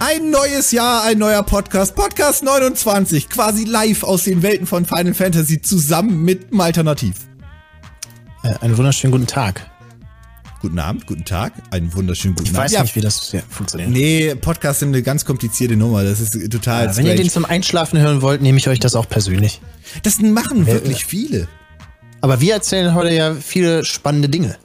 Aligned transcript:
Ein 0.00 0.30
neues 0.30 0.70
Jahr, 0.70 1.04
ein 1.04 1.18
neuer 1.18 1.42
Podcast. 1.42 1.94
Podcast 1.94 2.44
29, 2.44 3.28
quasi 3.28 3.64
live 3.64 4.04
aus 4.04 4.24
den 4.24 4.42
Welten 4.42 4.66
von 4.66 4.84
Final 4.86 5.14
Fantasy 5.14 5.60
zusammen 5.60 6.22
mit 6.22 6.50
dem 6.50 6.60
Alternativ. 6.60 7.16
Äh, 8.44 8.54
einen 8.60 8.76
wunderschönen 8.76 9.10
guten 9.12 9.26
Tag. 9.26 9.68
Guten 10.60 10.78
Abend, 10.78 11.06
guten 11.06 11.24
Tag, 11.24 11.52
einen 11.70 11.92
wunderschönen 11.94 12.34
guten 12.34 12.50
Ich 12.50 12.56
Abend. 12.58 12.72
weiß 12.72 12.82
nicht, 12.82 12.96
wie 12.96 13.00
das 13.00 13.36
funktioniert. 13.48 13.90
Nee, 13.90 14.34
Podcasts 14.34 14.80
sind 14.80 14.88
eine 14.88 15.02
ganz 15.02 15.24
komplizierte 15.24 15.76
Nummer. 15.76 16.02
Das 16.04 16.20
ist 16.20 16.32
total 16.50 16.86
Ja, 16.86 16.96
wenn 16.96 17.06
ihr 17.06 17.14
den 17.16 17.30
zum 17.30 17.44
Einschlafen 17.44 17.98
hören 18.00 18.22
wollt, 18.22 18.40
nehme 18.42 18.58
ich 18.58 18.68
euch 18.68 18.80
das 18.80 18.94
auch 18.94 19.08
persönlich. 19.08 19.60
Das 20.02 20.18
machen 20.20 20.66
wirklich 20.66 21.04
viele. 21.04 21.48
Aber 22.20 22.40
wir 22.40 22.54
erzählen 22.54 22.94
heute 22.94 23.14
ja 23.14 23.34
viele 23.34 23.84
spannende 23.84 24.28
Dinge. 24.28 24.56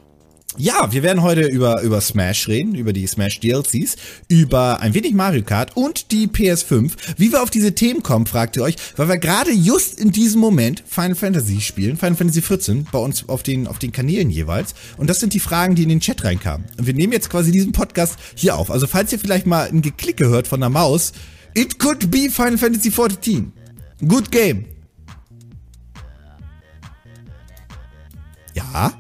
Ja, 0.57 0.91
wir 0.91 1.01
werden 1.01 1.23
heute 1.23 1.47
über, 1.47 1.81
über 1.81 1.99
Smash 1.99 2.47
reden, 2.47 2.75
über 2.75 2.93
die 2.93 3.07
Smash 3.07 3.39
DLCs, 3.39 3.95
über 4.27 4.81
ein 4.81 4.93
wenig 4.93 5.15
Mario 5.15 5.41
Kart 5.41 5.75
und 5.75 6.11
die 6.11 6.27
PS5. 6.27 6.91
Wie 7.17 7.31
wir 7.31 7.41
auf 7.41 7.49
diese 7.49 7.73
Themen 7.73 8.03
kommen, 8.03 8.27
fragt 8.27 8.55
ihr 8.55 8.61
euch, 8.61 8.75
weil 8.95 9.09
wir 9.09 9.17
gerade 9.17 9.51
just 9.51 9.99
in 9.99 10.11
diesem 10.11 10.39
Moment 10.39 10.83
Final 10.87 11.15
Fantasy 11.15 11.59
spielen, 11.59 11.97
Final 11.97 12.15
Fantasy 12.15 12.43
14, 12.43 12.87
bei 12.91 12.99
uns 12.99 13.27
auf 13.29 13.41
den, 13.41 13.65
auf 13.65 13.79
den 13.79 13.91
Kanälen 13.91 14.29
jeweils. 14.29 14.75
Und 14.97 15.09
das 15.09 15.19
sind 15.19 15.33
die 15.33 15.39
Fragen, 15.39 15.73
die 15.73 15.83
in 15.83 15.89
den 15.89 16.01
Chat 16.01 16.23
reinkamen. 16.23 16.67
Und 16.77 16.85
wir 16.85 16.93
nehmen 16.93 17.13
jetzt 17.13 17.31
quasi 17.31 17.51
diesen 17.51 17.71
Podcast 17.71 18.17
hier 18.35 18.55
auf. 18.55 18.69
Also 18.69 18.85
falls 18.85 19.11
ihr 19.11 19.17
vielleicht 19.17 19.47
mal 19.47 19.67
ein 19.67 19.81
Geklicke 19.81 20.27
hört 20.27 20.47
von 20.47 20.59
der 20.59 20.69
Maus, 20.69 21.13
it 21.55 21.79
could 21.79 22.11
be 22.11 22.29
Final 22.29 22.59
Fantasy 22.59 22.91
14. 22.91 23.51
Good 24.07 24.31
game. 24.31 24.65
Ja? 28.53 28.93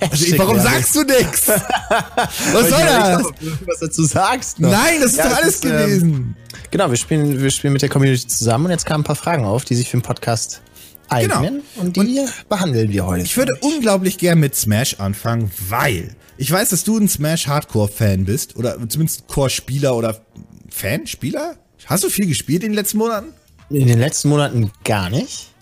Also, 0.00 0.24
ich- 0.26 0.38
warum 0.38 0.60
sagst 0.60 0.94
du 0.94 1.02
nix? 1.02 1.48
Was 1.48 2.68
soll 2.68 2.80
das? 2.80 3.22
Was 3.66 3.78
dazu 3.80 4.04
sagst? 4.04 4.60
noch. 4.60 4.70
Nein, 4.70 5.00
das 5.00 5.12
ist 5.12 5.18
Ja, 5.18 5.24
doch 5.24 5.32
es 5.32 5.38
alles 5.38 5.54
ist, 5.56 5.64
ähm, 5.64 5.70
gewesen. 5.70 6.36
Genau, 6.70 6.90
wir 6.90 6.96
spielen, 6.96 7.40
wir 7.42 7.50
spielen 7.50 7.72
mit 7.72 7.82
der 7.82 7.88
Community 7.88 8.26
zusammen 8.26 8.66
und 8.66 8.70
jetzt 8.72 8.86
kamen 8.86 9.02
ein 9.02 9.04
paar 9.06 9.16
Fragen 9.16 9.44
auf, 9.44 9.64
die 9.64 9.74
sich 9.74 9.88
für 9.88 9.96
den 9.98 10.02
Podcast 10.02 10.60
eignen 11.08 11.62
und 11.76 11.96
die 11.96 12.20
behandeln 12.48 12.90
wir 12.90 13.06
heute. 13.06 13.18
Genau. 13.18 13.24
ich 13.26 13.36
würde 13.36 13.56
unglaublich 13.60 14.18
gern 14.18 14.40
mit 14.40 14.54
Smash 14.56 14.98
anfangen, 14.98 15.50
weil 15.68 16.16
ich 16.36 16.50
weiß, 16.50 16.70
dass 16.70 16.82
du 16.84 16.98
ein 16.98 17.08
Smash 17.08 17.46
Hardcore-Fan 17.46 18.24
bist 18.24 18.56
oder 18.56 18.76
zumindest 18.88 19.26
Core-Spieler 19.28 19.94
oder 19.96 20.20
Fan, 20.68 21.06
Spieler? 21.06 21.54
Hast 21.86 22.02
du 22.04 22.10
viel 22.10 22.26
gespielt 22.26 22.64
in 22.64 22.70
den 22.72 22.74
letzten 22.76 22.98
Monaten? 22.98 23.28
In 23.70 23.86
den 23.86 23.98
letzten 24.00 24.28
Monaten 24.28 24.70
gar 24.84 25.08
nicht. 25.10 25.52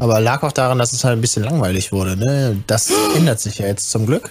Aber 0.00 0.20
lag 0.20 0.42
auch 0.42 0.52
daran, 0.52 0.78
dass 0.78 0.92
es 0.92 1.04
halt 1.04 1.16
ein 1.18 1.20
bisschen 1.20 1.44
langweilig 1.44 1.92
wurde. 1.92 2.16
Ne? 2.16 2.62
Das 2.66 2.90
ändert 3.16 3.40
sich 3.40 3.58
ja 3.58 3.66
jetzt 3.66 3.90
zum 3.90 4.06
Glück. 4.06 4.30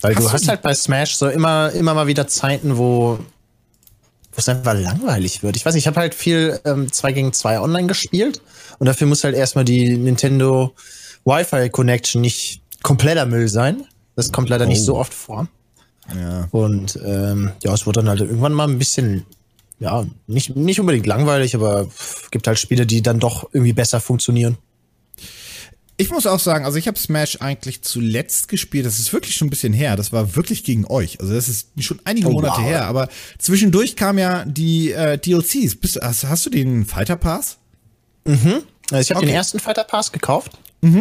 Weil 0.00 0.14
Hast 0.16 0.22
du 0.24 0.26
du- 0.28 0.32
hast 0.32 0.48
halt 0.48 0.62
bei 0.62 0.74
Smash 0.74 1.14
so 1.16 1.28
immer, 1.28 1.70
immer 1.72 1.94
mal 1.94 2.06
wieder 2.06 2.26
Zeiten, 2.26 2.76
wo 2.78 3.18
es 4.36 4.48
einfach 4.48 4.74
langweilig 4.74 5.42
wird. 5.42 5.56
Ich 5.56 5.66
weiß 5.66 5.74
nicht, 5.74 5.82
ich 5.84 5.86
habe 5.86 6.00
halt 6.00 6.14
viel 6.14 6.58
ähm, 6.64 6.90
2 6.90 7.12
gegen 7.12 7.32
2 7.32 7.60
online 7.60 7.86
gespielt 7.88 8.40
und 8.78 8.86
dafür 8.86 9.06
muss 9.06 9.22
halt 9.22 9.34
erstmal 9.36 9.64
die 9.66 9.96
Nintendo 9.98 10.72
Wi-Fi 11.26 11.68
Connection 11.68 12.22
nicht 12.22 12.62
kompletter 12.82 13.26
Müll 13.26 13.48
sein. 13.48 13.84
Das 14.16 14.32
kommt 14.32 14.48
leider 14.48 14.64
nicht 14.66 14.80
Oh. 14.82 14.84
so 14.86 14.96
oft 14.96 15.12
vor. 15.12 15.46
Ja. 16.18 16.48
Und 16.50 16.98
ähm, 17.04 17.52
ja, 17.62 17.74
es 17.74 17.86
wurde 17.86 18.00
dann 18.00 18.08
halt 18.08 18.20
irgendwann 18.20 18.54
mal 18.54 18.66
ein 18.66 18.78
bisschen, 18.78 19.26
ja, 19.80 20.06
nicht, 20.26 20.54
nicht 20.56 20.78
unbedingt 20.78 21.06
langweilig, 21.06 21.54
aber 21.56 21.88
gibt 22.30 22.46
halt 22.46 22.58
Spiele, 22.58 22.86
die 22.86 23.02
dann 23.02 23.18
doch 23.18 23.48
irgendwie 23.52 23.72
besser 23.72 24.00
funktionieren. 24.00 24.56
Ich 25.96 26.08
muss 26.10 26.26
auch 26.26 26.38
sagen, 26.40 26.64
also 26.64 26.78
ich 26.78 26.86
habe 26.88 26.98
Smash 26.98 27.42
eigentlich 27.42 27.82
zuletzt 27.82 28.48
gespielt, 28.48 28.86
das 28.86 28.98
ist 28.98 29.12
wirklich 29.12 29.34
schon 29.36 29.48
ein 29.48 29.50
bisschen 29.50 29.74
her, 29.74 29.96
das 29.96 30.12
war 30.12 30.34
wirklich 30.34 30.64
gegen 30.64 30.86
euch. 30.86 31.20
Also 31.20 31.34
das 31.34 31.46
ist 31.48 31.68
schon 31.80 32.00
einige 32.04 32.28
Oh, 32.28 32.32
Monate 32.32 32.58
wow. 32.58 32.64
her, 32.64 32.86
aber 32.86 33.08
zwischendurch 33.38 33.96
kamen 33.96 34.18
ja 34.18 34.44
die 34.46 34.92
äh, 34.92 35.18
DLCs. 35.18 35.74
Bist, 35.76 35.98
hast, 36.00 36.24
hast 36.24 36.46
du 36.46 36.50
den 36.50 36.86
Fighter 36.86 37.16
Pass? 37.16 37.58
Also 38.24 38.38
ich 38.98 39.10
habe 39.10 39.18
Okay. 39.18 39.26
den 39.26 39.34
ersten 39.34 39.58
Fighter 39.60 39.84
Pass 39.84 40.10
gekauft. 40.12 40.52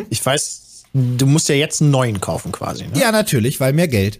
Ich 0.10 0.26
weiß, 0.26 0.84
du 0.94 1.26
musst 1.26 1.48
ja 1.48 1.56
jetzt 1.56 1.82
einen 1.82 1.92
neuen 1.92 2.20
kaufen 2.20 2.52
quasi. 2.52 2.86
Ne? 2.88 3.00
Ja, 3.00 3.14
natürlich, 3.14 3.62
weil 3.62 3.72
mehr 3.72 3.88
Geld. 3.88 4.20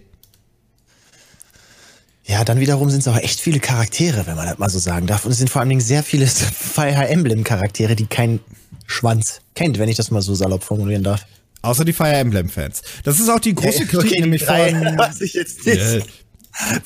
Ja, 2.30 2.44
dann 2.44 2.60
wiederum 2.60 2.88
sind 2.90 3.00
es 3.00 3.08
aber 3.08 3.24
echt 3.24 3.40
viele 3.40 3.58
Charaktere, 3.58 4.24
wenn 4.28 4.36
man 4.36 4.46
das 4.46 4.58
mal 4.58 4.70
so 4.70 4.78
sagen 4.78 5.08
darf. 5.08 5.24
Und 5.24 5.32
es 5.32 5.38
sind 5.38 5.50
vor 5.50 5.60
allen 5.60 5.68
Dingen 5.68 5.80
sehr 5.80 6.04
viele 6.04 6.26
Fire 6.28 7.08
Emblem 7.08 7.42
Charaktere, 7.42 7.96
die 7.96 8.06
kein 8.06 8.38
Schwanz 8.86 9.40
kennt, 9.56 9.80
wenn 9.80 9.88
ich 9.88 9.96
das 9.96 10.12
mal 10.12 10.22
so 10.22 10.36
salopp 10.36 10.62
formulieren 10.62 11.02
darf. 11.02 11.26
Außer 11.62 11.84
die 11.84 11.92
Fire 11.92 12.12
Emblem 12.14 12.48
Fans. 12.48 12.82
Das 13.02 13.18
ist 13.18 13.28
auch 13.28 13.40
die 13.40 13.54
große 13.54 13.84
Kritik 13.86 14.20
nämlich 14.20 14.44
von, 14.44 14.54
was 14.96 15.20
ich 15.20 15.34
jetzt 15.34 15.66
nicht. 15.66 15.78
Äh, 15.80 16.00
Vor 16.00 16.06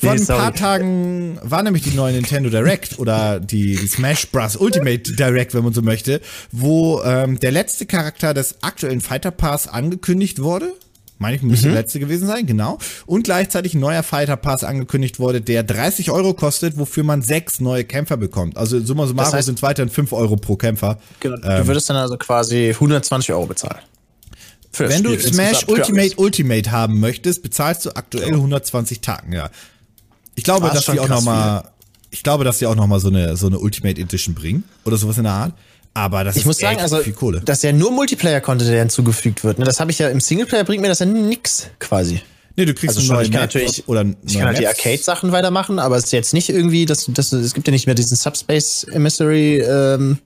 Nee, 0.01 0.09
ein 0.09 0.17
sorry. 0.19 0.39
paar 0.39 0.53
Tagen 0.55 1.39
war 1.43 1.61
nämlich 1.61 1.83
die 1.83 1.91
neue 1.91 2.13
Nintendo 2.13 2.49
Direct 2.49 2.97
oder 2.97 3.39
die, 3.39 3.75
die 3.75 3.87
Smash 3.87 4.27
Bros. 4.31 4.55
Ultimate 4.55 5.13
Direct, 5.13 5.53
wenn 5.53 5.63
man 5.63 5.73
so 5.73 5.81
möchte, 5.83 6.21
wo 6.51 7.03
ähm, 7.03 7.39
der 7.39 7.51
letzte 7.51 7.85
Charakter 7.85 8.33
des 8.33 8.63
aktuellen 8.63 9.01
Fighter 9.01 9.31
Pass 9.31 9.67
angekündigt 9.67 10.41
wurde. 10.41 10.73
Meine 11.17 11.37
ich, 11.37 11.41
müsste 11.43 11.67
der 11.67 11.75
letzte 11.75 11.99
gewesen 11.99 12.27
sein, 12.27 12.45
genau. 12.45 12.77
Und 13.05 13.23
gleichzeitig 13.23 13.73
ein 13.73 13.79
neuer 13.79 14.03
Fighter 14.03 14.35
Pass 14.35 14.65
angekündigt 14.65 15.17
wurde, 15.17 15.39
der 15.39 15.63
30 15.63 16.11
Euro 16.11 16.33
kostet, 16.33 16.77
wofür 16.77 17.03
man 17.05 17.21
sechs 17.21 17.61
neue 17.61 17.85
Kämpfer 17.85 18.17
bekommt. 18.17 18.57
Also 18.57 18.81
summa 18.81 19.07
summarum 19.07 19.33
heißt- 19.33 19.43
sind 19.43 19.59
es 19.59 19.63
weiterhin 19.63 19.89
5 19.89 20.11
Euro 20.11 20.35
pro 20.35 20.57
Kämpfer. 20.57 20.97
Genau, 21.21 21.37
du 21.37 21.67
würdest 21.67 21.89
dann 21.89 21.95
also 21.97 22.17
quasi 22.17 22.73
120 22.77 23.31
Euro 23.33 23.45
bezahlen. 23.45 23.79
Das 24.77 24.89
Wenn 24.89 25.03
du 25.03 25.11
Spiel 25.17 25.33
Smash 25.33 25.49
insgesamt. 25.63 25.69
Ultimate 25.79 26.07
Ja. 26.09 26.17
Ultimate 26.17 26.71
haben 26.71 26.99
möchtest, 26.99 27.43
bezahlst 27.43 27.85
du 27.85 27.91
aktuell 27.95 28.33
120 28.33 28.99
Tacken, 28.99 29.31
ja. 29.31 29.49
Ich 30.35 30.43
glaube, 30.43 30.67
Das 30.67 30.83
dass 30.83 30.93
die 30.93 30.99
auch 30.99 31.05
krass 31.07 31.19
noch 31.19 31.25
mal, 31.31 31.63
ich 32.11 32.23
glaube, 32.23 32.43
dass 32.43 32.57
die 32.59 32.65
auch 32.65 32.75
noch 32.75 32.87
mal 32.87 32.99
so 32.99 33.07
eine 33.07 33.37
so 33.37 33.47
eine 33.47 33.57
Ultimate 33.59 33.99
Edition 34.01 34.35
bringen 34.35 34.65
oder 34.83 34.97
sowas 34.97 35.17
in 35.17 35.23
der 35.23 35.31
Art. 35.31 35.53
Aber 35.95 36.23
das 36.25 36.35
Ich 36.35 36.41
ist 36.41 36.45
muss 36.45 36.57
sagen, 36.59 36.79
also, 36.79 36.97
viel 36.97 37.13
Kohle. 37.13 37.39
dass 37.39 37.63
ja 37.63 37.71
nur 37.71 37.89
Multiplayer-Content 37.91 38.69
der 38.69 38.79
hinzugefügt 38.79 39.43
wird. 39.43 39.57
Ne? 39.59 39.65
Das 39.65 39.79
habe 39.79 39.89
ich 39.91 39.97
ja 39.99 40.09
im 40.09 40.19
Singleplayer 40.19 40.65
bringt 40.65 40.81
mir 40.81 40.89
das 40.89 40.99
ja 40.99 41.05
nix 41.05 41.67
quasi. 41.79 42.21
Nee, 42.57 42.65
du 42.65 42.73
kriegst 42.73 42.95
Also 42.97 43.01
schon, 43.01 43.23
ich 43.23 43.31
kann 43.31 43.41
Map 43.41 43.53
natürlich, 43.53 43.87
oder 43.87 44.05
ich 44.25 44.35
kann 44.37 44.45
halt 44.47 44.59
die 44.59 44.67
Arcade-Sachen 44.67 45.31
weitermachen, 45.31 45.79
aber 45.79 45.97
es 45.97 46.05
ist 46.05 46.11
jetzt 46.13 46.33
nicht 46.33 46.49
irgendwie, 46.49 46.85
das, 46.85 47.05
das, 47.09 47.31
es 47.33 47.53
gibt 47.53 47.67
ja 47.67 47.71
nicht 47.71 47.85
mehr 47.85 47.95
diesen 47.95 48.15
Subspace 48.17 48.85
Emissary, 48.91 49.59
ähm, 49.61 50.19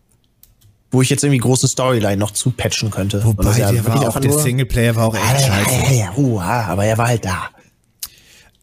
wo 0.91 1.01
ich 1.03 1.09
jetzt 1.11 1.23
irgendwie 1.23 1.39
große 1.39 1.67
Storyline 1.67 2.17
noch 2.17 2.31
zu 2.31 2.49
patchen 2.51 2.89
könnte. 2.89 3.23
Wobei 3.23 3.57
ja 3.57 3.71
der 3.71 3.85
war 3.85 4.09
auch 4.09 4.19
der 4.19 4.33
Singleplayer 4.33 4.95
war 4.95 5.07
auch 5.07 5.15
echt 5.15 5.23
Ja, 5.23 5.33
ja, 5.33 5.65
scheiße. 5.65 5.93
ja, 5.93 5.99
ja, 6.05 6.13
uh, 6.17 6.39
aber 6.39 6.85
er 6.85 6.97
war 6.97 7.07
halt 7.07 7.25
da. 7.25 7.49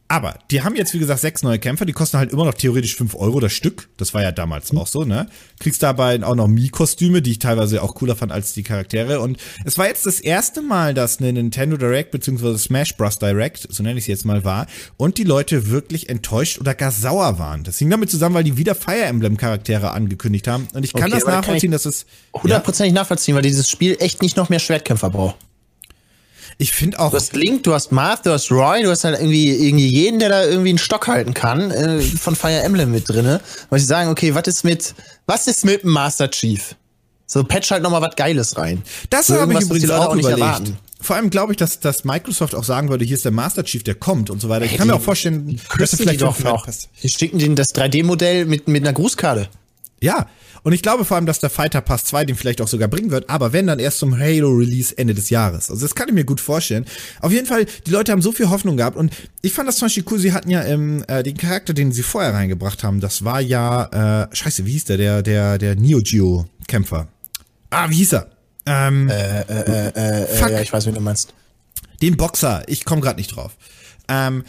Aber 0.09 0.39
die 0.53 0.63
haben 0.63 0.77
jetzt, 0.77 0.95
wie 0.95 1.01
gesagt, 1.01 1.21
sechs 1.21 1.43
neue 1.43 1.59
Kämpfer, 1.59 1.85
die 1.85 1.93
kosten 1.93 2.19
halt 2.19 2.33
immer 2.33 2.45
noch 2.45 2.55
theoretisch 2.55 2.95
fünf 2.95 3.17
Euro 3.17 3.41
das 3.41 3.53
Stück. 3.53 3.89
Das 3.97 4.15
war 4.15 4.23
ja 4.23 4.31
damals 4.31 4.73
Mhm. 4.73 4.79
auch 4.79 4.87
so, 4.87 5.05
ne? 5.05 5.27
Kriegst 5.59 5.83
dabei 5.83 6.23
auch 6.23 6.37
noch 6.37 6.47
Mii-Kostüme, 6.47 7.23
die 7.23 7.33
ich 7.33 7.39
teilweise 7.41 7.83
auch 7.83 7.95
cooler 7.97 8.15
fand 8.15 8.31
als 8.31 8.53
die 8.53 8.63
Charaktere. 8.63 9.21
Und 9.21 9.39
es 9.65 9.79
war 9.79 9.89
jetzt 9.89 10.07
das 10.07 10.21
erste 10.21 10.63
Mal, 10.63 10.95
dass 10.95 11.19
eine 11.19 11.33
Nintendo 11.33 11.77
Direct 11.77 12.13
bzw. 12.13 12.57
Smash 12.57 12.97
Bros. 12.97 13.19
Direct, 13.19 13.67
so 13.69 13.83
nenne 13.83 13.99
ich 13.99 14.05
es 14.05 14.09
jetzt 14.09 14.25
mal, 14.25 14.45
war, 14.45 14.67
und 14.97 15.19
die 15.19 15.25
Leute 15.25 15.71
wirklich 15.71 16.09
enttäuscht 16.09 16.61
oder 16.61 16.75
gar 16.75 16.93
sauer 16.93 17.39
waren. 17.41 17.65
Das 17.65 17.79
hing 17.79 17.91
damit 17.91 18.11
zusammen, 18.11 18.35
weil 18.37 18.45
die 18.45 18.57
wieder 18.57 18.77
Fire 18.77 19.03
Emblem 19.05 19.37
Charaktere 19.37 19.91
angekündigt 19.91 20.47
haben. 20.47 20.69
Und 20.73 20.85
ich 20.85 20.93
kann 20.93 21.03
Okay, 21.05 21.11
das 21.13 21.25
kann 21.25 21.35
nachvollziehen, 21.35 21.73
ich- 21.73 21.83
dass 21.83 21.87
es. 21.87 22.07
Hundertprozentig 22.33 22.95
nachvollziehen, 22.95 23.35
weil 23.35 23.43
dieses 23.43 23.69
Spiel 23.69 23.97
echt 23.99 24.23
nicht 24.23 24.37
noch 24.37 24.51
mehr 24.51 24.61
Schwertkämpfer 24.61 25.11
braucht. 25.11 25.37
Ich 26.59 26.73
finde 26.73 26.99
auch. 26.99 27.11
Du 27.11 27.17
hast 27.17 27.35
Link, 27.35 27.65
du 27.65 27.75
hast 27.75 27.93
Marth, 27.93 28.25
du 28.25 28.31
hast 28.31 28.51
Roy, 28.51 28.83
du 28.83 28.91
hast 28.91 29.05
halt 29.05 29.19
irgendwie, 29.19 29.51
irgendwie 29.51 29.89
jeden, 29.89 30.19
der 30.21 30.31
da 30.31 30.45
irgendwie 30.45 30.71
einen 30.71 30.79
Stock 30.79 31.07
halten 31.07 31.35
kann, 31.35 31.71
äh, 31.71 32.01
von 32.01 32.35
Fire 32.35 32.63
Emblem 32.63 32.91
mit 32.93 33.09
drinne. 33.09 33.41
Weil 33.69 33.79
sie 33.81 33.85
sagen, 33.87 34.09
okay, 34.11 34.35
was 34.35 34.47
ist 34.47 34.65
mit, 34.65 34.95
was 35.27 35.47
ist 35.47 35.65
mit 35.67 35.83
dem 35.83 35.91
Master 35.91 36.31
Chief? 36.31 36.75
So, 37.27 37.45
patch 37.45 37.71
halt 37.73 37.83
nochmal 37.83 38.01
was 38.01 38.17
Geiles 38.17 38.57
rein. 38.57 38.83
Das 39.11 39.27
so 39.27 39.35
habe 39.39 39.53
ich 39.53 39.61
übrigens 39.61 39.89
Leute 39.89 40.09
auch 40.09 40.15
nicht 40.15 40.25
überlegt. 40.25 40.41
erwarten. 40.47 40.79
Vor 41.01 41.17
allem 41.17 41.29
glaube 41.29 41.53
ich, 41.53 41.59
dass, 41.59 41.79
dass 41.81 42.05
Microsoft 42.05 42.55
auch 42.55 42.65
sagen 42.65 42.89
würde, 42.89 43.05
hier 43.05 43.17
ist 43.17 43.25
der 43.27 43.33
Master 43.33 43.63
Chief, 43.65 43.83
der 43.85 43.95
kommt 43.97 44.31
und 44.31 44.41
so 44.41 44.49
weiter. 44.49 44.65
Ich 44.65 44.77
kann 44.77 44.87
die- 44.89 44.93
mir 44.93 44.97
auch 44.99 45.03
vorstellen, 45.03 45.57
dass 45.57 45.65
er 45.69 45.77
Küssen 45.77 45.97
die 45.99 46.03
vielleicht 46.05 46.23
doch 46.23 46.39
noch. 46.41 46.67
Die 47.03 47.09
schicken 47.09 47.39
denen 47.39 47.55
das 47.57 47.75
3D-Modell 47.75 48.47
mit, 48.47 48.67
mit 48.69 48.83
einer 48.83 48.95
Grußkarte. 48.95 49.49
Ja, 50.03 50.27
und 50.63 50.73
ich 50.75 50.83
glaube 50.83 51.05
vor 51.07 51.17
allem, 51.17 51.25
dass 51.27 51.39
der 51.39 51.49
Fighter 51.49 51.81
Pass 51.81 52.05
2 52.05 52.27
den 52.27 52.37
vielleicht 52.37 52.61
auch 52.61 52.69
sogar 52.69 52.87
bringen 52.89 53.11
wird, 53.11 53.31
aber 53.31 53.53
wenn 53.55 53.67
dann 53.67 53.79
erst 53.79 53.99
zum 53.99 54.19
Halo-Release 54.19 54.97
Ende 54.99 55.15
des 55.15 55.31
Jahres. 55.31 55.71
Also 55.71 55.87
das 55.87 55.95
kann 55.95 56.09
ich 56.09 56.15
mir 56.15 56.25
gut 56.25 56.41
vorstellen. 56.41 56.85
Auf 57.21 57.33
jeden 57.33 57.47
Fall, 57.47 57.65
die 57.87 57.91
Leute 57.91 58.13
haben 58.13 58.21
so 58.21 58.31
viel 58.33 58.51
Hoffnung 58.51 58.77
gehabt 58.77 58.97
und 58.97 59.11
ich 59.41 59.53
fand 59.55 59.69
das 59.69 59.77
zum 59.77 59.87
Beispiel 59.87 60.05
cool, 60.11 60.19
sie 60.19 60.33
hatten 60.35 60.51
ja 60.51 60.65
ähm, 60.65 61.03
äh, 61.09 61.23
den 61.23 61.37
Charakter, 61.39 61.73
den 61.73 61.93
sie 61.93 62.03
vorher 62.03 62.35
reingebracht 62.35 62.85
haben, 62.85 63.01
das 63.01 63.25
war 63.25 63.41
ja, 63.41 64.25
äh, 64.25 64.37
scheiße, 64.37 64.67
wie 64.67 64.73
hieß 64.73 64.85
der, 64.85 64.97
der, 64.99 65.23
der, 65.23 65.57
der 65.59 65.77
Neo 65.77 66.01
Geo-Kämpfer. 66.03 67.09
Ah, 67.71 67.89
wie 67.89 67.97
hieß 67.97 68.13
er? 68.15 68.31
Ähm, 68.67 69.09
Äh, 69.09 70.27
Fuck. 70.37 70.51
ja, 70.51 70.61
ich 70.61 70.73
weiß, 70.73 70.87
wie 70.87 70.93
du 70.93 71.01
meinst. 71.01 71.33
den 72.03 72.17
Boxer, 72.19 72.65
ich 72.67 72.85
komme 72.85 73.01
gerade 73.01 73.17
nicht 73.19 73.35
drauf. 73.35 73.57
Ähm, 74.09 74.45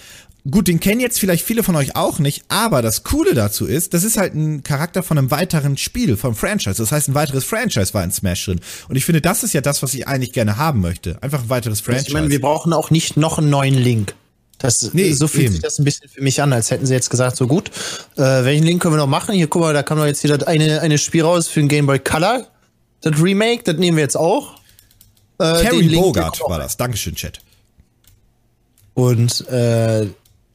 Gut, 0.49 0.67
den 0.67 0.79
kennen 0.79 1.01
jetzt 1.01 1.19
vielleicht 1.19 1.44
viele 1.44 1.63
von 1.63 1.75
euch 1.75 1.95
auch 1.95 2.19
nicht, 2.19 2.45
aber 2.47 2.81
das 2.81 3.03
Coole 3.03 3.33
dazu 3.33 3.65
ist, 3.65 3.94
das 3.94 4.03
ist 4.03 4.17
halt 4.17 4.33
ein 4.33 4.63
Charakter 4.63 5.03
von 5.03 5.17
einem 5.17 5.29
weiteren 5.31 5.75
Spiel, 5.77 6.15
vom 6.15 6.35
Franchise. 6.35 6.81
Das 6.81 6.91
heißt, 6.91 7.09
ein 7.09 7.15
weiteres 7.15 7.44
Franchise 7.44 7.94
war 7.94 8.03
in 8.03 8.11
Smash 8.11 8.45
drin. 8.45 8.61
Und 8.88 8.95
ich 8.95 9.03
finde, 9.03 9.19
das 9.21 9.44
ist 9.44 9.53
ja 9.53 9.61
das, 9.61 9.83
was 9.83 9.94
ich 9.94 10.07
eigentlich 10.07 10.31
gerne 10.31 10.57
haben 10.57 10.79
möchte. 10.79 11.21
Einfach 11.21 11.41
ein 11.44 11.49
weiteres 11.49 11.81
Franchise. 11.81 12.07
Ich 12.07 12.13
meine, 12.13 12.29
wir 12.29 12.39
brauchen 12.39 12.71
auch 12.71 12.91
nicht 12.91 13.17
noch 13.17 13.39
einen 13.39 13.49
neuen 13.49 13.73
Link. 13.73 14.15
Das, 14.59 14.94
Nee, 14.94 15.11
so 15.13 15.27
fühlt 15.27 15.45
eben. 15.45 15.53
sich 15.53 15.61
das 15.61 15.79
ein 15.79 15.83
bisschen 15.83 16.09
für 16.09 16.21
mich 16.21 16.41
an, 16.41 16.51
als 16.53 16.71
hätten 16.71 16.85
sie 16.85 16.93
jetzt 16.93 17.09
gesagt, 17.09 17.35
so 17.35 17.45
gut, 17.45 17.69
äh, 18.15 18.21
welchen 18.21 18.63
Link 18.63 18.81
können 18.81 18.93
wir 18.93 19.00
noch 19.00 19.07
machen? 19.07 19.35
Hier, 19.35 19.47
guck 19.47 19.61
mal, 19.61 19.73
da 19.73 19.83
kam 19.83 19.97
doch 19.97 20.05
jetzt 20.05 20.23
wieder 20.23 20.47
eine, 20.47 20.81
eine 20.81 20.97
Spiel 20.97 21.23
raus 21.23 21.47
für 21.47 21.59
den 21.59 21.69
Game 21.69 21.85
Boy 21.85 22.00
Color. 22.00 22.47
Das 23.01 23.21
Remake, 23.21 23.63
das 23.63 23.75
nehmen 23.77 23.97
wir 23.97 24.03
jetzt 24.03 24.17
auch. 24.17 24.55
Äh, 25.39 25.61
Terry 25.61 25.89
Bogart 25.89 26.39
war 26.47 26.57
das. 26.57 26.77
Dankeschön, 26.77 27.15
Chat. 27.15 27.39
Und 28.95 29.47
äh, 29.50 30.07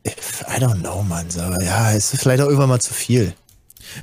I 0.07 0.61
don't 0.61 0.81
know, 0.81 1.03
man. 1.03 1.31
So, 1.31 1.41
ja, 1.41 1.93
es 1.93 2.13
ist 2.13 2.23
vielleicht 2.23 2.41
auch 2.43 2.47
irgendwann 2.47 2.69
mal 2.69 2.81
zu 2.81 2.93
viel. 2.95 3.35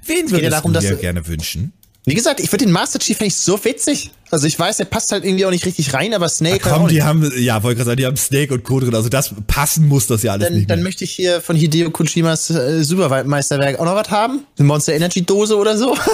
Wen 0.05 0.27
ja 0.27 0.31
würdest 0.31 0.53
darum, 0.53 0.73
du 0.73 0.79
dir 0.79 0.95
gerne 0.95 1.25
wünschen? 1.27 1.73
Wie 2.05 2.13
gesagt, 2.15 2.39
ich 2.39 2.51
würde 2.51 2.65
den 2.65 2.71
Master 2.71 2.97
Chief 2.97 3.19
eigentlich 3.21 3.35
so 3.35 3.63
witzig. 3.63 4.11
Also 4.31 4.47
ich 4.47 4.57
weiß, 4.57 4.77
der 4.77 4.85
passt 4.85 5.11
halt 5.11 5.25
irgendwie 5.25 5.45
auch 5.45 5.51
nicht 5.51 5.65
richtig 5.65 5.93
rein, 5.93 6.13
aber 6.13 6.29
Snake 6.29 6.63
halt 6.65 6.73
Komm, 6.73 6.87
die 6.87 7.03
haben, 7.03 7.31
ja, 7.37 7.61
wollte 7.61 7.77
gerade 7.77 7.87
sagen, 7.89 7.97
die 7.97 8.05
haben 8.05 8.17
Snake 8.17 8.53
und 8.53 8.63
Co. 8.63 8.79
drin. 8.79 8.95
Also 8.95 9.09
das 9.09 9.33
passen 9.47 9.87
muss 9.87 10.07
das 10.07 10.23
ja 10.23 10.31
alles 10.31 10.47
Dann, 10.47 10.55
nicht 10.55 10.69
dann 10.69 10.79
mehr. 10.79 10.85
möchte 10.85 11.03
ich 11.03 11.11
hier 11.11 11.41
von 11.41 11.55
Hideo 11.55 11.91
Kojimas 11.91 12.49
äh, 12.49 12.83
Supermeisterwerk 12.83 13.79
auch 13.79 13.85
noch 13.85 13.95
was 13.95 14.09
haben. 14.09 14.45
Eine 14.57 14.67
Monster 14.67 14.93
Energy 14.93 15.23
Dose 15.23 15.55
oder 15.57 15.77
so. 15.77 15.95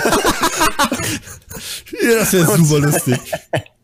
Ja, 2.02 2.20
das 2.20 2.34
wäre 2.34 2.58
super 2.58 2.80
lustig. 2.80 3.20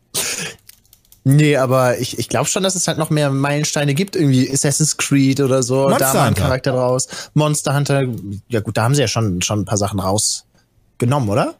nee, 1.24 1.56
aber 1.56 1.98
ich, 1.98 2.18
ich 2.18 2.28
glaube 2.28 2.48
schon, 2.48 2.62
dass 2.62 2.74
es 2.74 2.88
halt 2.88 2.98
noch 2.98 3.10
mehr 3.10 3.30
Meilensteine 3.30 3.94
gibt. 3.94 4.16
Irgendwie 4.16 4.50
Assassin's 4.50 4.96
Creed 4.96 5.40
oder 5.40 5.62
so. 5.62 5.88
Monster 5.88 5.98
da 5.98 6.14
war 6.14 6.24
ein. 6.24 6.34
Charakter 6.34 6.72
raus. 6.72 7.08
Monster 7.34 7.74
Hunter. 7.74 8.04
Ja 8.48 8.60
gut, 8.60 8.76
da 8.76 8.84
haben 8.84 8.94
sie 8.94 9.00
ja 9.00 9.08
schon, 9.08 9.42
schon 9.42 9.60
ein 9.60 9.64
paar 9.64 9.78
Sachen 9.78 10.00
rausgenommen, 10.00 11.28
oder? 11.28 11.54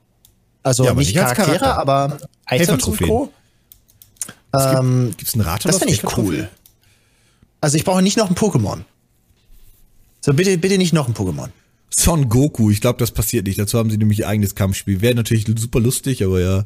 Also 0.62 0.84
Ja, 0.84 0.94
nicht 0.94 1.14
Charaktere, 1.14 1.58
Charakter. 1.58 1.78
aber 1.78 2.18
Items 2.48 2.84
und. 2.84 3.00
Co. 3.00 3.32
Ähm, 4.54 5.14
Gibt's 5.16 5.34
einen 5.34 5.42
Rat 5.42 5.64
Das 5.64 5.78
finde 5.78 5.94
ich 5.94 6.16
cool. 6.16 6.48
Also 7.60 7.76
ich 7.76 7.84
brauche 7.84 8.02
nicht 8.02 8.16
noch 8.16 8.28
ein 8.28 8.36
Pokémon. 8.36 8.82
So, 10.20 10.34
bitte, 10.34 10.56
bitte 10.58 10.78
nicht 10.78 10.92
noch 10.92 11.08
ein 11.08 11.14
Pokémon. 11.14 11.48
Son 11.90 12.28
Goku, 12.28 12.70
ich 12.70 12.80
glaube, 12.80 12.98
das 12.98 13.10
passiert 13.10 13.46
nicht. 13.46 13.58
Dazu 13.58 13.78
haben 13.78 13.90
sie 13.90 13.98
nämlich 13.98 14.20
ihr 14.20 14.28
eigenes 14.28 14.54
Kampfspiel. 14.54 15.00
Wäre 15.00 15.14
natürlich 15.14 15.46
super 15.58 15.80
lustig, 15.80 16.24
aber 16.24 16.40
ja. 16.40 16.64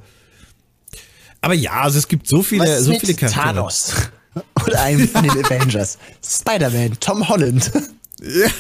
Aber 1.41 1.55
ja, 1.55 1.73
also 1.83 1.99
es 1.99 2.09
gibt 2.09 2.27
so 2.29 2.43
viele, 2.43 2.65
Was 2.65 2.81
so 2.81 2.99
viele 2.99 3.15
Charaktere. 3.15 3.45
Thanos? 3.45 3.93
Oder 4.67 4.83
einem 4.83 5.09
von 5.09 5.23
den 5.23 5.31
Avengers. 5.45 5.99
Spider-Man, 6.27 6.99
Tom 7.01 7.29
Holland. 7.29 7.71
Ja. 8.23 8.49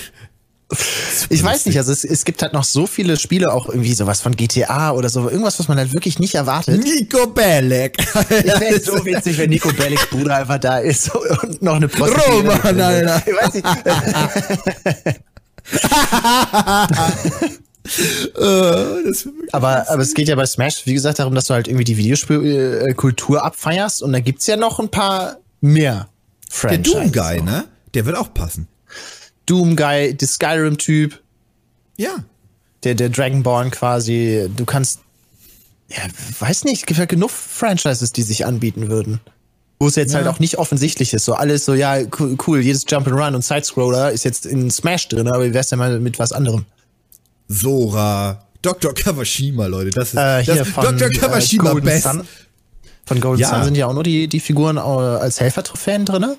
Ich 1.30 1.44
weiß 1.44 1.66
nicht, 1.66 1.78
also 1.78 1.92
es, 1.92 2.02
es 2.04 2.24
gibt 2.24 2.42
halt 2.42 2.52
noch 2.52 2.64
so 2.64 2.88
viele 2.88 3.16
Spiele, 3.16 3.52
auch 3.52 3.68
irgendwie 3.68 3.94
sowas 3.94 4.20
von 4.20 4.34
GTA 4.34 4.90
oder 4.90 5.08
so, 5.08 5.28
irgendwas, 5.30 5.60
was 5.60 5.68
man 5.68 5.78
halt 5.78 5.92
wirklich 5.92 6.18
nicht 6.18 6.34
erwartet. 6.34 6.82
Nico 6.82 7.28
Bellic. 7.28 7.96
Ich 8.00 8.60
wäre 8.60 8.80
so 8.80 9.04
witzig, 9.04 9.38
wenn 9.38 9.50
Nico 9.50 9.72
Bellics 9.72 10.06
Bruder 10.06 10.34
einfach 10.38 10.58
da 10.58 10.78
ist 10.78 11.14
und 11.14 11.62
noch 11.62 11.76
eine 11.76 11.86
Prostituierte. 11.86 12.32
Roman, 12.32 12.80
Alter. 12.80 13.22
Ich 13.24 13.32
weiß 13.32 13.54
nicht. 13.54 13.66
Äh, 18.36 19.12
Aber, 19.52 19.88
aber 19.90 20.02
es 20.02 20.14
geht 20.14 20.28
ja 20.28 20.34
bei 20.36 20.46
Smash, 20.46 20.84
wie 20.86 20.94
gesagt, 20.94 21.18
darum, 21.18 21.34
dass 21.34 21.46
du 21.46 21.54
halt 21.54 21.68
irgendwie 21.68 21.84
die 21.84 21.96
Videospielkultur 21.96 23.42
abfeierst 23.44 24.02
und 24.02 24.12
da 24.12 24.20
gibt's 24.20 24.46
ja 24.46 24.56
noch 24.56 24.78
ein 24.80 24.90
paar 24.90 25.38
mehr 25.60 26.08
der 26.44 26.50
Franchises. 26.50 26.92
Doom 26.92 27.12
Guy, 27.12 27.42
ne? 27.42 27.64
Der 27.94 28.04
wird 28.06 28.16
auch 28.16 28.32
passen. 28.34 28.68
Doom 29.46 29.76
Guy, 29.76 30.14
der 30.14 30.28
Skyrim-Typ, 30.28 31.20
Ja. 31.96 32.16
der, 32.84 32.94
der 32.94 33.08
Dragonborn 33.08 33.70
quasi. 33.70 34.50
Du 34.56 34.64
kannst, 34.64 35.00
ja, 35.88 35.98
weiß 36.40 36.64
nicht, 36.64 36.80
es 36.80 36.86
gibt 36.86 36.98
ja 36.98 37.06
genug 37.06 37.30
Franchises, 37.30 38.12
die 38.12 38.22
sich 38.22 38.44
anbieten 38.44 38.88
würden. 38.88 39.20
Wo 39.78 39.88
es 39.88 39.94
jetzt 39.96 40.12
Ja. 40.12 40.18
halt 40.18 40.28
auch 40.28 40.38
nicht 40.40 40.58
offensichtlich 40.58 41.12
ist. 41.14 41.24
So 41.24 41.34
alles 41.34 41.64
so, 41.64 41.74
ja, 41.74 41.98
cool, 42.18 42.36
cool 42.46 42.60
jedes 42.60 42.86
Jump'n'Run 42.86 43.34
und 43.34 43.44
Sidescroller 43.44 44.10
ist 44.12 44.24
jetzt 44.24 44.46
in 44.46 44.70
Smash 44.70 45.08
drin, 45.08 45.28
aber 45.28 45.44
wie 45.44 45.54
wär's 45.54 45.68
denn 45.68 45.78
mal 45.78 46.00
mit 46.00 46.18
was 46.18 46.32
anderem? 46.32 46.64
Sora. 47.48 48.42
Dr. 48.62 48.94
Kawashima, 48.94 49.66
Leute. 49.66 49.90
Das 49.90 50.08
ist 50.08 50.14
Äh, 50.18 50.42
das, 50.44 50.68
von 50.68 50.84
Dr. 50.98 51.10
Kawashima 51.10 51.72
äh, 51.72 51.80
best. 51.80 52.04
Sun. 52.04 52.22
Von 53.04 53.20
Golden 53.20 53.42
Ja. 53.42 53.50
Sun 53.50 53.64
sind 53.64 53.76
ja 53.76 53.86
auch 53.86 53.94
nur 53.94 54.02
die, 54.02 54.26
die 54.26 54.40
Figuren 54.40 54.76
äh, 54.76 54.80
als 54.80 55.40
Helfertrophäen 55.40 56.04
drin. 56.04 56.34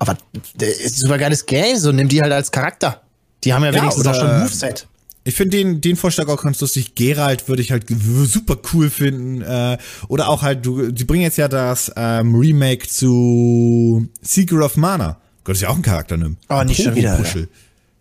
Aber 0.00 0.16
der 0.54 0.68
ist 0.68 0.98
super 0.98 1.18
geiles 1.18 1.46
Game, 1.46 1.76
so 1.76 1.92
nimm 1.92 2.08
die 2.08 2.20
halt 2.20 2.32
als 2.32 2.50
Charakter. 2.50 3.02
Die 3.44 3.54
haben 3.54 3.62
ja, 3.64 3.70
Ja, 3.70 3.80
wenigstens 3.80 4.06
auch 4.06 4.14
schon 4.14 4.28
ein 4.28 4.40
Moveset. 4.42 4.86
Ich 5.22 5.34
finde 5.34 5.58
den, 5.58 5.80
den 5.80 5.96
Vorschlag 5.96 6.26
auch 6.28 6.42
ganz 6.42 6.60
lustig. 6.60 6.94
Geralt 6.94 7.46
würde 7.46 7.62
ich 7.62 7.70
halt 7.70 7.84
super 8.24 8.56
cool 8.72 8.90
finden. 8.90 9.42
Äh, 9.42 9.78
oder 10.08 10.28
auch 10.28 10.42
halt, 10.42 10.64
du, 10.66 10.90
die 10.90 11.04
bringen 11.04 11.22
jetzt 11.22 11.36
ja 11.38 11.46
das 11.46 11.92
ähm, 11.94 12.34
Remake 12.34 12.88
zu 12.88 14.08
Seeker 14.22 14.64
of 14.64 14.76
Mana. 14.76 15.18
Gott, 15.44 15.54
ist 15.54 15.62
ja 15.62 15.68
auch 15.68 15.76
ein 15.76 15.82
Charakter, 15.82 16.16
ne? 16.16 16.36
Oh, 16.48 16.54
Ein 16.54 16.66
nicht 16.66 16.82
schon 16.82 16.94
wieder, 16.94 17.12
Pogo-Puschel. 17.16 17.48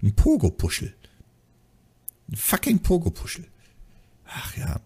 Ein 0.01 0.13
Pogo-Puschel. 0.16 0.94
Ein 2.31 2.35
fucking 2.35 2.79
Pogo-Puschel. 2.79 3.45
Ach 4.27 4.55
ja. 4.57 4.79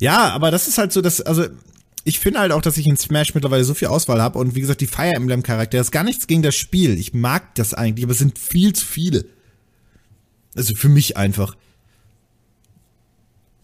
Ja, 0.00 0.30
aber 0.30 0.50
das 0.50 0.68
ist 0.68 0.78
halt 0.78 0.92
so, 0.92 1.00
dass, 1.00 1.20
also, 1.20 1.46
ich 2.04 2.18
finde 2.18 2.40
halt 2.40 2.52
auch, 2.52 2.60
dass 2.60 2.76
ich 2.76 2.86
in 2.86 2.96
Smash 2.96 3.34
mittlerweile 3.34 3.64
so 3.64 3.74
viel 3.74 3.88
Auswahl 3.88 4.20
habe 4.20 4.38
und 4.38 4.54
wie 4.54 4.60
gesagt, 4.60 4.80
die 4.80 4.86
Fire 4.86 5.14
Emblem 5.14 5.42
Charakter 5.42 5.80
ist 5.80 5.90
gar 5.90 6.04
nichts 6.04 6.26
gegen 6.26 6.42
das 6.42 6.54
Spiel. 6.54 6.98
Ich 6.98 7.14
mag 7.14 7.54
das 7.54 7.72
eigentlich, 7.72 8.04
aber 8.04 8.12
es 8.12 8.18
sind 8.18 8.38
viel 8.38 8.74
zu 8.74 8.84
viele. 8.84 9.24
Also 10.54 10.74
für 10.74 10.88
mich 10.88 11.16
einfach. 11.16 11.56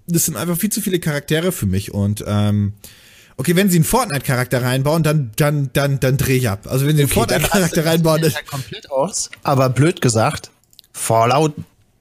Das 0.07 0.25
sind 0.25 0.37
einfach 0.37 0.57
viel 0.57 0.71
zu 0.71 0.81
viele 0.81 0.99
Charaktere 0.99 1.53
für 1.53 1.67
mich 1.67 1.93
und 1.93 2.25
ähm, 2.27 2.73
okay, 3.37 3.55
wenn 3.55 3.71
sie 3.71 3.77
einen 3.77 3.85
Fortnite-Charakter 3.85 4.63
reinbauen, 4.63 5.03
dann 5.03 5.31
dann 5.37 5.71
dann 5.73 6.01
dann 6.01 6.17
dreh 6.17 6.39
ich 6.39 6.49
ab. 6.49 6.67
Also 6.67 6.87
wenn 6.87 6.97
sie 6.97 7.03
einen 7.03 7.13
Fortnite-Charakter 7.13 7.85
reinbauen, 7.85 8.23
dann, 8.23 8.33
komplett 8.47 8.91
aus. 8.91 9.31
Aber 9.43 9.69
blöd 9.69 10.01
gesagt, 10.01 10.51
Fallout, 10.93 11.55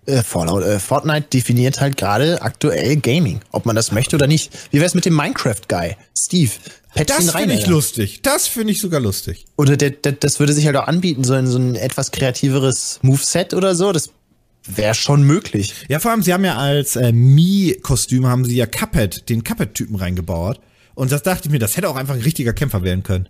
äh, 0.09 0.23
Fallout, 0.23 0.63
äh, 0.63 0.79
Fortnite 0.79 1.27
definiert 1.31 1.79
halt 1.79 1.97
gerade 1.97 2.41
aktuell 2.41 2.97
Gaming, 2.97 3.41
ob 3.51 3.65
man 3.65 3.75
das 3.75 3.91
möchte 3.91 4.15
oder 4.15 4.27
nicht. 4.27 4.51
Wie 4.71 4.81
wär's 4.81 4.95
mit 4.95 5.05
dem 5.05 5.15
Minecraft-Guy? 5.15 5.95
Steve, 6.17 6.51
patch 6.95 7.07
das 7.07 7.31
finde 7.31 7.55
ich 7.55 7.67
lustig. 7.67 8.21
Das 8.23 8.47
finde 8.47 8.73
ich 8.73 8.81
sogar 8.81 8.99
lustig. 8.99 9.45
Oder 9.55 9.77
der, 9.77 9.91
der, 9.91 10.13
das 10.13 10.39
würde 10.39 10.53
sich 10.53 10.65
halt 10.65 10.75
auch 10.75 10.87
anbieten, 10.87 11.23
so 11.23 11.33
ein, 11.33 11.47
so 11.47 11.57
ein 11.57 11.75
etwas 11.75 12.11
kreativeres 12.11 12.99
Moveset 13.01 13.53
oder 13.53 13.75
so. 13.75 13.91
Das 13.91 14.09
wäre 14.65 14.95
schon 14.95 15.23
möglich. 15.23 15.73
Ja, 15.87 15.99
vor 15.99 16.11
allem, 16.11 16.23
sie 16.23 16.33
haben 16.33 16.45
ja 16.45 16.57
als 16.57 16.95
äh, 16.95 17.11
Mii-Kostüm 17.11 18.27
haben 18.27 18.45
sie 18.45 18.55
ja 18.55 18.65
Cuphead, 18.65 19.29
den 19.29 19.43
Cuphead-Typen 19.43 19.95
reingebaut. 19.95 20.59
Und 20.95 21.11
das 21.11 21.23
dachte 21.23 21.47
ich 21.47 21.51
mir, 21.51 21.59
das 21.59 21.77
hätte 21.77 21.89
auch 21.89 21.95
einfach 21.95 22.15
ein 22.15 22.21
richtiger 22.21 22.53
Kämpfer 22.53 22.83
werden 22.83 23.03
können. 23.03 23.29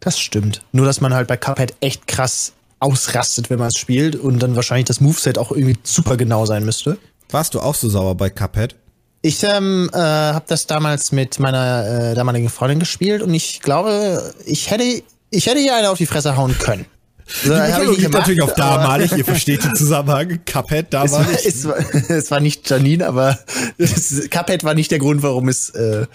Das 0.00 0.18
stimmt. 0.18 0.62
Nur, 0.72 0.86
dass 0.86 1.00
man 1.00 1.14
halt 1.14 1.28
bei 1.28 1.36
Cuphead 1.36 1.74
echt 1.80 2.06
krass 2.06 2.52
ausrastet, 2.80 3.50
wenn 3.50 3.58
man 3.58 3.68
es 3.68 3.78
spielt 3.78 4.16
und 4.16 4.40
dann 4.40 4.56
wahrscheinlich 4.56 4.86
das 4.86 5.00
Moveset 5.00 5.38
auch 5.38 5.52
irgendwie 5.52 5.76
super 5.82 6.16
genau 6.16 6.46
sein 6.46 6.64
müsste. 6.64 6.98
Warst 7.30 7.54
du 7.54 7.60
auch 7.60 7.74
so 7.74 7.88
sauer 7.88 8.14
bei 8.14 8.30
Cuphead? 8.30 8.76
Ich 9.22 9.42
ähm, 9.42 9.88
äh, 9.92 9.98
habe 9.98 10.44
das 10.48 10.66
damals 10.66 11.10
mit 11.10 11.38
meiner 11.38 12.10
äh, 12.10 12.14
damaligen 12.14 12.50
Freundin 12.50 12.78
gespielt 12.78 13.22
und 13.22 13.32
ich 13.32 13.60
glaube, 13.60 14.34
ich 14.44 14.70
hätte, 14.70 15.02
ich 15.30 15.46
hätte 15.46 15.60
ihr 15.60 15.74
eine 15.74 15.88
auf 15.88 15.98
die 15.98 16.06
Fresse 16.06 16.36
hauen 16.36 16.56
können. 16.58 16.84
So, 17.26 17.54
Die 17.54 17.60
ich 17.60 17.74
Betonung 17.74 17.96
liegt 17.96 18.12
natürlich 18.12 18.42
auf 18.42 18.54
damalig, 18.54 19.12
ihr 19.12 19.24
versteht 19.24 19.64
den 19.64 19.74
Zusammenhang. 19.74 20.40
Cuphead 20.44 20.92
Es 20.92 21.12
war, 21.12 21.24
damalig. 21.24 21.46
es, 21.46 21.64
war, 21.66 21.76
es 22.10 22.30
war 22.30 22.40
nicht 22.40 22.68
Janine, 22.68 23.06
aber 23.06 23.38
das, 23.78 24.28
Cuphead 24.30 24.62
war 24.62 24.74
nicht 24.74 24.90
der 24.90 24.98
Grund, 24.98 25.22
warum 25.22 25.48
es 25.48 25.70
äh, 25.70 26.06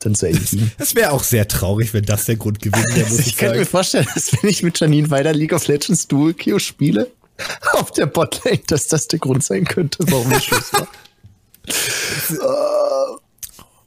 dann 0.00 0.14
zu 0.14 0.26
Ende 0.26 0.40
ging. 0.40 0.70
Das 0.78 0.94
wäre 0.96 1.12
auch 1.12 1.22
sehr 1.22 1.46
traurig, 1.46 1.94
wenn 1.94 2.04
das 2.04 2.24
der 2.24 2.36
Grund 2.36 2.60
gewesen 2.60 2.84
wäre, 2.94 3.08
ich, 3.20 3.26
Ich 3.28 3.36
könnte 3.36 3.58
mir 3.58 3.66
vorstellen, 3.66 4.08
dass 4.12 4.32
wenn 4.32 4.50
ich 4.50 4.62
mit 4.62 4.78
Janine 4.80 5.10
weiter 5.10 5.32
League 5.32 5.52
of 5.52 5.66
Legends 5.68 6.08
Dual 6.08 6.34
Queue 6.34 6.58
spiele, 6.58 7.10
auf 7.72 7.92
der 7.92 8.06
Botlane, 8.06 8.60
dass 8.66 8.88
das 8.88 9.08
der 9.08 9.18
Grund 9.18 9.44
sein 9.44 9.64
könnte, 9.64 9.98
warum 10.10 10.32
es 10.32 10.44
Schluss 10.44 10.72
war. 10.72 10.88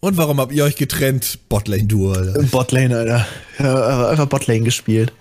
Und 0.01 0.15
warum 0.15 0.39
habt 0.39 0.53
ihr 0.53 0.63
euch 0.63 0.77
getrennt? 0.77 1.39
Botlane 1.50 1.83
Duo, 1.83 2.13
Alter. 2.13 2.43
Botlane, 2.43 2.98
Alter. 2.98 3.27
Ja, 3.59 4.09
einfach 4.09 4.27
Botlane 4.27 4.62
gespielt. 4.62 5.12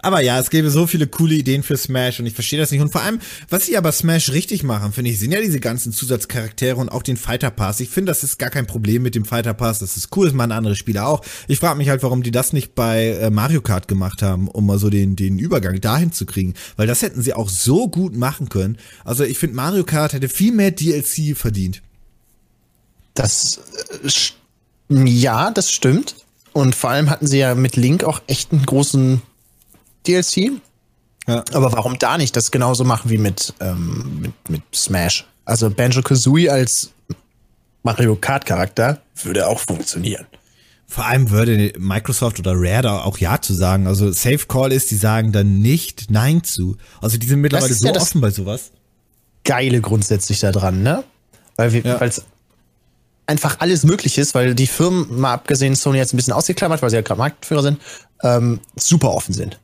Aber 0.00 0.20
ja, 0.20 0.38
es 0.38 0.50
gäbe 0.50 0.70
so 0.70 0.86
viele 0.86 1.06
coole 1.06 1.34
Ideen 1.34 1.62
für 1.62 1.76
Smash 1.76 2.20
und 2.20 2.26
ich 2.26 2.34
verstehe 2.34 2.58
das 2.58 2.70
nicht. 2.70 2.80
Und 2.80 2.92
vor 2.92 3.02
allem, 3.02 3.20
was 3.48 3.66
sie 3.66 3.76
aber 3.76 3.92
Smash 3.92 4.30
richtig 4.30 4.62
machen, 4.62 4.92
finde 4.92 5.10
ich, 5.10 5.18
sind 5.18 5.32
ja 5.32 5.40
diese 5.40 5.60
ganzen 5.60 5.92
Zusatzcharaktere 5.92 6.76
und 6.76 6.90
auch 6.90 7.02
den 7.02 7.16
Fighter 7.16 7.50
Pass. 7.50 7.80
Ich 7.80 7.88
finde, 7.88 8.10
das 8.10 8.24
ist 8.24 8.38
gar 8.38 8.50
kein 8.50 8.66
Problem 8.66 9.02
mit 9.02 9.14
dem 9.14 9.24
Fighter 9.24 9.54
Pass. 9.54 9.78
Das 9.78 9.96
ist 9.96 10.14
cool, 10.16 10.26
das 10.26 10.34
machen 10.34 10.52
andere 10.52 10.76
Spieler 10.76 11.06
auch. 11.06 11.24
Ich 11.48 11.58
frage 11.58 11.78
mich 11.78 11.88
halt, 11.88 12.02
warum 12.02 12.22
die 12.22 12.30
das 12.30 12.52
nicht 12.52 12.74
bei 12.74 13.08
äh, 13.08 13.30
Mario 13.30 13.62
Kart 13.62 13.88
gemacht 13.88 14.22
haben, 14.22 14.48
um 14.48 14.66
mal 14.66 14.78
so 14.78 14.90
den, 14.90 15.16
den 15.16 15.38
Übergang 15.38 15.80
dahin 15.80 16.12
zu 16.12 16.26
kriegen. 16.26 16.54
Weil 16.76 16.86
das 16.86 17.02
hätten 17.02 17.22
sie 17.22 17.34
auch 17.34 17.48
so 17.48 17.88
gut 17.88 18.16
machen 18.16 18.48
können. 18.48 18.78
Also 19.04 19.24
ich 19.24 19.38
finde, 19.38 19.56
Mario 19.56 19.84
Kart 19.84 20.12
hätte 20.12 20.28
viel 20.28 20.52
mehr 20.52 20.70
DLC 20.70 21.36
verdient. 21.36 21.82
Das, 23.14 23.60
äh, 24.02 25.04
ja, 25.08 25.50
das 25.50 25.70
stimmt. 25.70 26.16
Und 26.52 26.74
vor 26.74 26.90
allem 26.90 27.10
hatten 27.10 27.26
sie 27.26 27.38
ja 27.38 27.54
mit 27.54 27.76
Link 27.76 28.04
auch 28.04 28.22
echt 28.26 28.52
einen 28.52 28.66
großen 28.66 29.22
DLC. 30.06 30.52
Ja. 31.26 31.44
Aber 31.52 31.72
warum 31.72 31.98
da 31.98 32.18
nicht 32.18 32.36
das 32.36 32.50
genauso 32.50 32.84
machen 32.84 33.10
wie 33.10 33.18
mit, 33.18 33.54
ähm, 33.60 34.20
mit, 34.20 34.50
mit 34.50 34.62
Smash? 34.74 35.26
Also 35.44 35.70
Banjo 35.70 36.02
Kazooie 36.02 36.48
als 36.48 36.90
Mario 37.82 38.16
Kart 38.16 38.46
Charakter 38.46 39.00
würde 39.22 39.46
auch 39.46 39.60
funktionieren. 39.60 40.26
Vor 40.86 41.06
allem 41.06 41.30
würde 41.30 41.72
Microsoft 41.78 42.40
oder 42.40 42.52
Rare 42.54 42.82
da 42.82 43.00
auch 43.02 43.18
Ja 43.18 43.40
zu 43.40 43.54
sagen. 43.54 43.86
Also 43.86 44.10
Safe 44.10 44.46
Call 44.48 44.72
ist, 44.72 44.90
die 44.90 44.96
sagen 44.96 45.30
dann 45.30 45.60
nicht 45.60 46.10
Nein 46.10 46.42
zu. 46.42 46.76
Also 47.00 47.16
die 47.16 47.26
sind 47.26 47.40
mittlerweile 47.40 47.72
so 47.72 47.86
ja 47.86 47.94
offen 47.94 48.20
bei 48.20 48.30
sowas. 48.30 48.72
Geile 49.44 49.80
grundsätzlich 49.80 50.40
da 50.40 50.50
dran, 50.50 50.82
ne? 50.82 51.04
Weil 51.56 51.74
ja. 51.76 51.96
es 52.00 52.24
einfach 53.26 53.60
alles 53.60 53.84
möglich 53.84 54.18
ist, 54.18 54.34
weil 54.34 54.54
die 54.56 54.66
Firmen, 54.66 55.20
mal 55.20 55.34
abgesehen 55.34 55.76
Sony 55.76 55.98
jetzt 55.98 56.12
ein 56.12 56.16
bisschen 56.16 56.32
ausgeklammert, 56.32 56.82
weil 56.82 56.90
sie 56.90 56.96
ja 56.96 57.02
gerade 57.02 57.18
Marktführer 57.18 57.62
sind, 57.62 57.80
ähm, 58.24 58.60
super 58.74 59.12
offen 59.12 59.32
sind. 59.32 59.60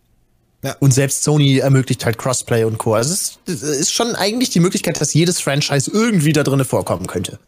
Ja. 0.66 0.76
Und 0.80 0.92
selbst 0.92 1.22
Sony 1.22 1.58
ermöglicht 1.58 2.04
halt 2.04 2.18
Crossplay 2.18 2.64
und 2.64 2.76
Co. 2.78 2.94
Also 2.94 3.12
es 3.12 3.38
ist, 3.46 3.62
ist 3.62 3.92
schon 3.92 4.16
eigentlich 4.16 4.50
die 4.50 4.58
Möglichkeit, 4.58 5.00
dass 5.00 5.14
jedes 5.14 5.40
Franchise 5.40 5.88
irgendwie 5.92 6.32
da 6.32 6.42
drin 6.42 6.64
vorkommen 6.64 7.06
könnte. 7.06 7.38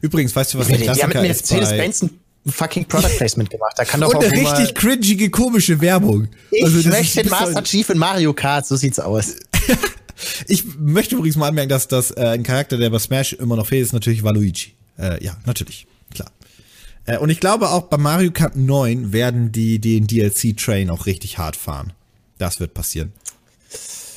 Übrigens, 0.00 0.34
weißt 0.34 0.54
du, 0.54 0.58
was 0.58 0.68
der 0.68 0.78
Klassiker 0.78 1.08
die 1.08 1.14
haben 1.16 1.22
mit 1.22 1.28
Mercedes-Benz 1.28 2.02
ein 2.02 2.18
fucking 2.46 2.86
Product 2.86 3.14
Placement 3.18 3.50
gemacht. 3.50 3.74
Da 3.76 3.84
kann 3.84 4.00
doch 4.00 4.14
Und 4.14 4.24
eine 4.24 4.32
richtig 4.32 4.74
cringige, 4.74 5.28
komische 5.28 5.82
Werbung. 5.82 6.28
Ich 6.50 6.64
also, 6.64 6.88
möchte 6.88 7.22
den 7.22 7.28
Master 7.28 7.62
Chief 7.62 7.88
in 7.90 7.98
Mario 7.98 8.32
Kart, 8.32 8.66
so 8.66 8.76
sieht's 8.76 8.98
aus. 8.98 9.34
ich 10.46 10.64
möchte 10.78 11.16
übrigens 11.16 11.36
mal 11.36 11.48
anmerken, 11.48 11.68
dass 11.68 11.88
das 11.88 12.10
äh, 12.12 12.20
ein 12.20 12.42
Charakter, 12.42 12.78
der 12.78 12.88
bei 12.88 12.98
Smash 12.98 13.34
immer 13.34 13.56
noch 13.56 13.66
fehlt, 13.66 13.84
ist 13.84 13.92
natürlich 13.92 14.22
Waluigi. 14.22 14.72
Äh, 14.98 15.22
ja, 15.22 15.36
natürlich, 15.44 15.86
klar. 16.14 16.30
Äh, 17.04 17.18
und 17.18 17.28
ich 17.28 17.40
glaube 17.40 17.68
auch 17.68 17.82
bei 17.82 17.98
Mario 17.98 18.30
Kart 18.30 18.56
9 18.56 19.12
werden 19.12 19.52
die 19.52 19.78
den 19.78 20.06
DLC-Train 20.06 20.88
auch 20.88 21.04
richtig 21.04 21.36
hart 21.36 21.56
fahren. 21.56 21.92
Das 22.38 22.60
wird 22.60 22.74
passieren. 22.74 23.12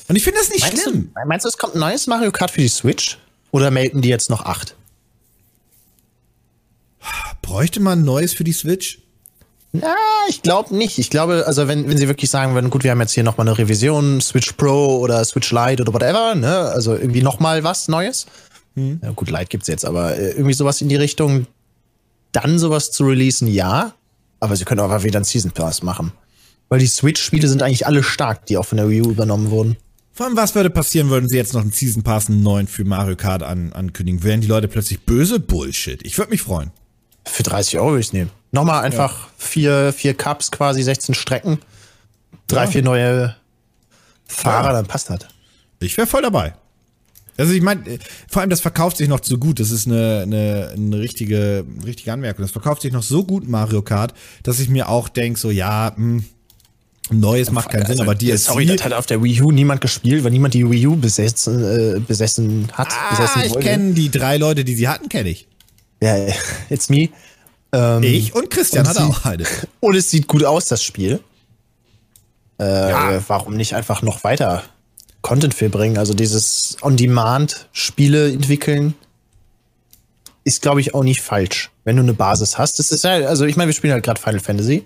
Und 0.08 0.16
ich 0.16 0.24
finde 0.24 0.40
das 0.40 0.50
nicht 0.50 0.62
meinst 0.62 0.82
schlimm. 0.82 1.12
Du, 1.14 1.28
meinst 1.28 1.44
du, 1.44 1.48
es 1.48 1.56
kommt 1.56 1.74
ein 1.74 1.80
neues 1.80 2.06
Mario 2.06 2.32
Kart 2.32 2.50
für 2.50 2.60
die 2.60 2.68
Switch? 2.68 3.18
Oder 3.52 3.70
melden 3.70 4.02
die 4.02 4.08
jetzt 4.08 4.30
noch 4.30 4.44
acht? 4.44 4.74
Bräuchte 7.42 7.80
man 7.80 8.00
ein 8.00 8.04
neues 8.04 8.32
für 8.32 8.44
die 8.44 8.52
Switch? 8.52 8.98
Ja, 9.72 9.94
ich 10.28 10.42
glaube 10.42 10.74
nicht. 10.74 10.98
Ich 10.98 11.10
glaube, 11.10 11.44
also 11.46 11.68
wenn, 11.68 11.88
wenn 11.88 11.96
sie 11.96 12.08
wirklich 12.08 12.30
sagen 12.30 12.54
würden, 12.54 12.70
gut, 12.70 12.82
wir 12.82 12.90
haben 12.90 13.00
jetzt 13.00 13.12
hier 13.12 13.22
nochmal 13.22 13.46
eine 13.46 13.56
Revision, 13.56 14.20
Switch 14.20 14.52
Pro 14.52 14.98
oder 14.98 15.24
Switch 15.24 15.50
Lite 15.52 15.82
oder 15.82 15.94
whatever, 15.94 16.34
ne? 16.34 16.56
Also 16.56 16.94
irgendwie 16.94 17.22
nochmal 17.22 17.62
was 17.62 17.88
Neues. 17.88 18.26
Hm. 18.74 19.00
Ja, 19.02 19.10
gut, 19.12 19.30
Lite 19.30 19.46
gibt's 19.46 19.68
jetzt, 19.68 19.84
aber 19.84 20.16
äh, 20.16 20.32
irgendwie 20.32 20.54
sowas 20.54 20.80
in 20.80 20.88
die 20.88 20.96
Richtung, 20.96 21.46
dann 22.32 22.58
sowas 22.58 22.90
zu 22.90 23.04
releasen, 23.04 23.46
ja. 23.46 23.94
Aber 24.40 24.56
sie 24.56 24.64
können 24.64 24.80
auch 24.80 25.02
wieder 25.04 25.18
einen 25.18 25.24
Season 25.24 25.52
Pass 25.52 25.82
machen. 25.82 26.12
Weil 26.70 26.78
die 26.78 26.86
Switch-Spiele 26.86 27.48
sind 27.48 27.62
eigentlich 27.62 27.86
alle 27.86 28.02
stark, 28.02 28.46
die 28.46 28.56
auch 28.56 28.64
von 28.64 28.78
der 28.78 28.88
Wii 28.88 29.02
U 29.02 29.10
übernommen 29.10 29.50
wurden. 29.50 29.76
Vor 30.12 30.26
allem, 30.26 30.36
was 30.36 30.54
würde 30.54 30.70
passieren, 30.70 31.10
würden 31.10 31.28
sie 31.28 31.36
jetzt 31.36 31.52
noch 31.52 31.62
einen 31.62 31.72
Season 31.72 32.02
Pass 32.02 32.28
einen 32.28 32.42
neuen 32.42 32.68
für 32.68 32.84
Mario 32.84 33.16
Kart 33.16 33.42
an, 33.42 33.72
ankündigen? 33.72 34.22
Wären 34.22 34.40
die 34.40 34.46
Leute 34.46 34.68
plötzlich 34.68 35.00
böse? 35.00 35.40
Bullshit. 35.40 36.00
Ich 36.06 36.16
würde 36.16 36.30
mich 36.30 36.42
freuen. 36.42 36.70
Für 37.26 37.42
30 37.42 37.78
Euro 37.78 37.90
würde 37.90 38.00
ich 38.00 38.12
nehmen. 38.12 38.30
Nochmal 38.52 38.84
einfach 38.84 39.26
ja. 39.26 39.28
vier, 39.36 39.92
vier 39.92 40.14
Cups, 40.14 40.50
quasi 40.50 40.82
16 40.82 41.14
Strecken, 41.14 41.58
drei, 42.46 42.64
ja. 42.64 42.70
vier 42.70 42.82
neue 42.82 43.36
Fahrer, 44.26 44.68
ja. 44.68 44.72
dann 44.74 44.86
passt 44.86 45.10
das. 45.10 45.20
Ich 45.80 45.96
wäre 45.96 46.06
voll 46.06 46.22
dabei. 46.22 46.54
Also 47.36 47.52
ich 47.52 47.62
meine, 47.62 47.98
vor 48.28 48.42
allem 48.42 48.50
das 48.50 48.60
verkauft 48.60 48.98
sich 48.98 49.08
noch 49.08 49.20
zu 49.20 49.38
gut. 49.38 49.60
Das 49.60 49.70
ist 49.70 49.86
eine, 49.86 50.20
eine, 50.22 50.72
eine 50.74 50.98
richtige, 50.98 51.64
richtige 51.84 52.12
Anmerkung. 52.12 52.42
Das 52.42 52.50
verkauft 52.50 52.82
sich 52.82 52.92
noch 52.92 53.02
so 53.02 53.24
gut 53.24 53.48
Mario 53.48 53.82
Kart, 53.82 54.14
dass 54.42 54.60
ich 54.60 54.68
mir 54.68 54.88
auch 54.88 55.08
denke, 55.08 55.40
so 55.40 55.50
ja, 55.50 55.92
mh, 55.96 55.96
hm, 55.96 56.24
Neues 57.10 57.50
macht 57.50 57.70
keinen 57.70 57.82
also, 57.82 57.94
Sinn, 57.94 58.02
aber 58.02 58.14
DLC. 58.14 58.38
Sorry, 58.38 58.66
das 58.66 58.84
hat 58.84 58.92
auf 58.92 59.06
der 59.06 59.22
Wii 59.22 59.42
U 59.42 59.50
niemand 59.50 59.80
gespielt, 59.80 60.22
weil 60.24 60.30
niemand 60.30 60.54
die 60.54 60.68
Wii 60.68 60.86
U 60.86 60.96
besessen, 60.96 61.96
äh, 61.96 62.00
besessen 62.00 62.70
hat. 62.72 62.88
Ah, 62.92 63.10
besessen 63.10 63.42
ich 63.44 63.60
kenne 63.60 63.94
die 63.94 64.10
drei 64.10 64.36
Leute, 64.36 64.64
die 64.64 64.74
sie 64.74 64.88
hatten, 64.88 65.08
kenne 65.08 65.30
ich. 65.30 65.48
Ja, 66.02 66.16
it's 66.70 66.88
me. 66.88 67.08
Ähm, 67.72 68.02
ich 68.02 68.34
und 68.34 68.50
Christian 68.50 68.86
hat 68.88 68.98
auch 68.98 69.24
eine. 69.24 69.44
Und 69.80 69.94
es 69.94 70.10
sieht 70.10 70.26
gut 70.26 70.44
aus, 70.44 70.66
das 70.66 70.82
Spiel. 70.82 71.20
Äh, 72.58 72.90
ja. 72.90 73.22
Warum 73.28 73.56
nicht 73.56 73.74
einfach 73.74 74.02
noch 74.02 74.24
weiter 74.24 74.64
Content 75.22 75.54
für 75.54 75.68
bringen? 75.68 75.96
Also 75.96 76.14
dieses 76.14 76.76
On-Demand-Spiele 76.82 78.32
entwickeln 78.32 78.94
ist, 80.44 80.62
glaube 80.62 80.80
ich, 80.80 80.94
auch 80.94 81.04
nicht 81.04 81.20
falsch, 81.20 81.70
wenn 81.84 81.96
du 81.96 82.02
eine 82.02 82.14
Basis 82.14 82.58
hast. 82.58 82.78
Das 82.78 82.90
ist 82.90 83.04
ja, 83.04 83.12
also 83.28 83.44
ich 83.44 83.56
meine, 83.56 83.68
wir 83.68 83.74
spielen 83.74 83.92
halt 83.92 84.04
gerade 84.04 84.20
Final 84.20 84.40
Fantasy 84.40 84.84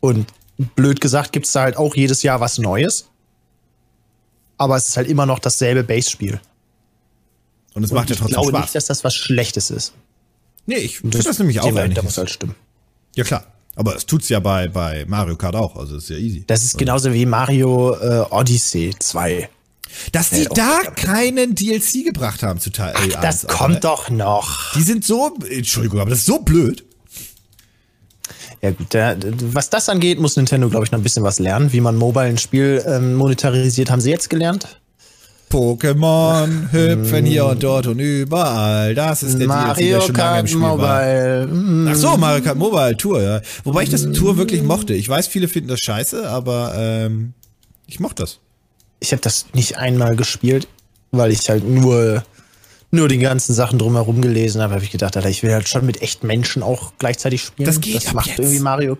und 0.00 0.26
blöd 0.62 1.00
gesagt 1.00 1.32
gibt 1.32 1.46
es 1.46 1.52
da 1.52 1.62
halt 1.62 1.76
auch 1.76 1.94
jedes 1.94 2.22
Jahr 2.22 2.40
was 2.40 2.58
Neues. 2.58 3.08
Aber 4.58 4.76
es 4.76 4.88
ist 4.88 4.96
halt 4.96 5.08
immer 5.08 5.26
noch 5.26 5.38
dasselbe 5.38 5.82
Base-Spiel. 5.82 6.40
Und 7.74 7.84
es 7.84 7.90
macht 7.90 8.10
ja 8.10 8.16
trotzdem 8.16 8.34
Spaß. 8.34 8.44
Ich 8.44 8.50
glaube 8.50 8.60
nicht, 8.60 8.74
dass 8.74 8.86
das 8.86 9.02
was 9.02 9.14
Schlechtes 9.14 9.70
ist. 9.70 9.94
Nee, 10.66 10.76
ich 10.76 10.98
finde 10.98 11.22
das, 11.22 11.38
nämlich 11.38 11.60
auch 11.60 11.66
eigentlich. 11.66 11.94
Da 11.94 12.02
muss 12.02 12.18
halt 12.18 12.30
stimmen. 12.30 12.54
Ja, 13.16 13.24
klar. 13.24 13.44
Aber 13.74 13.96
es 13.96 14.06
tut's 14.06 14.28
ja 14.28 14.38
bei, 14.38 14.68
bei 14.68 15.04
Mario 15.06 15.36
Kart 15.36 15.56
auch, 15.56 15.76
also 15.76 15.96
ist 15.96 16.10
ja 16.10 16.16
easy. 16.16 16.44
Das 16.46 16.62
ist 16.62 16.76
genauso 16.76 17.12
wie 17.14 17.24
Mario 17.24 17.94
äh, 17.94 18.26
Odyssey 18.30 18.94
2. 18.98 19.48
Dass 20.12 20.30
die 20.30 20.44
da 20.44 20.80
keinen 20.94 21.54
DLC 21.54 22.04
gebracht 22.04 22.42
haben 22.42 22.60
zu 22.60 22.70
Teil 22.70 22.94
Ach, 22.96 23.20
Das 23.20 23.46
kommt 23.46 23.74
ne? 23.74 23.80
doch 23.80 24.10
noch. 24.10 24.72
Die 24.74 24.82
sind 24.82 25.04
so, 25.04 25.36
Entschuldigung, 25.50 26.00
aber 26.00 26.10
das 26.10 26.20
ist 26.20 26.26
so 26.26 26.38
blöd. 26.40 26.84
Ja 28.62 28.70
gut, 28.70 28.94
der, 28.94 29.16
was 29.52 29.70
das 29.70 29.88
angeht, 29.88 30.20
muss 30.20 30.36
Nintendo, 30.36 30.68
glaube 30.68 30.84
ich, 30.84 30.92
noch 30.92 31.00
ein 31.00 31.02
bisschen 31.02 31.24
was 31.24 31.40
lernen. 31.40 31.72
Wie 31.72 31.80
man 31.80 31.96
mobile 31.96 32.26
ein 32.26 32.38
Spiel 32.38 32.82
ähm, 32.86 33.14
monetarisiert, 33.14 33.90
haben 33.90 34.00
sie 34.00 34.10
jetzt 34.10 34.30
gelernt. 34.30 34.80
Pokémon 35.50 36.70
hüpfen 36.72 37.26
hier 37.26 37.44
und 37.44 37.62
dort 37.62 37.86
und 37.88 37.98
überall. 37.98 38.94
Das 38.94 39.22
ist 39.22 39.38
der 39.38 39.48
Mario 39.48 39.74
DLC, 39.74 39.90
der 39.90 40.00
schon 40.00 40.14
lange 40.14 40.40
im 40.40 40.46
Spiel 40.46 40.60
Mobile. 40.60 41.48
war. 41.50 41.92
Ach 41.92 41.96
so, 41.96 42.16
Mario 42.16 42.42
Kart 42.42 42.56
Mobile 42.56 42.96
Tour, 42.96 43.20
ja. 43.20 43.40
Wobei 43.64 43.82
ich 43.82 43.90
das 43.90 44.10
Tour 44.12 44.38
wirklich 44.38 44.62
mochte. 44.62 44.94
Ich 44.94 45.08
weiß, 45.08 45.26
viele 45.26 45.48
finden 45.48 45.68
das 45.68 45.80
scheiße, 45.80 46.26
aber 46.30 46.72
ähm, 46.76 47.34
ich 47.86 48.00
mochte 48.00 48.22
das. 48.22 48.38
Ich 49.00 49.12
habe 49.12 49.20
das 49.20 49.46
nicht 49.52 49.76
einmal 49.76 50.16
gespielt, 50.16 50.68
weil 51.10 51.32
ich 51.32 51.50
halt 51.50 51.68
nur 51.68 52.22
nur 52.92 53.08
die 53.08 53.18
ganzen 53.18 53.54
Sachen 53.54 53.78
drumherum 53.78 54.20
gelesen 54.20 54.60
habe, 54.62 54.74
habe 54.74 54.84
ich 54.84 54.90
gedacht, 54.90 55.16
Alter, 55.16 55.28
ich 55.28 55.42
will 55.42 55.52
halt 55.52 55.68
schon 55.68 55.84
mit 55.84 56.02
echten 56.02 56.26
Menschen 56.26 56.62
auch 56.62 56.92
gleichzeitig 56.98 57.42
spielen. 57.42 57.66
Das 57.66 57.80
geht 57.80 57.96
Das 57.96 58.12
macht 58.12 58.28
jetzt. 58.28 58.38
irgendwie 58.38 58.60
Mario 58.60 58.98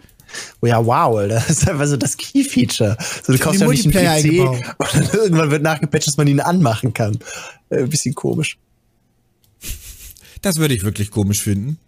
Oh 0.61 0.66
ja, 0.66 0.84
wow, 0.84 1.20
das 1.28 1.50
ist 1.50 1.68
einfach 1.68 1.87
so 1.87 1.96
das 1.96 2.16
Key-Feature. 2.16 2.96
So, 3.22 3.32
du 3.32 3.38
kaufst 3.38 3.61
ja 3.61 3.68
nicht 3.68 3.84
einen 3.96 4.25
PC 4.25 4.40
und 4.78 4.94
dann 4.94 5.08
irgendwann 5.12 5.50
wird 5.50 5.62
nachgepatcht, 5.62 6.06
dass 6.06 6.16
man 6.16 6.26
ihn 6.26 6.40
anmachen 6.40 6.94
kann. 6.94 7.18
Äh, 7.68 7.80
ein 7.80 7.90
bisschen 7.90 8.14
komisch. 8.14 8.58
Das 10.40 10.56
würde 10.56 10.75
ich 10.75 10.82
wirklich 10.82 11.11
komisch 11.11 11.42
finden. 11.42 11.78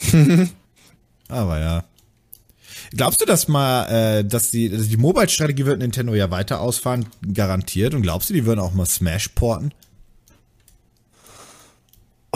Aber 1.28 1.58
ja. 1.58 1.84
Glaubst 2.90 3.20
du, 3.20 3.24
dass 3.24 3.48
mal, 3.48 3.86
äh, 3.86 4.24
dass 4.24 4.50
die, 4.50 4.70
also 4.70 4.84
die 4.84 4.96
Mobile-Strategie 4.96 5.64
wird 5.64 5.78
Nintendo 5.78 6.14
ja 6.14 6.30
weiter 6.30 6.60
ausfahren, 6.60 7.06
garantiert? 7.32 7.94
Und 7.94 8.02
glaubst 8.02 8.28
du, 8.28 8.34
die 8.34 8.44
würden 8.44 8.60
auch 8.60 8.74
mal 8.74 8.86
Smash 8.86 9.28
porten? 9.28 9.72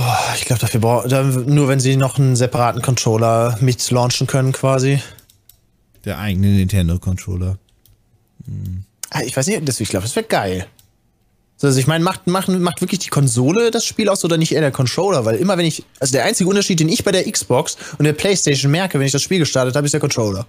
Oh, 0.01 0.03
ich 0.37 0.45
glaube, 0.45 0.61
dafür 0.61 0.79
brauchen, 0.79 1.53
nur 1.53 1.67
wenn 1.67 1.81
sie 1.81 1.97
noch 1.97 2.21
einen 2.21 2.37
separaten 2.37 2.83
Controller 2.83 3.59
mit 3.61 3.91
launchen 3.91 4.29
können, 4.29 4.53
quasi. 4.53 5.03
Der 6.05 6.21
eigene 6.21 6.47
Nintendo-Controller. 6.47 7.59
Hm. 8.45 8.85
Ich 9.25 9.37
weiß 9.37 9.49
nicht, 9.49 9.81
ich 9.81 9.89
glaube, 9.89 10.05
das 10.05 10.15
wäre 10.15 10.27
geil. 10.27 10.69
Also 11.61 11.81
ich 11.81 11.89
meine, 11.89 12.05
macht, 12.05 12.29
macht, 12.29 12.47
macht 12.47 12.81
wirklich 12.81 13.01
die 13.01 13.09
Konsole 13.09 13.73
das 13.73 13.85
Spiel 13.85 14.09
aus 14.09 14.25
oder 14.25 14.37
nicht 14.37 14.53
eher 14.53 14.61
der 14.61 14.71
Controller? 14.71 15.25
Weil 15.25 15.35
immer 15.35 15.59
wenn 15.59 15.67
ich, 15.67 15.83
also 15.99 16.13
der 16.13 16.25
einzige 16.25 16.49
Unterschied, 16.49 16.79
den 16.79 16.89
ich 16.89 17.03
bei 17.03 17.11
der 17.11 17.29
Xbox 17.29 17.77
und 17.99 18.05
der 18.05 18.13
Playstation 18.13 18.71
merke, 18.71 19.01
wenn 19.01 19.07
ich 19.07 19.13
das 19.13 19.23
Spiel 19.23 19.41
gestartet 19.41 19.75
habe, 19.75 19.85
ist 19.85 19.93
der 19.93 20.01
Controller. 20.01 20.47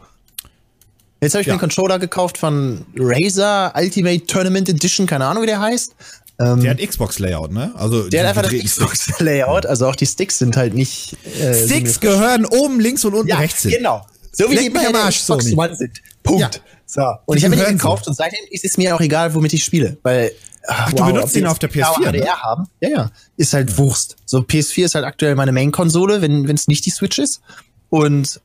Jetzt 1.22 1.34
habe 1.34 1.42
ich 1.42 1.48
ja. 1.48 1.54
mir 1.54 1.60
einen 1.60 1.62
Controller 1.62 1.98
gekauft 1.98 2.38
von 2.38 2.86
Razer 2.96 3.74
Ultimate 3.76 4.26
Tournament 4.28 4.70
Edition, 4.70 5.08
keine 5.08 5.26
Ahnung, 5.26 5.42
wie 5.42 5.48
der 5.48 5.60
heißt. 5.60 5.96
Ähm, 6.40 6.62
der 6.62 6.72
hat 6.72 6.78
Xbox-Layout, 6.80 7.52
ne? 7.52 7.74
Also 7.76 8.10
der 8.10 8.22
hat 8.22 8.38
einfach 8.38 8.50
das 8.50 8.64
Xbox-Layout, 8.64 9.66
also 9.66 9.88
auch 9.88 9.96
die 9.96 10.06
Sticks 10.06 10.40
sind 10.40 10.56
halt 10.56 10.74
nicht. 10.74 11.18
Äh, 11.40 11.66
Sticks 11.66 12.00
gehören 12.00 12.46
oben 12.46 12.80
links 12.80 13.04
und 13.04 13.14
unten 13.14 13.28
ja, 13.28 13.38
rechts 13.38 13.64
hin. 13.64 13.72
Genau. 13.72 14.06
So 14.32 14.50
wie 14.50 14.56
die 14.56 14.70
bei 14.70 14.90
der 14.90 15.10
Xbox 15.10 15.52
One 15.54 15.76
sind. 15.76 16.02
Punkt. 16.24 16.42
Ja. 16.42 16.50
So. 16.86 17.02
Und 17.26 17.36
die 17.36 17.40
ich 17.40 17.46
habe 17.46 17.56
ihn 17.56 17.78
gekauft 17.78 18.06
so. 18.06 18.10
und 18.10 18.16
seitdem 18.16 18.40
ist 18.50 18.64
es 18.64 18.78
mir 18.78 18.96
auch 18.96 19.02
egal, 19.02 19.34
womit 19.36 19.52
ich 19.54 19.64
spiele. 19.66 19.98
Weil, 20.02 20.32
ach, 20.66 20.86
ach 20.88 20.92
wow, 20.94 21.00
du 21.00 21.14
benutzt 21.14 21.36
ihn 21.36 21.46
auf 21.46 21.60
der 21.60 21.70
PS4. 21.70 22.10
HDR 22.10 22.12
ne? 22.12 22.42
haben. 22.42 22.68
Ja, 22.80 22.90
ja. 22.90 23.12
Ist 23.36 23.54
halt 23.54 23.78
Wurst. 23.78 24.16
So, 24.26 24.40
PS4 24.40 24.86
ist 24.86 24.96
halt 24.96 25.06
aktuell 25.06 25.36
meine 25.36 25.52
Main-Konsole, 25.52 26.22
wenn 26.22 26.50
es 26.50 26.68
nicht 26.68 26.86
die 26.86 26.92
Switch 26.92 27.20
ist. 27.20 27.42
Und 27.90 28.40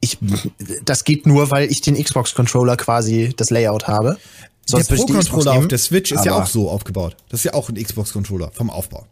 ich, 0.00 0.18
das 0.84 1.04
geht 1.04 1.26
nur, 1.26 1.50
weil 1.50 1.70
ich 1.70 1.80
den 1.80 2.02
Xbox-Controller 2.02 2.76
quasi 2.76 3.32
das 3.36 3.50
Layout 3.50 3.88
habe. 3.88 4.16
Sonst 4.64 4.90
der 4.90 4.96
Pro-Controller 4.96 5.52
auf 5.52 5.68
der 5.68 5.78
Switch 5.78 6.12
ist 6.12 6.24
ja 6.24 6.34
auch 6.34 6.46
so 6.46 6.70
aufgebaut. 6.70 7.16
Das 7.30 7.40
ist 7.40 7.44
ja 7.44 7.54
auch 7.54 7.68
ein 7.68 7.82
Xbox-Controller 7.82 8.50
vom 8.52 8.70
Aufbau. 8.70 9.06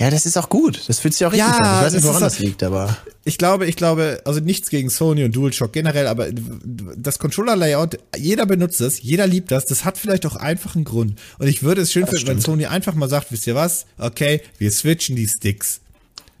Ja, 0.00 0.08
das 0.08 0.24
ist 0.24 0.38
auch 0.38 0.48
gut. 0.48 0.82
Das 0.86 0.98
fühlt 0.98 1.12
sich 1.12 1.26
auch 1.26 1.32
richtig 1.32 1.46
Ja, 1.46 1.58
an. 1.58 1.78
Ich 1.78 1.86
weiß 1.86 1.92
nicht, 1.92 2.04
das 2.04 2.08
woran 2.08 2.22
das 2.22 2.38
liegt, 2.38 2.62
aber. 2.62 2.96
Ich 3.24 3.36
glaube, 3.36 3.66
ich 3.66 3.76
glaube, 3.76 4.22
also 4.24 4.40
nichts 4.40 4.70
gegen 4.70 4.88
Sony 4.88 5.24
und 5.24 5.36
DualShock 5.36 5.74
generell, 5.74 6.06
aber 6.06 6.28
das 6.32 7.18
Controller-Layout, 7.18 7.98
jeder 8.16 8.46
benutzt 8.46 8.80
das, 8.80 9.02
jeder 9.02 9.26
liebt 9.26 9.50
das, 9.50 9.66
das 9.66 9.84
hat 9.84 9.98
vielleicht 9.98 10.24
auch 10.24 10.36
einfach 10.36 10.74
einen 10.74 10.84
Grund. 10.84 11.18
Und 11.38 11.48
ich 11.48 11.62
würde 11.62 11.82
es 11.82 11.92
schön 11.92 12.06
finden, 12.06 12.26
wenn. 12.28 12.40
Sony 12.40 12.64
einfach 12.64 12.94
mal 12.94 13.10
sagt, 13.10 13.30
wisst 13.30 13.46
ihr 13.46 13.54
was? 13.54 13.84
Okay, 13.98 14.40
wir 14.56 14.70
switchen 14.72 15.16
die 15.16 15.28
Sticks. 15.28 15.80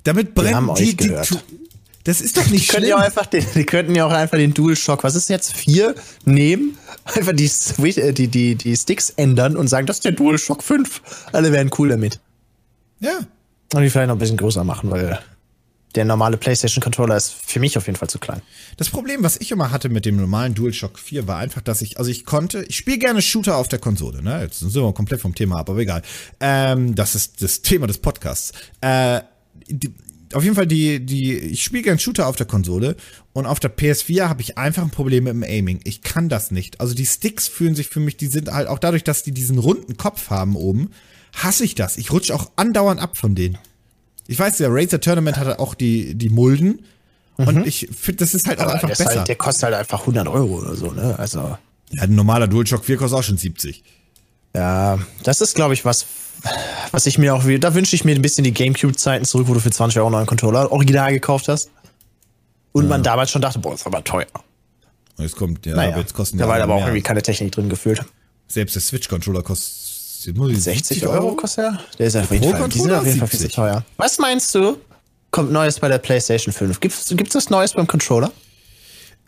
Damit 0.04 0.34
Wir 0.34 0.54
haben 0.54 0.66
brennen 0.66 0.70
euch 0.70 0.96
die, 0.96 1.08
die. 1.08 1.14
Das 2.04 2.20
ist 2.20 2.36
doch 2.36 2.46
nicht 2.48 2.64
Die 2.64 2.66
könnten, 2.68 2.86
schlimm. 2.86 2.88
ja 2.90 2.96
auch 2.96 3.00
einfach 3.06 3.26
den, 3.26 3.44
die 3.54 3.64
könnten 3.64 3.94
ja 3.94 4.06
auch 4.06 4.12
einfach 4.12 4.38
den 4.38 4.54
DualShock, 4.54 5.04
was 5.04 5.14
ist 5.14 5.28
jetzt, 5.28 5.52
vier 5.54 5.94
nehmen, 6.24 6.78
einfach 7.04 7.32
die, 7.34 7.50
äh, 8.00 8.12
die, 8.12 8.28
die, 8.28 8.54
die 8.54 8.76
Sticks 8.76 9.10
ändern 9.10 9.56
und 9.56 9.68
sagen, 9.68 9.86
das 9.86 9.96
ist 9.98 10.04
der 10.04 10.12
DualShock 10.12 10.62
5. 10.62 11.02
Alle 11.32 11.52
wären 11.52 11.70
cool 11.78 11.88
damit. 11.90 12.20
ja. 13.00 13.18
Und 13.72 13.82
die 13.82 13.90
vielleicht 13.90 14.08
noch 14.08 14.16
ein 14.16 14.18
bisschen 14.18 14.36
größer 14.36 14.64
machen, 14.64 14.90
weil 14.90 15.20
der 15.94 16.04
normale 16.04 16.36
PlayStation-Controller 16.36 17.16
ist 17.16 17.32
für 17.32 17.60
mich 17.60 17.76
auf 17.78 17.86
jeden 17.86 17.96
Fall 17.96 18.08
zu 18.08 18.18
klein. 18.18 18.42
Das 18.76 18.90
Problem, 18.90 19.22
was 19.22 19.36
ich 19.36 19.52
immer 19.52 19.70
hatte 19.70 19.88
mit 19.88 20.06
dem 20.06 20.16
normalen 20.16 20.54
DualShock 20.54 20.98
4, 20.98 21.28
war 21.28 21.38
einfach, 21.38 21.60
dass 21.62 21.80
ich, 21.80 21.98
also 21.98 22.10
ich 22.10 22.24
konnte, 22.24 22.64
ich 22.64 22.76
spiele 22.76 22.98
gerne 22.98 23.22
Shooter 23.22 23.56
auf 23.56 23.68
der 23.68 23.78
Konsole, 23.78 24.22
ne? 24.22 24.42
Jetzt 24.42 24.58
sind 24.60 24.74
wir 24.74 24.92
komplett 24.92 25.20
vom 25.20 25.34
Thema 25.36 25.60
ab, 25.60 25.70
aber 25.70 25.78
egal. 25.78 26.02
Ähm, 26.40 26.94
das 26.96 27.14
ist 27.14 27.42
das 27.42 27.62
Thema 27.62 27.86
des 27.86 27.98
Podcasts. 27.98 28.52
Äh, 28.80 29.20
die, 29.68 29.94
auf 30.34 30.42
jeden 30.44 30.54
Fall 30.56 30.66
die, 30.66 31.04
die, 31.04 31.34
ich 31.34 31.64
spiele 31.64 31.82
gerne 31.82 31.98
Shooter 31.98 32.26
auf 32.26 32.36
der 32.36 32.46
Konsole 32.46 32.96
und 33.32 33.46
auf 33.46 33.60
der 33.60 33.74
PS4 33.76 34.28
habe 34.28 34.42
ich 34.42 34.58
einfach 34.58 34.82
ein 34.82 34.90
Problem 34.90 35.24
mit 35.24 35.32
dem 35.32 35.42
Aiming. 35.42 35.80
Ich 35.84 36.02
kann 36.02 36.28
das 36.28 36.50
nicht. 36.50 36.80
Also 36.80 36.94
die 36.94 37.06
Sticks 37.06 37.48
fühlen 37.48 37.74
sich 37.74 37.88
für 37.88 38.00
mich, 38.00 38.16
die 38.16 38.26
sind 38.28 38.50
halt 38.52 38.68
auch 38.68 38.78
dadurch, 38.78 39.04
dass 39.04 39.22
die 39.22 39.32
diesen 39.32 39.58
runden 39.58 39.96
Kopf 39.96 40.30
haben 40.30 40.56
oben, 40.56 40.90
hasse 41.34 41.64
ich 41.64 41.74
das. 41.74 41.96
Ich 41.96 42.12
rutsche 42.12 42.34
auch 42.34 42.50
andauernd 42.56 43.00
ab 43.00 43.16
von 43.16 43.34
denen. 43.34 43.58
Ich 44.26 44.38
weiß, 44.38 44.58
der 44.58 44.68
Razer 44.72 45.00
Tournament 45.00 45.36
hatte 45.36 45.58
auch 45.58 45.74
die, 45.74 46.14
die 46.14 46.28
Mulden. 46.30 46.84
Und 47.36 47.66
ich 47.66 47.88
finde, 47.98 48.18
das 48.18 48.34
ist 48.34 48.46
halt 48.46 48.58
auch 48.60 48.64
Aber 48.64 48.74
einfach 48.74 48.88
der, 48.88 48.92
ist 48.92 48.98
besser. 48.98 49.18
halt, 49.20 49.28
der 49.28 49.36
kostet 49.36 49.62
halt 49.64 49.74
einfach 49.74 50.00
100 50.00 50.28
Euro 50.28 50.58
oder 50.58 50.76
so, 50.76 50.92
ne? 50.92 51.18
Also, 51.18 51.56
Ja, 51.92 52.02
ein 52.02 52.14
normaler 52.14 52.46
DualShock 52.46 52.84
4 52.84 52.98
kostet 52.98 53.18
auch 53.18 53.22
schon 53.22 53.38
70. 53.38 53.82
ja, 54.54 54.98
das 55.22 55.40
ist, 55.40 55.54
glaube 55.54 55.74
ich, 55.74 55.84
was, 55.84 56.06
was 56.92 57.06
ich 57.06 57.18
mir 57.18 57.34
auch 57.34 57.44
will. 57.44 57.58
Da 57.58 57.74
wünsche 57.74 57.94
ich 57.96 58.04
mir 58.04 58.14
ein 58.14 58.22
bisschen 58.22 58.44
die 58.44 58.52
Gamecube-Zeiten 58.54 59.24
zurück, 59.24 59.48
wo 59.48 59.54
du 59.54 59.60
für 59.60 59.70
20 59.70 59.98
Euro 59.98 60.08
einen 60.08 60.14
neuen 60.14 60.26
Controller 60.26 60.70
original 60.72 61.12
gekauft 61.12 61.48
hast. 61.48 61.70
Und 62.72 62.88
man 62.88 63.02
damals 63.02 63.30
schon 63.30 63.42
dachte, 63.42 63.58
boah, 63.58 63.74
ist 63.74 63.86
aber 63.86 64.04
teuer. 64.04 64.26
Und 65.16 65.24
jetzt 65.24 65.36
kommt, 65.36 65.66
ja, 65.66 65.74
Naja, 65.74 65.90
aber 65.90 66.00
jetzt 66.00 66.14
kosten 66.14 66.38
da 66.38 66.48
war 66.48 66.60
aber 66.60 66.74
auch 66.74 66.82
irgendwie 66.82 67.02
keine 67.02 67.22
Technik 67.22 67.52
drin 67.52 67.68
gefühlt. 67.68 68.02
Selbst 68.48 68.74
der 68.74 68.82
Switch-Controller 68.82 69.42
kostet 69.42 70.26
jetzt 70.26 70.36
muss 70.36 70.50
ich 70.50 70.62
60 70.62 71.06
Euro 71.06 71.34
kostet 71.34 71.64
er? 71.64 71.80
Der 71.98 72.06
ist 72.06 72.16
auf 72.16 72.30
jeden 72.30 72.50
Fall, 72.50 72.68
die 72.68 72.78
sind 72.78 72.92
auf 72.92 73.06
jeden 73.06 73.18
Fall 73.18 73.28
viel 73.28 73.38
zu 73.38 73.44
70. 73.44 73.54
teuer. 73.56 73.84
Was 73.96 74.18
meinst 74.18 74.54
du? 74.54 74.76
Kommt 75.30 75.52
Neues 75.52 75.78
bei 75.78 75.88
der 75.88 75.98
PlayStation 75.98 76.52
5? 76.52 76.80
Gibt's, 76.80 77.08
gibt's 77.16 77.32
das 77.32 77.50
Neues 77.50 77.72
beim 77.72 77.86
Controller? 77.86 78.32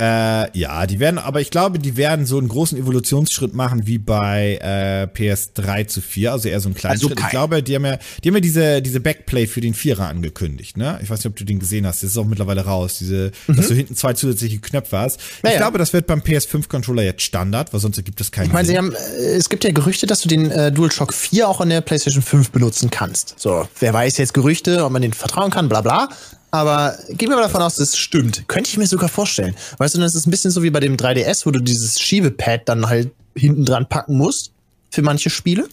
Äh, 0.01 0.59
ja, 0.59 0.87
die 0.87 0.99
werden, 0.99 1.19
aber 1.19 1.41
ich 1.41 1.51
glaube, 1.51 1.79
die 1.79 1.97
werden 1.97 2.27
so 2.27 2.39
einen 2.39 2.49
großen 2.49 2.77
Evolutionsschritt 2.77 3.55
machen 3.55 3.87
wie 3.87 3.99
bei 3.99 4.59
äh, 4.61 5.07
PS3 5.17 5.87
zu 5.87 6.01
4, 6.01 6.33
also 6.33 6.49
eher 6.49 6.59
so 6.59 6.69
einen 6.69 6.75
kleinen 6.75 6.93
Also 6.95 7.07
Schritt. 7.09 7.19
Ich 7.19 7.23
kein- 7.25 7.31
glaube, 7.31 7.63
die 7.63 7.75
haben 7.77 7.85
ja, 7.85 7.99
die 8.25 8.29
haben 8.29 8.35
ja 8.35 8.41
diese, 8.41 8.83
diese 8.83 8.99
Backplay 9.01 9.47
für 9.47 9.61
den 9.61 9.75
Vierer 9.75 10.09
angekündigt, 10.09 10.77
ne? 10.77 10.99
Ich 11.03 11.11
weiß 11.11 11.19
nicht, 11.21 11.27
ob 11.27 11.37
du 11.37 11.45
den 11.45 11.61
gesehen 11.61 11.87
hast, 11.87 12.03
das 12.03 12.11
ist 12.11 12.17
auch 12.17 12.25
mittlerweile 12.25 12.65
raus, 12.65 12.97
diese, 12.99 13.31
dass 13.47 13.69
du 13.69 13.75
hinten 13.75 13.95
zwei 13.95 14.15
zusätzliche 14.15 14.59
Knöpfe 14.59 14.99
hast. 14.99 15.21
Ich 15.21 15.43
Mhm. 15.43 15.47
Ja, 15.49 15.51
ja. 15.53 15.57
glaube, 15.59 15.79
das 15.79 15.93
wird 15.93 16.07
beim 16.09 16.21
PS5-Controller 16.21 17.03
jetzt 17.05 17.23
Standard, 17.23 17.73
weil 17.73 17.79
sonst 17.81 18.03
gibt 18.05 18.21
es 18.21 18.33
keinen 18.33 18.47
Ich 18.47 18.53
meine, 18.53 18.67
sie 18.67 18.77
haben, 18.77 18.93
äh, 18.95 18.97
es 19.37 19.49
gibt 19.51 19.63
ja 19.63 19.71
Gerüchte, 19.71 20.07
dass 20.09 20.23
du 20.23 20.29
den 20.29 20.51
äh, 20.51 20.73
DualShock 20.73 21.13
4 21.15 21.49
auch 21.49 21.61
an 21.61 21.69
der 21.69 21.81
PlayStation 21.81 22.23
5 22.23 22.51
benutzen 22.51 22.91
kannst. 22.91 23.35
So, 23.39 23.69
wer 23.79 23.93
weiß 23.95 24.17
jetzt 24.17 24.35
Gerüchte, 24.35 24.85
ob 24.85 24.91
man 24.91 25.03
denen 25.03 25.15
vertrauen 25.15 25.51
kann, 25.53 25.69
bla 25.69 25.81
bla. 25.81 26.09
Aber 26.53 26.97
gehen 27.09 27.31
wir 27.31 27.37
mal 27.37 27.43
davon 27.43 27.63
aus, 27.63 27.77
das 27.77 27.97
stimmt. 27.97 28.47
Könnte 28.47 28.69
ich 28.69 28.77
mir 28.77 28.87
sogar 28.87 29.09
vorstellen. 29.09 29.55
Weißt 29.79 29.95
du, 29.95 30.01
das 30.01 30.15
ist 30.15 30.27
ein 30.27 30.31
bisschen 30.31 30.51
so 30.51 30.63
wie 30.63 30.71
bei 30.71 30.81
dem 30.81 30.97
3DS, 30.97 31.47
wo 31.47 31.51
du 31.51 31.61
dieses 31.61 31.99
Schiebepad 31.99 32.69
dann 32.69 32.89
halt 32.89 33.11
hinten 33.35 33.65
dran 33.65 33.89
packen 33.89 34.19
musst 34.19 34.53
für 34.91 35.03
manche 35.03 35.31
Spiele. 35.31 35.67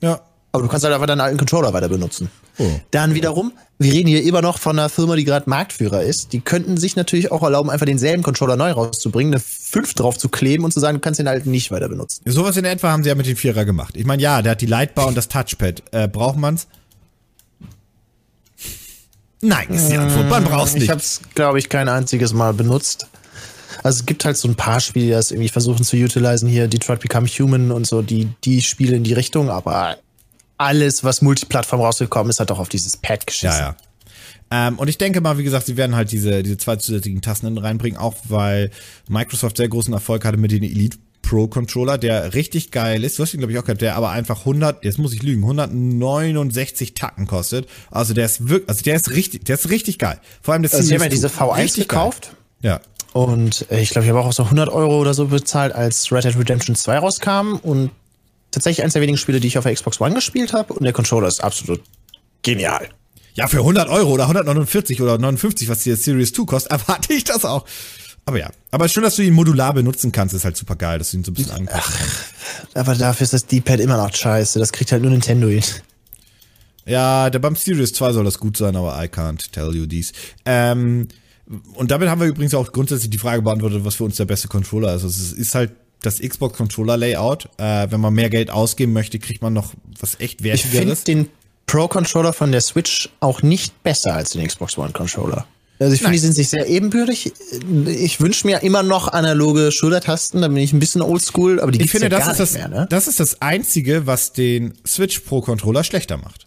ja. 0.00 0.20
Aber 0.52 0.62
du 0.62 0.68
kannst 0.68 0.84
halt 0.84 0.94
einfach 0.94 1.08
deinen 1.08 1.20
alten 1.20 1.36
Controller 1.36 1.72
weiter 1.72 1.88
benutzen. 1.88 2.30
Oh. 2.58 2.70
Dann 2.92 3.14
wiederum, 3.14 3.50
wir 3.80 3.92
reden 3.92 4.06
hier 4.06 4.22
immer 4.22 4.40
noch 4.40 4.58
von 4.58 4.78
einer 4.78 4.88
Firma, 4.88 5.16
die 5.16 5.24
gerade 5.24 5.50
Marktführer 5.50 6.04
ist. 6.04 6.32
Die 6.32 6.38
könnten 6.38 6.76
sich 6.76 6.94
natürlich 6.94 7.32
auch 7.32 7.42
erlauben, 7.42 7.70
einfach 7.70 7.86
denselben 7.86 8.22
Controller 8.22 8.54
neu 8.54 8.70
rauszubringen, 8.70 9.34
eine 9.34 9.40
5 9.40 9.94
drauf 9.94 10.16
zu 10.16 10.28
kleben 10.28 10.62
und 10.62 10.72
zu 10.72 10.78
sagen, 10.78 10.98
du 10.98 11.00
kannst 11.00 11.18
den 11.18 11.26
alten 11.26 11.50
nicht 11.50 11.72
weiter 11.72 11.88
benutzen. 11.88 12.22
Sowas 12.24 12.56
in 12.56 12.64
etwa 12.64 12.92
haben 12.92 13.02
sie 13.02 13.08
ja 13.08 13.16
mit 13.16 13.26
dem 13.26 13.36
Vierer 13.36 13.64
gemacht. 13.64 13.96
Ich 13.96 14.04
meine, 14.04 14.22
ja, 14.22 14.42
der 14.42 14.52
hat 14.52 14.60
die 14.60 14.66
Lightbar 14.66 15.08
und 15.08 15.16
das 15.16 15.26
Touchpad. 15.26 15.82
Äh, 15.90 16.06
braucht 16.06 16.36
man's? 16.36 16.68
Nein, 19.44 19.68
ist 19.70 19.88
die 19.88 19.96
Antwort. 19.96 20.28
Man 20.28 20.44
braucht's 20.44 20.74
Ich 20.74 20.80
nicht. 20.80 20.90
habe 20.90 21.00
es, 21.00 21.20
glaube 21.34 21.58
ich, 21.58 21.68
kein 21.68 21.88
einziges 21.88 22.32
Mal 22.32 22.54
benutzt. 22.54 23.06
Also 23.82 24.00
es 24.00 24.06
gibt 24.06 24.24
halt 24.24 24.36
so 24.36 24.48
ein 24.48 24.54
paar 24.54 24.80
Spiele, 24.80 25.06
die 25.06 25.12
das 25.12 25.30
irgendwie 25.30 25.48
versuchen 25.48 25.84
zu 25.84 25.96
utilisen. 25.96 26.48
Hier 26.48 26.68
Detroit 26.68 27.00
Become 27.00 27.26
Human 27.26 27.70
und 27.70 27.86
so, 27.86 28.02
die, 28.02 28.28
die 28.44 28.62
Spiele 28.62 28.96
in 28.96 29.04
die 29.04 29.12
Richtung. 29.12 29.50
Aber 29.50 29.98
alles, 30.56 31.04
was 31.04 31.20
Multiplattform 31.22 31.80
rausgekommen 31.80 32.30
ist, 32.30 32.40
hat 32.40 32.50
doch 32.50 32.58
auf 32.58 32.68
dieses 32.68 32.96
Pad 32.96 33.26
geschissen. 33.26 33.58
Ja, 33.58 33.76
ja. 34.50 34.68
Ähm, 34.68 34.78
und 34.78 34.88
ich 34.88 34.98
denke 34.98 35.20
mal, 35.20 35.36
wie 35.38 35.44
gesagt, 35.44 35.66
sie 35.66 35.76
werden 35.76 35.96
halt 35.96 36.12
diese, 36.12 36.42
diese 36.42 36.56
zwei 36.56 36.76
zusätzlichen 36.76 37.20
Tasten 37.22 37.58
reinbringen, 37.58 37.98
auch 37.98 38.14
weil 38.28 38.70
Microsoft 39.08 39.56
sehr 39.56 39.68
großen 39.68 39.92
Erfolg 39.92 40.24
hatte 40.24 40.36
mit 40.36 40.52
dem 40.52 40.62
Elite 40.62 40.98
Pro 41.28 41.46
Controller, 41.48 41.98
der 41.98 42.34
richtig 42.34 42.70
geil 42.70 43.02
ist. 43.04 43.18
Du 43.18 43.22
hast 43.22 43.34
ihn, 43.34 43.38
glaube 43.38 43.52
ich, 43.52 43.58
auch 43.58 43.64
gehabt, 43.64 43.80
der 43.80 43.96
aber 43.96 44.10
einfach 44.10 44.40
100, 44.40 44.84
jetzt 44.84 44.98
muss 44.98 45.12
ich 45.12 45.22
lügen, 45.22 45.42
169 45.42 46.94
Tacken 46.94 47.26
kostet. 47.26 47.68
Also 47.90 48.14
der 48.14 48.26
ist 48.26 48.48
wirklich, 48.48 48.68
also 48.68 48.82
der 48.82 48.96
ist 48.96 49.10
richtig, 49.10 49.44
der 49.44 49.56
ist 49.56 49.70
richtig 49.70 49.98
geil. 49.98 50.20
Vor 50.42 50.54
allem 50.54 50.62
das 50.62 50.74
Also 50.74 50.84
haben 50.84 50.92
ja 50.92 50.98
Series 50.98 51.14
diese 51.14 51.32
2. 51.32 51.44
V1 51.44 51.56
Richtig 51.62 51.88
geil. 51.88 51.98
gekauft. 51.98 52.36
Ja. 52.62 52.80
Und 53.12 53.66
äh, 53.70 53.80
ich 53.80 53.90
glaube, 53.90 54.04
ich 54.04 54.10
habe 54.10 54.20
auch 54.20 54.32
so 54.32 54.44
100 54.44 54.68
Euro 54.68 55.00
oder 55.00 55.14
so 55.14 55.26
bezahlt, 55.26 55.72
als 55.72 56.10
Red 56.12 56.24
Dead 56.24 56.36
Redemption 56.38 56.74
2 56.76 56.98
rauskam. 56.98 57.54
Und 57.62 57.90
tatsächlich 58.50 58.82
eines 58.82 58.92
der 58.94 59.02
wenigen 59.02 59.18
Spiele, 59.18 59.40
die 59.40 59.48
ich 59.48 59.58
auf 59.58 59.64
der 59.64 59.74
Xbox 59.74 60.00
One 60.00 60.14
gespielt 60.14 60.52
habe. 60.52 60.72
Und 60.74 60.84
der 60.84 60.92
Controller 60.92 61.28
ist 61.28 61.42
absolut 61.42 61.80
genial. 62.42 62.88
Ja, 63.34 63.48
für 63.48 63.58
100 63.58 63.88
Euro 63.88 64.12
oder 64.12 64.24
149 64.24 65.02
oder 65.02 65.18
59, 65.18 65.68
was 65.68 65.82
die 65.82 65.94
Series 65.94 66.32
2 66.32 66.44
kostet, 66.44 66.72
erwarte 66.80 67.12
ich 67.12 67.24
das 67.24 67.44
auch. 67.44 67.64
Aber 68.26 68.38
ja, 68.38 68.50
aber 68.70 68.88
schön, 68.88 69.02
dass 69.02 69.16
du 69.16 69.22
ihn 69.22 69.34
modular 69.34 69.74
benutzen 69.74 70.10
kannst, 70.10 70.34
ist 70.34 70.44
halt 70.44 70.56
super 70.56 70.76
geil, 70.76 70.98
dass 70.98 71.10
du 71.10 71.18
ihn 71.18 71.24
so 71.24 71.30
ein 71.30 71.34
bisschen 71.34 71.52
anpassen 71.52 71.94
kannst. 71.98 72.76
Aber 72.76 72.94
dafür 72.94 73.24
ist 73.24 73.34
das 73.34 73.46
D-Pad 73.46 73.80
immer 73.80 73.96
noch 73.98 74.14
scheiße. 74.14 74.58
Das 74.58 74.72
kriegt 74.72 74.92
halt 74.92 75.02
nur 75.02 75.10
Nintendo 75.10 75.48
hin. 75.48 75.62
Ja, 76.86 77.30
der 77.30 77.38
beim 77.38 77.56
Series 77.56 77.92
2 77.92 78.12
soll 78.12 78.24
das 78.24 78.38
gut 78.38 78.56
sein, 78.56 78.76
aber 78.76 79.02
I 79.02 79.06
can't 79.08 79.50
tell 79.52 79.74
you 79.74 79.86
dies. 79.86 80.12
Ähm, 80.44 81.08
und 81.74 81.90
damit 81.90 82.08
haben 82.08 82.20
wir 82.20 82.28
übrigens 82.28 82.54
auch 82.54 82.72
grundsätzlich 82.72 83.10
die 83.10 83.18
Frage 83.18 83.42
beantwortet, 83.42 83.84
was 83.84 83.96
für 83.96 84.04
uns 84.04 84.16
der 84.16 84.24
beste 84.26 84.48
Controller 84.48 84.88
ist. 84.94 85.04
Also 85.04 85.08
es 85.08 85.32
ist 85.32 85.54
halt 85.54 85.72
das 86.00 86.20
Xbox 86.20 86.56
Controller 86.56 86.96
Layout. 86.96 87.48
Äh, 87.58 87.90
wenn 87.90 88.00
man 88.00 88.12
mehr 88.14 88.30
Geld 88.30 88.50
ausgeben 88.50 88.92
möchte, 88.92 89.18
kriegt 89.18 89.42
man 89.42 89.52
noch 89.52 89.72
was 90.00 90.20
echt 90.20 90.42
Ich 90.44 90.62
finde 90.62 90.72
wertigeres. 90.72 91.04
den 91.04 91.28
Pro-Controller 91.66 92.32
von 92.32 92.52
der 92.52 92.60
Switch 92.60 93.08
auch 93.20 93.42
nicht 93.42 93.82
besser 93.82 94.14
als 94.14 94.30
den 94.30 94.46
Xbox 94.46 94.76
One-Controller. 94.76 95.46
Also 95.78 95.92
ich 95.94 96.00
finde, 96.00 96.12
die 96.12 96.20
sind 96.20 96.34
sich 96.34 96.48
sehr 96.48 96.68
ebenbürtig. 96.68 97.32
Ich 97.86 98.20
wünsche 98.20 98.46
mir 98.46 98.62
immer 98.62 98.82
noch 98.82 99.08
analoge 99.08 99.72
Schultertasten, 99.72 100.40
da 100.40 100.48
bin 100.48 100.58
ich 100.58 100.72
ein 100.72 100.78
bisschen 100.78 101.02
oldschool, 101.02 101.60
aber 101.60 101.72
die 101.72 101.82
Ich 101.82 101.90
finde, 101.90 102.06
ja 102.06 102.10
das 102.10 102.24
gar 102.24 102.32
ist 102.32 102.38
das, 102.38 102.52
mehr, 102.54 102.68
ne? 102.68 102.86
das 102.88 103.08
ist 103.08 103.18
das 103.18 103.42
einzige, 103.42 104.06
was 104.06 104.32
den 104.32 104.74
Switch 104.86 105.20
Pro 105.20 105.40
Controller 105.40 105.82
schlechter 105.82 106.16
macht. 106.16 106.46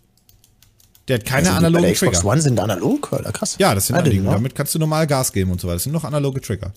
Der 1.07 1.19
hat 1.19 1.25
keine 1.25 1.47
Also 1.47 1.57
analogen 1.57 1.83
der 1.83 1.93
Xbox 1.93 2.19
Trigger. 2.19 2.31
One 2.31 2.41
sind 2.41 2.59
analog, 2.59 3.11
Alter, 3.13 3.31
krass. 3.31 3.55
Ja, 3.59 3.75
das 3.75 3.87
sind 3.87 3.95
analoge. 3.97 4.21
know. 4.21 4.31
Damit 4.31 4.55
kannst 4.55 4.75
du 4.75 4.79
normal 4.79 5.07
Gas 5.07 5.31
geben 5.31 5.51
und 5.51 5.61
so 5.61 5.67
weiter. 5.67 5.75
Das 5.75 5.83
sind 5.83 5.93
noch 5.93 6.03
analoge 6.03 6.41
Trigger. 6.41 6.73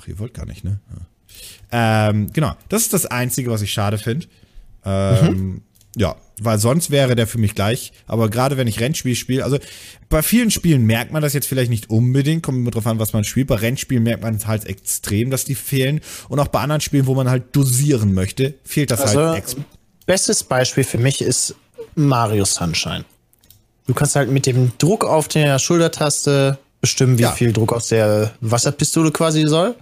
Ach, 0.00 0.06
ihr 0.06 0.18
wollt 0.18 0.34
gar 0.34 0.46
nicht, 0.46 0.64
ne? 0.64 0.80
Ja. 0.90 2.08
Ähm, 2.10 2.32
genau. 2.32 2.54
Das 2.68 2.82
ist 2.82 2.92
das 2.92 3.06
Einzige, 3.06 3.50
was 3.50 3.62
ich 3.62 3.72
schade 3.72 3.98
finde. 3.98 4.26
Ähm, 4.84 5.62
Ja, 5.96 6.16
weil 6.40 6.58
sonst 6.58 6.90
wäre 6.90 7.14
der 7.14 7.26
für 7.26 7.38
mich 7.38 7.54
gleich. 7.54 7.92
Aber 8.06 8.28
gerade 8.28 8.56
wenn 8.56 8.66
ich 8.66 8.80
Rennspiel 8.80 9.14
spiele, 9.14 9.44
also 9.44 9.58
bei 10.08 10.22
vielen 10.22 10.50
Spielen 10.50 10.84
merkt 10.86 11.12
man 11.12 11.22
das 11.22 11.32
jetzt 11.34 11.46
vielleicht 11.46 11.70
nicht 11.70 11.88
unbedingt, 11.90 12.42
kommt 12.42 12.58
immer 12.58 12.72
drauf 12.72 12.86
an, 12.86 12.98
was 12.98 13.12
man 13.12 13.22
spielt. 13.22 13.46
Bei 13.46 13.54
Rennspielen 13.56 14.02
merkt 14.02 14.22
man 14.22 14.34
es 14.34 14.46
halt 14.46 14.64
extrem, 14.66 15.30
dass 15.30 15.44
die 15.44 15.54
fehlen. 15.54 16.00
Und 16.28 16.40
auch 16.40 16.48
bei 16.48 16.60
anderen 16.60 16.80
Spielen, 16.80 17.06
wo 17.06 17.14
man 17.14 17.30
halt 17.30 17.44
dosieren 17.54 18.12
möchte, 18.12 18.54
fehlt 18.64 18.90
das 18.90 19.00
Also, 19.02 19.20
halt 19.20 19.38
ex 19.38 19.56
bestes 20.06 20.42
Beispiel 20.42 20.84
für 20.84 20.98
mich 20.98 21.20
ist 21.22 21.54
Mario 21.94 22.44
Sunshine. 22.44 23.04
Du 23.86 23.94
kannst 23.94 24.16
halt 24.16 24.30
mit 24.30 24.46
dem 24.46 24.72
Druck 24.78 25.04
auf 25.04 25.28
der 25.28 25.58
Schultertaste 25.58 26.58
bestimmen, 26.80 27.18
wie 27.18 27.22
Ja. 27.22 27.32
viel 27.32 27.52
Druck 27.52 27.72
aus 27.72 27.88
der 27.88 28.34
Wasserpistole 28.40 29.12
quasi 29.12 29.46
soll. 29.46 29.74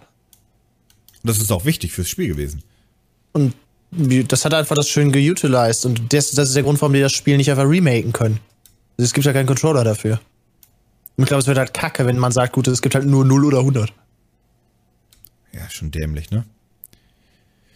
Das 1.24 1.38
ist 1.38 1.50
auch 1.50 1.64
wichtig 1.64 1.92
fürs 1.92 2.08
Spiel 2.08 2.28
gewesen. 2.28 2.62
Und 3.32 3.54
das 3.92 4.44
hat 4.44 4.54
einfach 4.54 4.74
das 4.74 4.88
schön 4.88 5.12
geutilized. 5.12 5.84
Und 5.84 6.12
das, 6.12 6.30
das 6.32 6.48
ist 6.48 6.56
der 6.56 6.62
Grund, 6.62 6.80
warum 6.80 6.94
die 6.94 7.00
das 7.00 7.12
Spiel 7.12 7.36
nicht 7.36 7.50
einfach 7.50 7.68
remaken 7.68 8.12
können. 8.12 8.40
Also 8.96 9.06
es 9.06 9.12
gibt 9.12 9.26
ja 9.26 9.32
keinen 9.32 9.46
Controller 9.46 9.84
dafür. 9.84 10.20
Und 11.16 11.24
ich 11.24 11.28
glaube, 11.28 11.42
es 11.42 11.46
wird 11.46 11.58
halt 11.58 11.74
kacke, 11.74 12.06
wenn 12.06 12.18
man 12.18 12.32
sagt, 12.32 12.54
gut, 12.54 12.66
es 12.68 12.80
gibt 12.80 12.94
halt 12.94 13.04
nur 13.04 13.24
0 13.24 13.44
oder 13.44 13.58
100. 13.58 13.92
Ja, 15.52 15.68
schon 15.68 15.90
dämlich, 15.90 16.30
ne? 16.30 16.44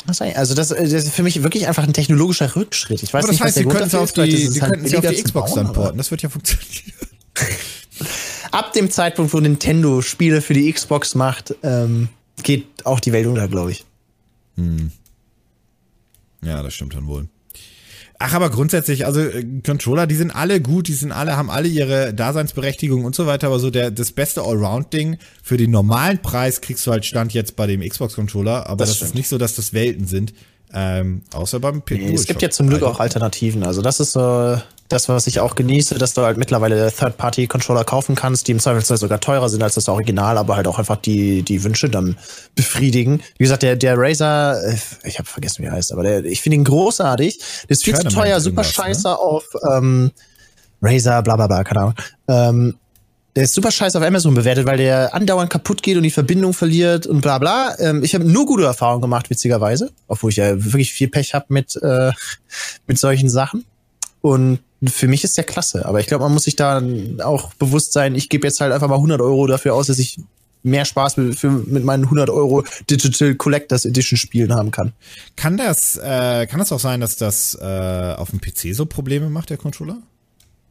Also 0.07 0.55
das, 0.55 0.69
das, 0.69 0.93
ist 0.93 1.11
für 1.11 1.25
mich 1.25 1.43
wirklich 1.43 1.67
einfach 1.67 1.83
ein 1.83 1.93
technologischer 1.93 2.55
Rückschritt. 2.55 3.03
Ich 3.03 3.13
weiß 3.13 3.25
Aber 3.25 3.33
das 3.33 3.41
nicht, 3.41 3.43
heißt, 3.43 3.57
was 3.57 3.63
sie 3.63 3.69
der 3.69 3.73
Grund 3.73 3.93
dafür 3.93 4.25
ist. 4.25 4.33
Die, 4.33 4.43
ist 4.43 4.53
sie 4.55 4.63
halt 4.63 4.73
könnten 4.75 4.87
es 4.87 4.95
auf 4.95 5.07
die 5.07 5.23
Xbox 5.23 5.55
bauen, 5.55 5.65
dann 5.65 5.73
porten. 5.75 5.99
Das 5.99 6.11
wird 6.11 6.23
ja 6.23 6.29
funktionieren. 6.29 6.95
Ab 8.53 8.73
dem 8.73 8.91
Zeitpunkt, 8.91 9.33
wo 9.33 9.41
Nintendo 9.41 10.01
Spiele 10.03 10.41
für 10.41 10.55
die 10.55 10.73
Xbox 10.73 11.15
macht, 11.17 11.55
ähm, 11.63 12.09
geht 12.43 12.67
auch 12.85 13.01
die 13.01 13.13
Welt 13.13 13.27
unter, 13.27 13.49
glaube 13.49 13.73
ich. 13.73 13.85
Ja, 16.47 16.63
das 16.63 16.75
stimmt 16.75 16.95
dann 16.95 17.07
wohl. 17.07 17.29
Ach, 18.19 18.33
aber 18.33 18.49
grundsätzlich, 18.49 19.05
also 19.05 19.21
äh, 19.21 19.45
Controller, 19.65 20.07
die 20.07 20.15
sind 20.15 20.31
alle 20.31 20.61
gut, 20.63 20.89
die 20.89 20.95
sind 20.95 21.13
alle, 21.13 21.37
haben 21.37 21.51
alle 21.51 21.69
ihre 21.69 22.15
Daseinsberechtigung 22.15 23.05
und 23.05 23.15
so 23.15 23.27
weiter, 23.27 23.49
aber 23.49 23.59
so 23.59 23.69
der, 23.69 23.91
das 23.91 24.13
beste 24.13 24.41
Allround-Ding 24.41 25.19
für 25.43 25.59
den 25.59 25.71
normalen 25.71 26.23
Preis 26.23 26.63
kriegst 26.63 26.87
du 26.87 26.93
halt 26.93 27.05
Stand 27.05 27.35
jetzt 27.35 27.57
bei 27.57 27.67
dem 27.67 27.87
Xbox-Controller, 27.87 28.69
aber 28.69 28.79
Das 28.85 28.99
das, 28.99 29.09
ist 29.09 29.15
nicht 29.15 29.29
so, 29.29 29.37
dass 29.37 29.55
das 29.55 29.75
Welten 29.75 30.07
sind. 30.07 30.33
Ähm, 30.73 31.23
außer 31.33 31.61
beim 31.61 31.83
P 31.83 31.97
Nee, 31.99 32.15
es 32.15 32.27
gibt 32.27 32.43
ja 32.43 32.51
zum 32.51 32.69
Glück 32.69 32.83
auch 32.83 33.01
Alternativen. 33.01 33.63
Also 33.63 33.83
das 33.83 34.01
ist 34.01 34.13
so 34.13 34.61
das, 34.89 35.09
was 35.09 35.27
ich 35.27 35.41
auch 35.41 35.55
genieße, 35.55 35.97
dass 35.99 36.15
du 36.15 36.23
halt 36.23 36.37
mittlerweile 36.37 36.93
Third-Party-Controller 36.93 37.85
kaufen 37.85 38.15
kannst, 38.15 38.49
die 38.49 38.53
im 38.53 38.61
Zweifelsfall 38.61 38.97
sogar 38.97 39.21
teurer 39.21 39.49
sind 39.49 39.63
als 39.63 39.75
das 39.75 39.89
Original, 39.89 40.39
aber 40.39 40.57
halt 40.57 40.67
auch 40.69 40.79
einfach 40.79 40.97
die, 40.97 41.43
die 41.43 41.65
Wünsche 41.65 41.89
dann 41.89 42.17
befriedigen. 42.55 43.23
Wie 43.39 43.45
gesagt, 43.45 43.63
der, 43.63 43.77
der 43.77 43.97
Razer, 43.97 44.63
äh, 44.63 44.77
ich 45.05 45.19
habe 45.19 45.29
vergessen, 45.29 45.63
wie 45.63 45.67
er 45.67 45.73
heißt, 45.73 45.93
aber 45.93 46.03
der, 46.03 46.25
ich 46.25 46.41
finde 46.41 46.57
ihn 46.57 46.65
großartig. 46.65 47.39
Der 47.39 47.71
ist 47.71 47.85
viel 47.85 47.95
zu 47.95 48.03
Tournament 48.03 48.29
teuer, 48.29 48.41
super 48.41 48.63
ne? 48.63 48.69
scheiße 48.69 49.19
auf 49.19 49.45
ähm, 49.73 50.11
Razer, 50.83 51.23
bla 51.23 51.37
bla 51.37 51.47
bla, 51.47 51.65
keine 51.65 51.81
Ahnung. 51.81 51.95
Ähm, 52.29 52.75
der 53.37 53.45
ist 53.45 53.55
super 53.55 53.71
scheiße 53.71 53.99
auf 53.99 54.05
Amazon 54.05 54.35
bewertet, 54.35 54.65
weil 54.65 54.79
der 54.79 55.15
andauernd 55.15 55.51
kaputt 55.51 55.83
geht 55.83 55.99
und 55.99 56.05
die 56.05 56.11
Verbindung 56.11 56.55
verliert 56.55 57.07
und 57.07 57.21
bla 57.21 57.39
bla. 57.39 57.79
Ähm, 57.79 58.03
ich 58.03 58.15
habe 58.15 58.25
nur 58.25 58.47
gute 58.47 58.65
Erfahrungen 58.65 59.03
gemacht, 59.03 59.29
witzigerweise. 59.29 59.91
Obwohl 60.09 60.31
ich 60.31 60.37
ja 60.37 60.65
wirklich 60.65 60.91
viel 60.93 61.09
Pech 61.09 61.35
habe 61.35 61.45
mit, 61.51 61.77
äh, 61.83 62.13
mit 62.87 62.99
solchen 62.99 63.29
Sachen. 63.29 63.67
Und 64.23 64.61
für 64.85 65.09
mich 65.09 65.25
ist 65.25 65.37
der 65.37 65.45
klasse. 65.45 65.87
Aber 65.87 66.01
ich 66.01 66.07
glaube, 66.07 66.25
man 66.25 66.33
muss 66.33 66.45
sich 66.45 66.57
da 66.57 66.83
auch 67.23 67.55
bewusst 67.55 67.93
sein, 67.93 68.15
ich 68.15 68.29
gebe 68.29 68.47
jetzt 68.47 68.61
halt 68.61 68.73
einfach 68.73 68.89
mal 68.89 68.97
100 68.97 69.21
Euro 69.21 69.47
dafür 69.47 69.75
aus, 69.75 69.87
dass 69.87 69.99
ich 69.99 70.19
mehr 70.63 70.85
Spaß 70.85 71.17
mit, 71.17 71.39
für, 71.39 71.51
mit 71.51 71.85
meinen 71.85 72.05
100 72.05 72.29
Euro 72.29 72.65
Digital 72.91 73.35
Collectors 73.37 73.85
Edition 73.85 74.17
Spielen 74.19 74.53
haben 74.53 74.71
kann. 74.71 74.93
Kann 75.37 75.57
das, 75.57 75.97
äh, 75.97 76.47
kann 76.47 76.59
das 76.59 76.73
auch 76.73 76.81
sein, 76.81 77.01
dass 77.01 77.17
das 77.17 77.57
äh, 77.61 78.15
auf 78.17 78.31
dem 78.31 78.41
PC 78.41 78.75
so 78.75 78.85
Probleme 78.85 79.31
macht, 79.31 79.51
der 79.51 79.57
Controller? 79.57 79.99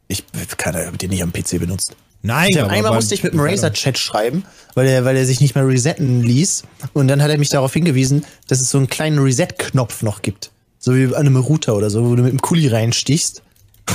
Ich 0.08 0.24
kann 0.58 0.76
den 0.98 1.10
nicht 1.10 1.22
am 1.22 1.32
PC 1.32 1.58
benutzt. 1.58 1.96
Nein, 2.22 2.50
Ich 2.50 2.60
einmal 2.60 2.94
musste 2.94 3.14
ich 3.14 3.22
mit 3.22 3.32
dem 3.32 3.40
Razer-Chat 3.40 3.98
schreiben, 3.98 4.44
weil 4.74 4.86
er, 4.88 5.04
weil 5.04 5.16
er 5.16 5.26
sich 5.26 5.40
nicht 5.40 5.54
mehr 5.54 5.66
resetten 5.66 6.22
ließ. 6.22 6.64
Und 6.92 7.08
dann 7.08 7.22
hat 7.22 7.30
er 7.30 7.38
mich 7.38 7.50
darauf 7.50 7.72
hingewiesen, 7.72 8.24
dass 8.48 8.60
es 8.60 8.70
so 8.70 8.78
einen 8.78 8.88
kleinen 8.88 9.18
Reset-Knopf 9.18 10.02
noch 10.02 10.22
gibt. 10.22 10.50
So 10.78 10.94
wie 10.94 11.06
bei 11.06 11.16
einem 11.16 11.36
Router 11.36 11.76
oder 11.76 11.88
so, 11.88 12.08
wo 12.08 12.16
du 12.16 12.22
mit 12.22 12.32
dem 12.32 12.40
Kuli 12.40 12.68
reinstichst. 12.68 13.42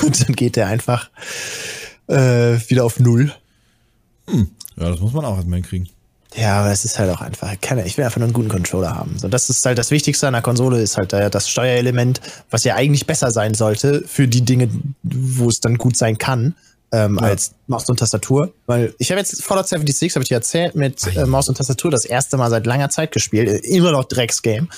Und 0.03 0.27
dann 0.27 0.35
geht 0.35 0.55
der 0.55 0.67
einfach 0.67 1.09
äh, 2.07 2.57
wieder 2.67 2.83
auf 2.85 2.99
Null. 2.99 3.33
Ja, 4.27 4.89
das 4.89 4.99
muss 4.99 5.13
man 5.13 5.25
auch 5.25 5.35
erstmal 5.35 5.57
hinkriegen. 5.57 5.89
Ja, 6.35 6.61
aber 6.61 6.71
es 6.71 6.85
ist 6.85 6.97
halt 6.97 7.09
auch 7.13 7.19
einfach, 7.19 7.51
ich 7.85 7.97
will 7.97 8.05
einfach 8.05 8.17
nur 8.17 8.25
einen 8.25 8.33
guten 8.33 8.47
Controller 8.47 8.95
haben. 8.95 9.19
So, 9.19 9.27
das 9.27 9.49
ist 9.49 9.65
halt 9.65 9.77
das 9.77 9.91
Wichtigste 9.91 10.27
an 10.27 10.33
der 10.33 10.41
Konsole, 10.41 10.81
ist 10.81 10.95
halt 10.97 11.11
das 11.11 11.49
Steuerelement, 11.49 12.21
was 12.49 12.63
ja 12.63 12.75
eigentlich 12.75 13.05
besser 13.05 13.31
sein 13.31 13.53
sollte 13.53 14.03
für 14.07 14.29
die 14.29 14.41
Dinge, 14.41 14.69
wo 15.03 15.49
es 15.49 15.59
dann 15.59 15.77
gut 15.77 15.97
sein 15.97 16.17
kann, 16.17 16.55
ähm, 16.93 17.17
Ja. 17.19 17.27
als 17.27 17.51
Maus 17.67 17.89
und 17.89 17.99
Tastatur. 17.99 18.53
Weil 18.65 18.95
ich 18.97 19.11
habe 19.11 19.19
jetzt 19.19 19.43
Fallout 19.43 19.67
76, 19.67 20.15
habe 20.15 20.23
ich 20.23 20.29
dir 20.29 20.35
erzählt, 20.35 20.73
mit 20.75 21.05
äh, 21.17 21.25
Maus 21.25 21.49
und 21.49 21.57
Tastatur 21.57 21.91
das 21.91 22.05
erste 22.05 22.37
Mal 22.37 22.49
seit 22.49 22.65
langer 22.65 22.89
Zeit 22.89 23.11
gespielt. 23.11 23.49
Äh, 23.49 23.57
Immer 23.75 23.91
noch 23.91 24.05
Drecksgame. 24.05 24.69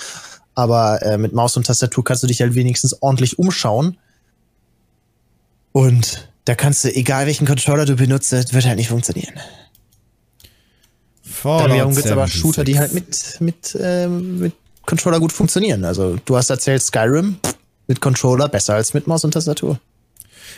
Aber 0.56 1.04
äh, 1.04 1.19
mit 1.19 1.34
Maus 1.34 1.56
und 1.56 1.67
Tastatur 1.67 2.04
kannst 2.04 2.23
du 2.23 2.28
dich 2.28 2.41
halt 2.41 2.56
wenigstens 2.56 2.99
ordentlich 3.02 3.38
umschauen. 3.38 3.97
Und 5.73 6.29
da 6.45 6.55
kannst 6.55 6.86
du, 6.86 6.95
egal 6.95 7.25
welchen 7.25 7.45
Controller 7.45 7.86
du 7.86 7.95
benutzt, 7.95 8.31
das 8.31 8.53
wird 8.53 8.65
halt 8.65 8.77
nicht 8.77 8.88
funktionieren. 8.88 9.33
Fallout 11.23 11.62
Dann 11.62 11.73
wiederum 11.73 11.95
gibt's 11.95 12.12
aber 12.12 12.27
76. 12.27 12.41
Shooter, 12.41 12.63
die 12.63 12.79
halt 12.79 12.93
mit, 12.93 13.38
mit, 13.41 13.77
ähm, 13.81 14.39
mit 14.39 14.53
Controller 14.86 15.19
gut 15.19 15.33
funktionieren. 15.33 15.83
Also 15.83 16.17
du 16.23 16.38
hast 16.38 16.49
erzählt, 16.49 16.81
Skyrim 16.81 17.38
mit 17.88 18.01
Controller 18.01 18.47
besser 18.47 18.75
als 18.75 18.93
mit 18.93 19.07
Maus 19.07 19.23
und 19.25 19.31
Tastatur. 19.31 19.79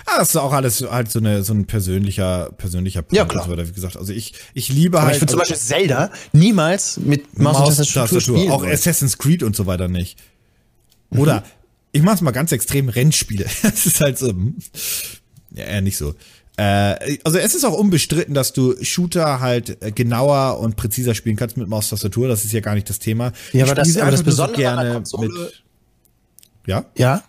Ah, 0.05 0.19
das 0.19 0.29
ist 0.29 0.35
auch 0.35 0.51
alles 0.51 0.81
halt 0.81 1.09
so, 1.09 1.19
eine, 1.19 1.43
so 1.43 1.53
ein 1.53 1.65
persönlicher, 1.65 2.51
persönlicher 2.57 3.01
Punkt. 3.01 3.15
Ja, 3.15 3.25
klar. 3.25 3.43
und 3.43 3.51
So 3.51 3.57
weiter, 3.57 3.67
wie 3.67 3.73
gesagt, 3.73 3.97
also 3.97 4.11
ich, 4.11 4.33
ich 4.53 4.69
liebe 4.69 4.97
Aber 4.97 5.07
halt. 5.07 5.15
ich 5.15 5.21
würde 5.21 5.31
zum 5.31 5.39
also, 5.39 5.53
Beispiel 5.53 5.67
Zelda 5.67 6.11
niemals 6.33 6.97
mit 6.97 7.39
Maus, 7.39 7.79
und 7.79 7.93
Tastatur, 7.93 8.21
spielen. 8.21 8.51
auch. 8.51 8.65
Assassin's 8.65 9.17
Creed 9.17 9.41
und 9.41 9.55
so 9.55 9.65
weiter 9.65 9.87
nicht. 9.87 10.19
Oder 11.11 11.43
ich 11.95 12.01
mach's 12.03 12.21
mal 12.21 12.31
ganz 12.31 12.51
extrem 12.51 12.89
Rennspiele. 12.89 13.45
Das 13.61 13.85
ist 13.85 14.01
halt 14.01 14.17
so. 14.17 14.29
hm. 14.29 14.55
Ja, 15.51 15.63
eher 15.65 15.81
nicht 15.81 15.97
so. 15.97 16.13
Äh, 16.57 17.17
also 17.23 17.37
es 17.37 17.53
ist 17.55 17.63
auch 17.65 17.73
unbestritten, 17.77 18.33
dass 18.33 18.53
du 18.53 18.75
Shooter 18.83 19.39
halt 19.39 19.81
äh, 19.81 19.91
genauer 19.91 20.59
und 20.59 20.75
präziser 20.75 21.13
spielen 21.15 21.35
kannst 21.35 21.57
mit 21.57 21.67
Maustastatur. 21.67 22.27
Das 22.27 22.45
ist 22.45 22.51
ja 22.53 22.59
gar 22.61 22.75
nicht 22.75 22.89
das 22.89 22.99
Thema. 22.99 23.31
Ja, 23.53 23.63
Ich 23.63 23.63
aber 23.63 23.75
das- 23.75 23.97
aber 23.97 24.11
das 24.11 24.23
Besondere 24.23 24.69
an 24.69 24.85
der 24.85 24.93
Konsole- 24.95 25.51
ja. 26.67 26.85
ja, 26.97 27.23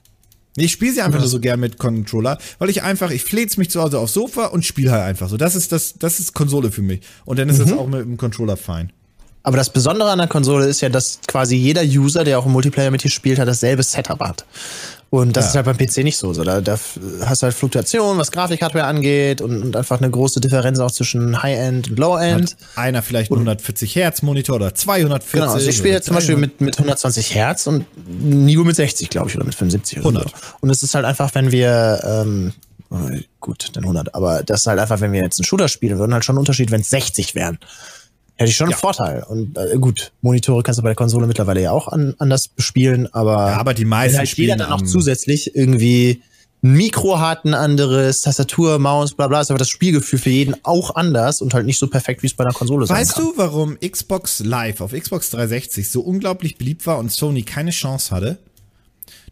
ich 0.57 0.73
spiele 0.73 0.93
sie 0.95 1.03
einfach 1.03 1.19
nur 1.19 1.29
so 1.29 1.39
gern 1.41 1.61
mit 1.61 1.77
Controller, 1.79 2.39
weil 2.59 2.71
ich 2.71 2.83
einfach, 2.83 3.11
ich 3.11 3.23
flät's 3.23 3.57
mich 3.59 3.69
zu 3.71 3.83
Hause 3.83 3.99
aufs 3.99 4.15
Sofa 4.15 4.47
und 4.47 4.65
spiele 4.65 4.91
halt 4.91 5.03
einfach 5.03 5.29
so. 5.29 5.37
Das 5.37 5.55
ist 5.55 5.71
das, 5.73 5.95
das 5.99 6.19
ist 6.19 6.33
Konsole 6.33 6.71
für 6.73 6.81
mich. 6.83 7.01
Und 7.27 7.39
dann 7.39 7.49
ist 7.51 7.59
Mhm. 7.59 7.65
es 7.65 7.73
auch 7.73 7.87
mit 7.87 8.01
dem 8.01 8.17
Controller 8.17 8.57
fein. 8.57 8.93
Aber 9.47 9.57
das 9.57 9.71
Besondere 9.71 10.11
an 10.11 10.19
der 10.19 10.27
Konsole 10.27 10.67
ist 10.67 10.81
ja, 10.81 10.89
dass 10.89 11.21
quasi 11.29 11.55
jeder 11.55 11.83
User, 11.85 12.25
der 12.25 12.37
auch 12.39 12.47
im 12.47 12.53
Multiplayer 12.53 12.91
mit 12.91 13.05
dir 13.05 13.11
spielt, 13.11 13.39
hat 13.39 13.47
dasselbe 13.47 13.85
Setup 13.85 14.19
hat. 14.19 14.45
Und 15.09 15.37
das 15.37 15.45
Ja. 15.45 15.49
ist 15.51 15.55
halt 15.55 15.67
beim 15.67 15.79
PC 15.79 15.99
nicht 16.03 16.17
so. 16.19 16.33
so 16.35 16.43
da, 16.43 16.61
da 16.61 16.77
hast 17.25 17.43
du 17.43 17.45
halt 17.45 17.55
Fluktuation, 17.55 18.19
was 18.19 18.33
Grafikhardware 18.33 18.87
angeht 18.87 19.41
und, 19.41 19.63
und 19.63 19.77
einfach 19.77 19.99
eine 20.01 20.11
große 20.11 20.41
Differenz 20.41 20.81
auch 20.81 20.91
zwischen 20.91 21.45
High-End 21.45 21.91
und 21.91 21.99
Low-End. 22.01 22.57
Einer 22.75 23.03
vielleicht 23.03 23.31
einen 23.31 23.39
140 23.39 23.95
Hertz 23.95 24.23
Monitor 24.23 24.57
oder 24.57 24.75
240. 24.75 25.33
Genau, 25.41 25.53
also 25.55 25.69
ich 25.69 25.77
spiele 25.77 25.95
jetzt 25.95 26.07
zum 26.07 26.17
Beispiel 26.17 26.35
300. 26.35 26.51
mit, 26.51 26.61
mit 26.61 26.75
120 26.79 27.35
Hertz 27.37 27.69
und 27.69 27.87
Nico 28.09 28.65
mit 28.65 28.75
60, 28.75 29.09
glaube 29.09 29.29
ich, 29.31 29.37
oder 29.37 29.45
mit 29.45 29.55
75 29.55 29.99
oder 30.01 30.09
100. 30.09 30.29
so. 30.29 30.37
Und 30.59 30.71
es 30.71 30.83
ist 30.83 30.97
halt 30.97 31.05
einfach, 31.05 31.33
wenn 31.37 31.53
wir, 31.53 32.01
ähm, 32.05 32.53
äh, 32.91 33.21
gut, 33.39 33.69
dann 33.75 33.85
100, 33.85 34.13
aber 34.13 34.43
das 34.43 34.63
ist 34.63 34.67
halt 34.67 34.81
einfach, 34.81 35.01
wenn 35.01 35.13
wir 35.13 35.23
jetzt 35.23 35.39
einen 35.39 35.45
Shooter 35.47 35.69
spielen 35.69 35.99
würden, 36.01 36.15
halt 36.15 36.25
schon 36.25 36.35
ein 36.35 36.41
Unterschied, 36.41 36.73
wenn 36.73 36.81
es 36.81 36.91
60 36.91 37.37
wären. 37.37 37.59
Hätte 38.38 38.51
ich 38.51 38.57
schon 38.57 38.68
einen 38.68 38.77
Vorteil. 38.77 39.22
Und 39.22 39.57
äh, 39.57 39.79
gut, 39.79 40.12
Monitore 40.20 40.62
kannst 40.62 40.79
du 40.79 40.83
bei 40.83 40.90
der 40.90 40.96
Konsole 40.96 41.27
mittlerweile 41.27 41.62
ja 41.62 41.70
auch 41.70 41.88
an, 41.88 42.14
anders 42.18 42.49
bespielen, 42.49 43.12
aber, 43.12 43.33
Ja, 43.33 43.57
aber 43.57 43.72
die 43.72 43.83
wenn 43.83 43.88
meisten 43.88 44.18
halt 44.18 44.29
jeder 44.29 44.33
spielen 44.35 44.59
dann 44.59 44.70
noch 44.70 44.83
zusätzlich 44.83 45.55
irgendwie 45.55 46.22
ein 46.62 46.72
Mikro 46.72 47.18
hat, 47.18 47.44
ein 47.46 47.55
anderes, 47.55 48.22
Tastatur, 48.22 48.79
Maus, 48.79 49.14
bla 49.14 49.29
bla, 49.29 49.40
ist 49.40 49.51
aber 49.51 49.59
das 49.59 49.70
Spielgefühl 49.70 50.18
für 50.18 50.31
jeden 50.31 50.55
auch 50.64 50.96
anders 50.96 51.40
und 51.40 51.55
halt 51.55 51.64
nicht 51.64 51.79
so 51.79 51.87
perfekt, 51.87 52.22
wie 52.22 52.27
es 52.27 52.35
bei 52.35 52.44
einer 52.44 52.53
Konsole 52.53 52.87
sein 52.87 52.99
Weißt 52.99 53.18
du, 53.18 53.33
warum 53.37 53.79
Xbox 53.81 54.40
Live 54.40 54.83
auf 54.83 54.92
Xbox 54.92 55.31
360 55.31 55.90
so 55.90 56.03
unglaublich 56.03 56.59
beliebt 56.59 56.87
war 56.87 56.99
und 56.99 57.11
Sony 57.11 57.42
keine 57.42 57.70
Chance 57.70 58.14
hatte? 58.14 58.38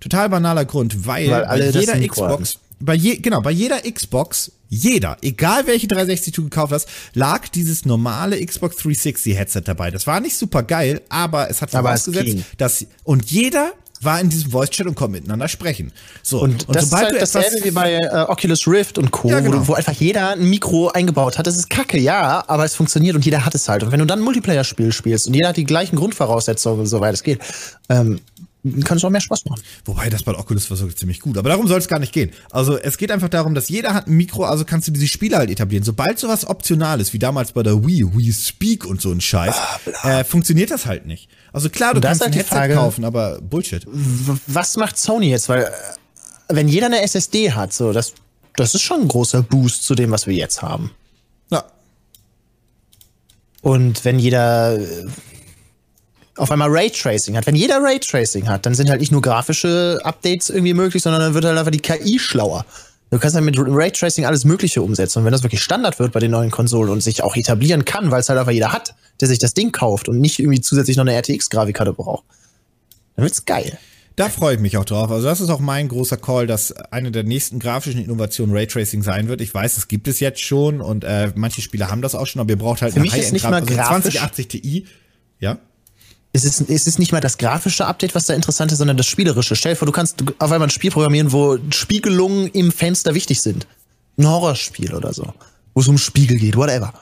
Total 0.00 0.28
banaler 0.28 0.64
Grund, 0.64 1.06
weil, 1.06 1.30
Weil 1.30 1.44
alle 1.44 1.72
bei 1.72 1.80
jeder 1.80 1.98
Xbox, 2.06 2.58
bei 2.80 2.94
je, 2.94 3.16
genau, 3.16 3.40
bei 3.40 3.50
jeder 3.50 3.80
Xbox, 3.80 4.52
jeder, 4.68 5.16
egal 5.22 5.66
welche 5.66 5.86
360 5.86 6.32
du 6.32 6.44
gekauft 6.44 6.72
hast, 6.72 6.88
lag 7.14 7.48
dieses 7.48 7.84
normale 7.84 8.44
Xbox 8.44 8.76
360 8.76 9.36
Headset 9.36 9.62
dabei. 9.64 9.90
Das 9.90 10.06
war 10.06 10.20
nicht 10.20 10.36
super 10.36 10.62
geil, 10.62 11.00
aber 11.08 11.50
es 11.50 11.62
hat 11.62 11.70
vorausgesetzt, 11.70 12.38
dass 12.58 12.86
und 13.04 13.30
jeder 13.30 13.72
war 14.04 14.20
in 14.20 14.28
diesem 14.28 14.50
Voice 14.50 14.70
Chat 14.70 14.86
und 14.86 14.94
konnte 14.94 15.12
miteinander 15.12 15.48
sprechen. 15.48 15.92
So 16.22 16.40
Und, 16.40 16.66
das 16.68 16.86
ist 16.86 16.92
halt 16.92 17.20
dasselbe 17.20 17.64
wie 17.64 17.70
bei 17.70 17.94
äh, 17.94 18.08
Oculus 18.28 18.66
Rift 18.66 18.98
und 18.98 19.10
Co., 19.10 19.28
Ja, 19.30 19.40
genau. 19.40 19.60
wo, 19.60 19.68
wo 19.68 19.74
einfach 19.74 19.92
jeder 19.92 20.30
ein 20.30 20.48
Mikro 20.48 20.88
eingebaut 20.88 21.38
hat. 21.38 21.46
Das 21.46 21.56
ist 21.56 21.70
kacke, 21.70 21.98
ja, 21.98 22.44
aber 22.46 22.64
es 22.64 22.74
funktioniert 22.74 23.16
und 23.16 23.24
jeder 23.24 23.44
hat 23.44 23.54
es 23.54 23.68
halt. 23.68 23.82
Und 23.82 23.92
wenn 23.92 24.00
du 24.00 24.04
dann 24.04 24.20
ein 24.20 24.24
Multiplayer-Spiel 24.24 24.92
spielst 24.92 25.26
und 25.26 25.34
jeder 25.34 25.48
hat 25.48 25.56
die 25.56 25.64
gleichen 25.64 25.96
Grundvoraussetzungen, 25.96 26.86
soweit 26.86 27.14
es 27.14 27.22
geht, 27.22 27.40
ähm, 27.88 28.20
kann 28.84 28.96
es 28.96 29.04
auch 29.04 29.10
mehr 29.10 29.20
Spaß 29.20 29.44
machen. 29.44 29.60
Wobei 29.84 30.08
das 30.08 30.22
bei 30.22 30.32
Oculus 30.36 30.70
war 30.70 30.76
sogar 30.76 30.96
ziemlich 30.96 31.20
gut. 31.20 31.36
Aber 31.36 31.50
darum 31.50 31.68
soll 31.68 31.78
es 31.78 31.86
gar 31.88 31.98
nicht 31.98 32.12
gehen. 32.12 32.30
Also 32.50 32.78
es 32.78 32.96
geht 32.96 33.10
einfach 33.10 33.28
darum, 33.28 33.54
dass 33.54 33.68
jeder 33.68 33.92
hat 33.92 34.06
ein 34.06 34.14
Mikro, 34.14 34.44
also 34.44 34.64
kannst 34.64 34.88
du 34.88 34.92
diese 34.92 35.06
Spiele 35.06 35.36
halt 35.36 35.50
etablieren. 35.50 35.84
Sobald 35.84 36.18
sowas 36.18 36.46
optional 36.46 37.00
ist, 37.00 37.12
wie 37.12 37.18
damals 37.18 37.52
bei 37.52 37.62
der 37.62 37.84
Wii, 37.86 38.16
Wii 38.16 38.32
Speak 38.32 38.86
und 38.86 39.00
so 39.02 39.10
ein 39.12 39.20
Scheiß, 39.20 39.54
äh, 40.04 40.24
funktioniert 40.24 40.70
das 40.70 40.86
halt 40.86 41.04
nicht. 41.06 41.28
Also 41.52 41.68
klar, 41.68 41.94
du 41.94 42.00
kannst 42.00 42.22
ein 42.22 42.26
halt 42.32 42.36
Headset 42.36 42.54
Frage- 42.54 42.74
kaufen, 42.74 43.04
aber 43.04 43.40
Bullshit. 43.40 43.86
Was 44.46 44.76
macht 44.76 44.98
Sony 44.98 45.28
jetzt? 45.28 45.48
Weil, 45.48 45.64
äh, 45.64 45.70
wenn 46.48 46.68
jeder 46.68 46.86
eine 46.86 47.02
SSD 47.02 47.52
hat, 47.52 47.72
so, 47.72 47.92
das, 47.92 48.14
das 48.56 48.74
ist 48.74 48.82
schon 48.82 49.02
ein 49.02 49.08
großer 49.08 49.42
Boost 49.42 49.84
zu 49.84 49.94
dem, 49.94 50.10
was 50.10 50.26
wir 50.26 50.34
jetzt 50.34 50.62
haben. 50.62 50.90
Ja. 51.50 51.64
Und 53.62 54.04
wenn 54.04 54.18
jeder 54.18 54.78
äh, 54.78 55.06
auf 56.36 56.50
einmal 56.50 56.68
Raytracing 56.70 57.36
hat, 57.36 57.46
wenn 57.46 57.54
jeder 57.54 57.82
Raytracing 57.82 58.48
hat, 58.48 58.66
dann 58.66 58.74
sind 58.74 58.90
halt 58.90 59.00
nicht 59.00 59.12
nur 59.12 59.22
grafische 59.22 60.00
Updates 60.02 60.50
irgendwie 60.50 60.74
möglich, 60.74 61.02
sondern 61.02 61.20
dann 61.20 61.34
wird 61.34 61.44
halt 61.44 61.56
einfach 61.56 61.70
die 61.70 61.78
KI 61.78 62.18
schlauer. 62.18 62.64
Du 63.10 63.18
kannst 63.20 63.36
halt 63.36 63.44
mit 63.44 63.56
Raytracing 63.56 64.24
alles 64.24 64.44
Mögliche 64.44 64.82
umsetzen. 64.82 65.20
Und 65.20 65.24
wenn 65.24 65.32
das 65.32 65.44
wirklich 65.44 65.62
Standard 65.62 66.00
wird 66.00 66.12
bei 66.12 66.18
den 66.18 66.32
neuen 66.32 66.50
Konsolen 66.50 66.90
und 66.90 67.00
sich 67.00 67.22
auch 67.22 67.36
etablieren 67.36 67.84
kann, 67.84 68.10
weil 68.10 68.20
es 68.20 68.28
halt 68.28 68.40
einfach 68.40 68.50
jeder 68.50 68.72
hat, 68.72 68.94
der 69.20 69.28
sich 69.28 69.38
das 69.38 69.54
Ding 69.54 69.70
kauft 69.70 70.08
und 70.08 70.20
nicht 70.20 70.40
irgendwie 70.40 70.60
zusätzlich 70.60 70.96
noch 70.96 71.04
eine 71.06 71.14
RTX-Grafikkarte 71.14 71.92
braucht, 71.92 72.24
Dann 73.14 73.24
wird's 73.24 73.44
geil. 73.44 73.78
Da 74.16 74.28
freue 74.28 74.54
ich 74.54 74.60
mich 74.60 74.76
auch 74.76 74.84
drauf. 74.84 75.10
Also 75.10 75.26
das 75.26 75.40
ist 75.40 75.50
auch 75.50 75.60
mein 75.60 75.88
großer 75.88 76.16
Call, 76.16 76.46
dass 76.46 76.72
eine 76.72 77.10
der 77.10 77.24
nächsten 77.24 77.58
grafischen 77.58 78.02
Innovationen 78.02 78.56
Raytracing 78.56 79.02
sein 79.02 79.28
wird. 79.28 79.40
Ich 79.40 79.52
weiß, 79.52 79.76
es 79.76 79.88
gibt 79.88 80.06
es 80.08 80.20
jetzt 80.20 80.40
schon 80.40 80.80
und 80.80 81.04
äh, 81.04 81.32
manche 81.34 81.62
Spiele 81.62 81.90
haben 81.90 82.00
das 82.02 82.14
auch 82.14 82.26
schon, 82.26 82.40
aber 82.40 82.50
ihr 82.50 82.58
braucht 82.58 82.82
halt 82.82 82.94
Für 82.94 83.00
mich 83.00 83.16
ist 83.16 83.32
nicht 83.32 83.44
mal 83.44 83.54
also 83.54 83.66
grafisch. 83.66 84.14
2080 84.14 84.48
Ti. 84.48 84.86
Ja. 85.40 85.58
Es 86.36 86.44
ist, 86.44 86.68
es 86.68 86.88
ist 86.88 86.98
nicht 86.98 87.12
mal 87.12 87.20
das 87.20 87.38
grafische 87.38 87.86
Update, 87.86 88.16
was 88.16 88.26
da 88.26 88.34
interessant 88.34 88.72
ist, 88.72 88.78
sondern 88.78 88.96
das 88.96 89.06
spielerische. 89.06 89.54
Stell 89.54 89.72
dir 89.72 89.76
vor, 89.76 89.86
du 89.86 89.92
kannst 89.92 90.20
auf 90.40 90.50
einmal 90.50 90.66
ein 90.66 90.70
Spiel 90.70 90.90
programmieren, 90.90 91.30
wo 91.30 91.58
Spiegelungen 91.70 92.48
im 92.48 92.72
Fenster 92.72 93.14
wichtig 93.14 93.40
sind. 93.40 93.68
Ein 94.18 94.26
Horrorspiel 94.26 94.94
oder 94.94 95.12
so. 95.12 95.32
Wo 95.74 95.80
es 95.80 95.86
um 95.86 95.96
Spiegel 95.96 96.36
geht, 96.36 96.56
whatever. 96.56 96.92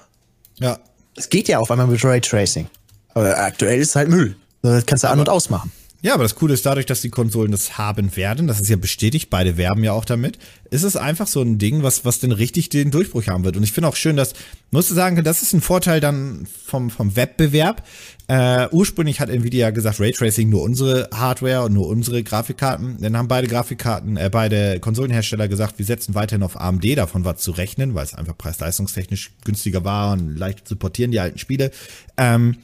Ja. 0.58 0.78
Es 1.16 1.30
geht 1.30 1.48
ja 1.48 1.58
auf 1.58 1.70
einmal 1.70 1.86
mit 1.86 2.04
Raytracing. 2.04 2.68
Aber 3.14 3.38
aktuell 3.38 3.80
ist 3.80 3.88
es 3.88 3.96
halt 3.96 4.10
Müll. 4.10 4.36
Das 4.60 4.84
kannst 4.84 5.02
du 5.04 5.08
an- 5.08 5.20
und 5.20 5.30
ausmachen. 5.30 5.72
Ja, 6.04 6.14
aber 6.14 6.24
das 6.24 6.34
Coole 6.34 6.52
ist 6.54 6.66
dadurch, 6.66 6.86
dass 6.86 7.00
die 7.00 7.10
Konsolen 7.10 7.52
das 7.52 7.78
haben 7.78 8.16
werden, 8.16 8.48
das 8.48 8.60
ist 8.60 8.68
ja 8.68 8.74
bestätigt, 8.74 9.30
beide 9.30 9.56
werben 9.56 9.84
ja 9.84 9.92
auch 9.92 10.04
damit, 10.04 10.36
ist 10.68 10.82
es 10.82 10.96
einfach 10.96 11.28
so 11.28 11.40
ein 11.42 11.58
Ding, 11.58 11.84
was, 11.84 12.04
was 12.04 12.18
denn 12.18 12.32
richtig 12.32 12.70
den 12.70 12.90
Durchbruch 12.90 13.28
haben 13.28 13.44
wird. 13.44 13.56
Und 13.56 13.62
ich 13.62 13.70
finde 13.70 13.88
auch 13.88 13.94
schön, 13.94 14.16
dass, 14.16 14.32
musst 14.72 14.90
du 14.90 14.94
sagen, 14.94 15.22
das 15.22 15.42
ist 15.42 15.52
ein 15.52 15.60
Vorteil 15.60 16.00
dann 16.00 16.48
vom, 16.66 16.90
vom 16.90 17.14
Wettbewerb. 17.14 17.86
Äh, 18.32 18.68
ursprünglich 18.70 19.20
hat 19.20 19.28
Nvidia 19.28 19.72
gesagt, 19.72 20.00
Raytracing 20.00 20.48
nur 20.48 20.62
unsere 20.62 21.10
Hardware 21.12 21.64
und 21.64 21.74
nur 21.74 21.86
unsere 21.86 22.22
Grafikkarten. 22.22 22.96
Dann 22.98 23.14
haben 23.14 23.28
beide 23.28 23.46
Grafikkarten, 23.46 24.16
äh, 24.16 24.30
beide 24.32 24.80
Konsolenhersteller 24.80 25.48
gesagt, 25.48 25.78
wir 25.78 25.84
setzen 25.84 26.14
weiterhin 26.14 26.42
auf 26.42 26.58
AMD, 26.58 26.96
davon 26.96 27.26
war 27.26 27.36
zu 27.36 27.50
rechnen, 27.50 27.94
weil 27.94 28.04
es 28.04 28.14
einfach 28.14 28.38
preis-leistungstechnisch 28.38 29.32
günstiger 29.44 29.84
war 29.84 30.14
und 30.14 30.38
leicht 30.38 30.66
zu 30.66 30.76
portieren, 30.76 31.10
die 31.10 31.20
alten 31.20 31.38
Spiele. 31.38 31.72
Ähm, 32.16 32.56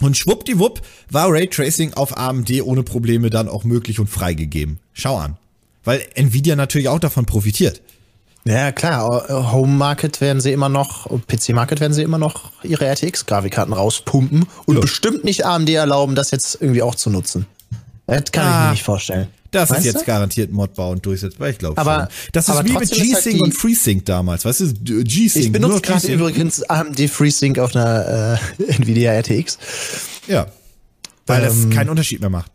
und 0.00 0.16
schwuppdiwupp 0.16 0.80
war 1.10 1.32
Raytracing 1.32 1.94
auf 1.94 2.16
AMD 2.16 2.62
ohne 2.62 2.84
Probleme 2.84 3.30
dann 3.30 3.48
auch 3.48 3.64
möglich 3.64 3.98
und 3.98 4.10
freigegeben. 4.10 4.78
Schau 4.92 5.16
an. 5.16 5.38
Weil 5.82 6.02
Nvidia 6.14 6.54
natürlich 6.54 6.88
auch 6.88 7.00
davon 7.00 7.26
profitiert. 7.26 7.82
Ja, 8.44 8.72
klar. 8.72 9.52
Home 9.52 9.72
Market 9.72 10.20
werden 10.20 10.40
sie 10.40 10.52
immer 10.52 10.68
noch, 10.68 11.06
PC 11.28 11.50
Market 11.50 11.80
werden 11.80 11.92
sie 11.92 12.02
immer 12.02 12.18
noch 12.18 12.50
ihre 12.64 12.86
RTX-Grafikkarten 12.86 13.72
rauspumpen 13.72 14.46
und 14.66 14.74
Ja. 14.74 14.80
bestimmt 14.80 15.22
nicht 15.24 15.46
AMD 15.46 15.70
erlauben, 15.70 16.14
das 16.16 16.30
jetzt 16.32 16.58
irgendwie 16.60 16.82
auch 16.82 16.94
zu 16.96 17.10
nutzen. 17.10 17.46
Das 18.06 18.32
kann 18.32 18.44
ich 18.48 18.52
Ah, 18.52 18.64
mir 18.66 18.70
nicht 18.72 18.82
vorstellen. 18.82 19.28
Das 19.52 19.68
Meinst 19.70 19.86
ist 19.86 19.92
jetzt 19.92 20.02
du? 20.02 20.06
garantiert 20.06 20.50
modbau 20.50 20.90
und 20.90 21.04
durchsetzbar, 21.06 21.50
ich 21.50 21.58
glaube 21.58 21.78
Aber- 21.78 22.08
schon. 22.10 22.30
Das 22.32 22.48
ist 22.48 22.58
wie 22.64 22.72
mit 22.72 22.76
halt 22.78 22.90
G-Sync 22.90 23.36
die- 23.36 23.40
und 23.42 23.52
FreeSync 23.52 24.04
damals, 24.06 24.44
weißt 24.44 24.60
du? 24.60 24.72
G-Sync. 25.04 25.44
Ich 25.44 25.52
benutze 25.52 25.80
gerade 25.82 26.06
übrigens 26.08 26.62
AMD 26.68 27.06
FreeSync 27.08 27.58
auf 27.58 27.76
einer 27.76 28.38
äh, 28.58 28.62
Nvidia 28.72 29.12
RTX. 29.12 29.58
Ja. 30.26 30.46
Weil 31.26 31.44
Ähm, 31.44 31.68
das 31.68 31.76
keinen 31.76 31.90
Unterschied 31.90 32.20
mehr 32.20 32.30
macht. 32.30 32.50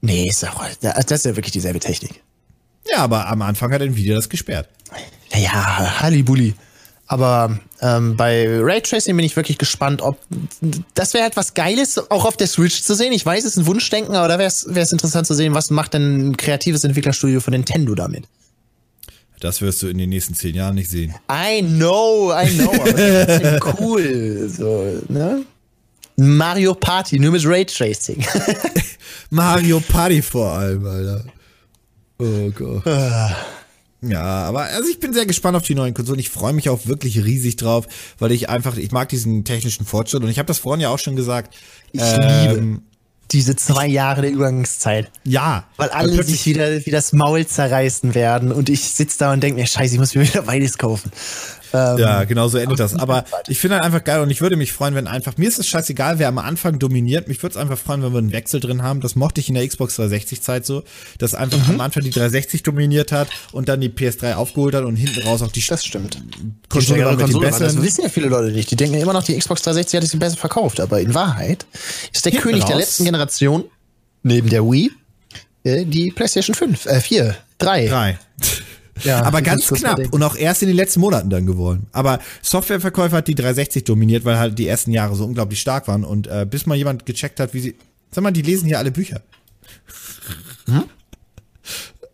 Nee, 0.00 0.28
ist 0.28 0.46
auch, 0.46 0.64
das 0.80 1.10
ist 1.10 1.24
ja 1.24 1.34
wirklich 1.34 1.52
dieselbe 1.52 1.80
Technik. 1.80 2.22
Ja, 2.90 2.98
aber 2.98 3.26
am 3.28 3.42
Anfang 3.42 3.72
hat 3.72 3.82
Nvidia 3.82 4.14
das 4.16 4.28
gesperrt. 4.28 4.68
Ja, 5.34 6.00
Hallibulli. 6.00 6.54
Aber 7.06 7.58
ähm, 7.80 8.16
bei 8.16 8.46
Raytracing 8.60 9.16
bin 9.16 9.24
ich 9.24 9.34
wirklich 9.34 9.56
gespannt, 9.56 10.02
ob 10.02 10.18
das 10.94 11.14
wäre 11.14 11.24
halt 11.24 11.36
was 11.36 11.54
Geiles, 11.54 11.98
auch 12.10 12.26
auf 12.26 12.36
der 12.36 12.46
Switch 12.46 12.82
zu 12.82 12.94
sehen. 12.94 13.14
Ich 13.14 13.24
weiß, 13.24 13.44
es 13.44 13.52
ist 13.52 13.56
ein 13.56 13.66
Wunschdenken, 13.66 14.14
aber 14.14 14.28
da 14.28 14.38
wäre 14.38 14.48
es 14.48 14.92
interessant 14.92 15.26
zu 15.26 15.32
sehen, 15.32 15.54
was 15.54 15.70
macht 15.70 15.94
denn 15.94 16.28
ein 16.30 16.36
kreatives 16.36 16.84
Entwicklerstudio 16.84 17.40
von 17.40 17.52
Nintendo 17.52 17.94
damit. 17.94 18.24
Das 19.40 19.62
wirst 19.62 19.82
du 19.82 19.88
in 19.88 19.98
den 19.98 20.10
nächsten 20.10 20.34
zehn 20.34 20.54
Jahren 20.54 20.74
nicht 20.74 20.90
sehen. 20.90 21.14
I 21.30 21.62
know, 21.62 22.32
I 22.32 22.48
know, 22.50 22.72
aber 22.72 22.92
das 22.92 23.40
ist 23.40 23.62
cool. 23.80 24.48
So, 24.54 25.00
ne? 25.08 25.44
Mario 26.16 26.74
Party, 26.74 27.18
nur 27.20 27.32
mit 27.32 27.46
Raytracing. 27.46 28.26
Mario 29.30 29.80
Party 29.80 30.20
vor 30.20 30.52
allem, 30.52 30.84
Alter. 30.84 31.24
Oh 32.18 32.50
Gott. 32.50 32.84
Ja, 34.00 34.22
aber 34.22 34.64
also 34.64 34.88
ich 34.88 35.00
bin 35.00 35.12
sehr 35.12 35.26
gespannt 35.26 35.56
auf 35.56 35.64
die 35.64 35.74
neuen 35.74 35.92
Konsolen. 35.92 36.20
Ich 36.20 36.30
freue 36.30 36.52
mich 36.52 36.68
auch 36.68 36.86
wirklich 36.86 37.24
riesig 37.24 37.56
drauf, 37.56 37.86
weil 38.18 38.30
ich 38.30 38.48
einfach, 38.48 38.76
ich 38.76 38.92
mag 38.92 39.08
diesen 39.08 39.44
technischen 39.44 39.84
Fortschritt 39.84 40.22
und 40.22 40.28
ich 40.28 40.38
habe 40.38 40.46
das 40.46 40.58
vorhin 40.58 40.80
ja 40.80 40.88
auch 40.88 41.00
schon 41.00 41.16
gesagt. 41.16 41.56
Ich 41.92 42.00
ähm, 42.02 42.52
liebe 42.52 42.80
diese 43.30 43.56
zwei 43.56 43.86
Jahre 43.86 44.22
der 44.22 44.30
Übergangszeit. 44.30 45.10
Ja, 45.24 45.64
Weil 45.76 45.90
alle 45.90 46.22
sich 46.22 46.46
wieder 46.46 46.86
wie 46.86 46.90
das 46.90 47.12
Maul 47.12 47.46
zerreißen 47.46 48.14
werden 48.14 48.52
und 48.52 48.68
ich 48.68 48.84
sitze 48.84 49.18
da 49.18 49.32
und 49.32 49.42
denke 49.42 49.60
mir, 49.60 49.66
scheiße, 49.66 49.94
ich 49.94 50.00
muss 50.00 50.14
mir 50.14 50.22
wieder 50.22 50.42
beides 50.42 50.78
kaufen. 50.78 51.10
Ähm, 51.72 51.98
Ja, 51.98 52.24
genau 52.24 52.48
so 52.48 52.58
endet 52.58 52.78
das. 52.80 52.94
Aber 52.94 53.24
ich 53.48 53.58
finde 53.58 53.76
halt 53.76 53.84
einfach 53.84 54.04
geil 54.04 54.20
und 54.20 54.30
ich 54.30 54.40
würde 54.40 54.56
mich 54.56 54.72
freuen, 54.72 54.94
wenn 54.94 55.06
einfach, 55.06 55.36
mir 55.36 55.48
ist 55.48 55.58
es 55.58 55.66
scheißegal, 55.68 56.18
wer 56.18 56.28
am 56.28 56.38
Anfang 56.38 56.78
dominiert. 56.78 57.28
Mich 57.28 57.42
würde 57.42 57.52
es 57.54 57.56
einfach 57.56 57.78
freuen, 57.78 58.02
wenn 58.02 58.12
wir 58.12 58.18
einen 58.18 58.32
Wechsel 58.32 58.60
drin 58.60 58.82
haben. 58.82 59.00
Das 59.00 59.16
mochte 59.16 59.40
ich 59.40 59.48
in 59.48 59.54
der 59.54 59.66
Xbox 59.66 59.96
360 59.96 60.40
Zeit 60.42 60.66
so, 60.66 60.82
dass 61.18 61.34
einfach 61.34 61.58
Mhm. 61.68 61.74
am 61.74 61.80
Anfang 61.80 62.02
die 62.02 62.10
360 62.10 62.62
dominiert 62.62 63.12
hat 63.12 63.28
und 63.52 63.68
dann 63.68 63.80
die 63.80 63.88
PS3 63.88 64.34
aufgeholt 64.34 64.74
hat 64.74 64.84
und 64.84 64.96
hinten 64.96 65.22
raus 65.22 65.42
auch 65.42 65.52
die 65.52 65.64
Das 65.66 65.84
stimmt. 65.84 66.18
Konsole 66.68 67.00
mit 67.02 67.10
den 67.12 67.18
Konsole 67.20 67.50
war, 67.52 67.58
das 67.58 67.82
wissen 67.82 68.02
ja 68.02 68.08
viele 68.08 68.28
Leute 68.28 68.52
nicht. 68.52 68.70
Die 68.70 68.76
denken 68.76 68.94
immer 68.98 69.12
noch, 69.12 69.24
die 69.24 69.36
Xbox 69.38 69.62
360 69.62 70.00
hat 70.00 70.08
sich 70.08 70.18
besser 70.18 70.36
verkauft. 70.36 70.80
Aber 70.80 71.00
in 71.00 71.14
Wahrheit 71.14 71.66
ist 72.12 72.24
der 72.24 72.32
Hinten 72.32 72.42
König 72.48 72.64
der 72.64 72.76
raus. 72.76 72.80
letzten 72.84 73.04
Generation, 73.04 73.64
neben 74.22 74.48
der 74.48 74.64
Wii, 74.64 74.90
äh, 75.64 75.84
die 75.84 76.10
PlayStation 76.10 76.54
5, 76.54 76.86
äh, 76.86 77.00
4, 77.00 77.36
3. 77.58 77.86
Drei. 77.88 78.18
Ja, 79.04 79.22
aber 79.22 79.42
ganz 79.42 79.66
knapp 79.68 80.12
und 80.12 80.22
auch 80.22 80.36
erst 80.36 80.62
in 80.62 80.68
den 80.68 80.76
letzten 80.76 81.00
Monaten 81.00 81.30
dann 81.30 81.46
geworden. 81.46 81.86
Aber 81.92 82.20
Softwareverkäufer 82.42 83.16
hat 83.16 83.28
die 83.28 83.34
360 83.34 83.84
dominiert, 83.84 84.24
weil 84.24 84.38
halt 84.38 84.58
die 84.58 84.66
ersten 84.66 84.92
Jahre 84.92 85.14
so 85.14 85.24
unglaublich 85.24 85.60
stark 85.60 85.88
waren 85.88 86.04
und 86.04 86.26
äh, 86.26 86.46
bis 86.48 86.66
mal 86.66 86.76
jemand 86.76 87.06
gecheckt 87.06 87.40
hat, 87.40 87.54
wie 87.54 87.60
sie. 87.60 87.74
Sag 88.10 88.22
mal, 88.22 88.32
die 88.32 88.42
lesen 88.42 88.66
hier 88.66 88.78
alle 88.78 88.90
Bücher. 88.90 89.22
Hm? 90.66 90.84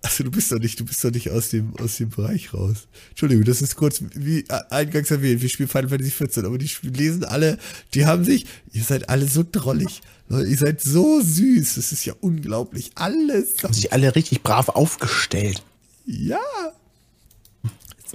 Also 0.02 0.22
du 0.22 0.30
bist 0.30 0.52
doch 0.52 0.58
nicht, 0.58 0.78
du 0.78 0.84
bist 0.84 1.02
doch 1.02 1.10
nicht 1.10 1.30
aus 1.30 1.48
dem 1.48 1.74
aus 1.76 1.96
dem 1.96 2.10
Bereich 2.10 2.52
raus. 2.52 2.88
Entschuldigung, 3.10 3.44
das 3.44 3.62
ist 3.62 3.74
kurz 3.74 4.02
wie 4.14 4.40
äh, 4.40 4.60
eingangs 4.68 5.10
erwähnt. 5.10 5.40
Wir 5.40 5.48
spielen 5.48 5.68
Final 5.68 5.88
Fantasy 5.88 6.10
14, 6.10 6.44
aber 6.44 6.58
die 6.58 6.70
lesen 6.82 7.24
alle, 7.24 7.58
die 7.94 8.04
haben 8.04 8.22
sich. 8.22 8.44
Ihr 8.72 8.84
seid 8.84 9.08
alle 9.08 9.26
so 9.26 9.44
drollig, 9.50 10.02
Leute, 10.28 10.48
ihr 10.48 10.58
seid 10.58 10.80
so 10.80 11.20
süß. 11.22 11.76
Das 11.76 11.92
ist 11.92 12.04
ja 12.04 12.14
unglaublich. 12.20 12.90
Alles. 12.94 13.62
Haben 13.62 13.74
sich 13.74 13.92
alle 13.92 14.14
richtig 14.14 14.42
brav 14.42 14.68
aufgestellt. 14.68 15.62
Ja. 16.06 16.38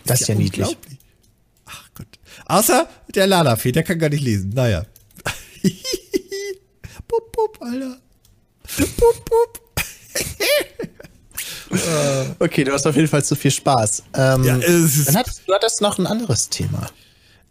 Das 0.05 0.21
ist 0.21 0.27
ja 0.27 0.35
niedlich. 0.35 0.67
unglaublich. 0.67 0.97
Ach 1.65 1.89
Gott. 1.95 2.07
Außer 2.45 2.87
der 3.13 3.27
Lalafee, 3.27 3.71
der 3.71 3.83
kann 3.83 3.99
gar 3.99 4.09
nicht 4.09 4.23
lesen. 4.23 4.49
Naja. 4.49 4.85
pup, 7.07 7.31
pup, 7.31 7.57
Alter. 7.61 7.97
Pup, 8.77 9.25
pup. 9.25 9.61
Okay, 12.39 12.63
du 12.63 12.71
hast 12.71 12.87
auf 12.87 12.95
jeden 12.95 13.07
Fall 13.07 13.23
zu 13.23 13.35
viel 13.35 13.51
Spaß. 13.51 14.01
Ähm, 14.15 14.43
Ja, 14.43 14.57
dann 14.57 15.15
hattest, 15.17 15.43
du 15.45 15.53
hattest 15.53 15.81
noch 15.81 15.99
ein 15.99 16.07
anderes 16.07 16.49
Thema. 16.49 16.89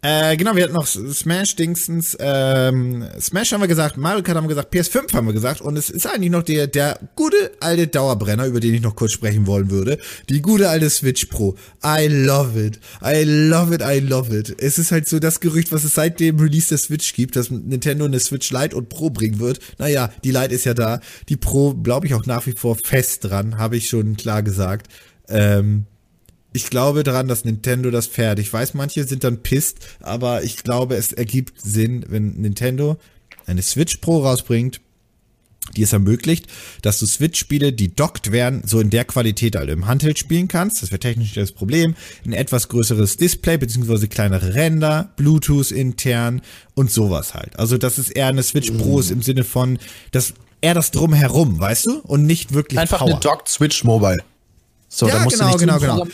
Äh, 0.01 0.37
genau, 0.37 0.55
wir 0.55 0.63
hatten 0.63 0.75
noch 0.75 0.87
Smash 0.87 1.57
Dingstens, 1.57 2.15
ähm, 2.21 3.05
Smash 3.19 3.51
haben 3.51 3.59
wir 3.59 3.67
gesagt, 3.67 3.97
Mario 3.97 4.23
Kart 4.23 4.37
haben 4.37 4.45
wir 4.45 4.55
gesagt, 4.55 4.73
PS5 4.73 5.13
haben 5.13 5.27
wir 5.27 5.33
gesagt 5.33 5.59
und 5.59 5.77
es 5.77 5.89
ist 5.89 6.07
eigentlich 6.07 6.31
noch 6.31 6.43
der, 6.43 6.67
der 6.67 6.97
gute 7.15 7.51
alte 7.59 7.87
Dauerbrenner, 7.87 8.45
über 8.45 8.61
den 8.61 8.73
ich 8.73 8.81
noch 8.81 8.95
kurz 8.95 9.11
sprechen 9.11 9.45
wollen 9.45 9.69
würde. 9.69 9.97
Die 10.29 10.41
gute 10.41 10.69
alte 10.69 10.89
Switch 10.89 11.25
Pro. 11.25 11.57
I 11.83 12.07
love 12.07 12.57
it. 12.57 12.79
I 13.03 13.23
love 13.25 13.75
it, 13.75 13.81
I 13.81 13.99
love 13.99 14.33
it. 14.33 14.55
Es 14.61 14.79
ist 14.79 14.93
halt 14.93 15.09
so 15.09 15.19
das 15.19 15.41
Gerücht, 15.41 15.73
was 15.73 15.83
es 15.83 15.95
seit 15.95 16.21
dem 16.21 16.39
Release 16.39 16.69
der 16.69 16.77
Switch 16.77 17.13
gibt, 17.13 17.35
dass 17.35 17.51
Nintendo 17.51 18.05
eine 18.05 18.21
Switch 18.21 18.51
Lite 18.51 18.77
und 18.77 18.87
Pro 18.87 19.09
bringen 19.09 19.39
wird. 19.39 19.59
Naja, 19.79 20.13
die 20.23 20.31
Lite 20.31 20.55
ist 20.55 20.63
ja 20.63 20.73
da. 20.73 21.01
Die 21.27 21.35
Pro 21.35 21.73
glaube 21.73 22.07
ich 22.07 22.13
auch 22.13 22.25
nach 22.25 22.45
wie 22.45 22.53
vor 22.53 22.77
fest 22.77 23.25
dran, 23.25 23.57
habe 23.57 23.75
ich 23.75 23.89
schon 23.89 24.15
klar 24.15 24.43
gesagt. 24.43 24.87
Ähm, 25.27 25.87
ich 26.53 26.69
glaube 26.69 27.03
daran, 27.03 27.27
dass 27.27 27.45
Nintendo 27.45 27.91
das 27.91 28.07
fährt. 28.07 28.39
Ich 28.39 28.51
weiß, 28.51 28.73
manche 28.73 29.03
sind 29.05 29.23
dann 29.23 29.43
pisst, 29.43 29.77
aber 29.99 30.43
ich 30.43 30.63
glaube, 30.63 30.95
es 30.95 31.13
ergibt 31.13 31.61
Sinn, 31.61 32.05
wenn 32.09 32.33
Nintendo 32.41 32.97
eine 33.45 33.61
Switch 33.61 33.97
Pro 33.97 34.19
rausbringt, 34.19 34.81
die 35.75 35.83
es 35.83 35.93
ermöglicht, 35.93 36.47
dass 36.81 36.99
du 36.99 37.05
Switch-Spiele, 37.05 37.73
die 37.73 37.93
dockt 37.93 38.31
werden, 38.31 38.63
so 38.65 38.79
in 38.79 38.89
der 38.89 39.05
Qualität 39.05 39.55
also 39.55 39.71
im 39.71 39.85
Handheld 39.85 40.17
spielen 40.17 40.47
kannst. 40.47 40.81
Das 40.81 40.91
wäre 40.91 40.99
technisch 40.99 41.33
das 41.33 41.51
Problem. 41.51 41.95
Ein 42.25 42.33
etwas 42.33 42.69
größeres 42.69 43.17
Display, 43.17 43.57
beziehungsweise 43.57 44.07
kleinere 44.07 44.55
Ränder, 44.55 45.13
Bluetooth 45.15 45.71
intern 45.71 46.41
und 46.73 46.89
sowas 46.89 47.35
halt. 47.35 47.57
Also, 47.59 47.77
dass 47.77 47.99
es 47.99 48.09
eher 48.09 48.27
eine 48.27 48.41
Switch 48.41 48.71
Pro 48.71 48.99
ist 48.99 49.11
im 49.11 49.21
Sinne 49.21 49.43
von, 49.43 49.77
dass 50.11 50.33
eher 50.61 50.73
das 50.73 50.91
Drumherum, 50.91 51.59
weißt 51.59 51.85
du? 51.85 51.99
Und 51.99 52.25
nicht 52.25 52.53
wirklich 52.53 52.79
Einfach 52.79 52.99
Power. 52.99 53.11
eine 53.11 53.19
Docked 53.19 53.47
Switch 53.47 53.83
Mobile. 53.83 54.17
So, 54.89 55.07
Ja, 55.07 55.23
genau, 55.25 55.55
genau, 55.55 55.79
genau. 55.79 56.07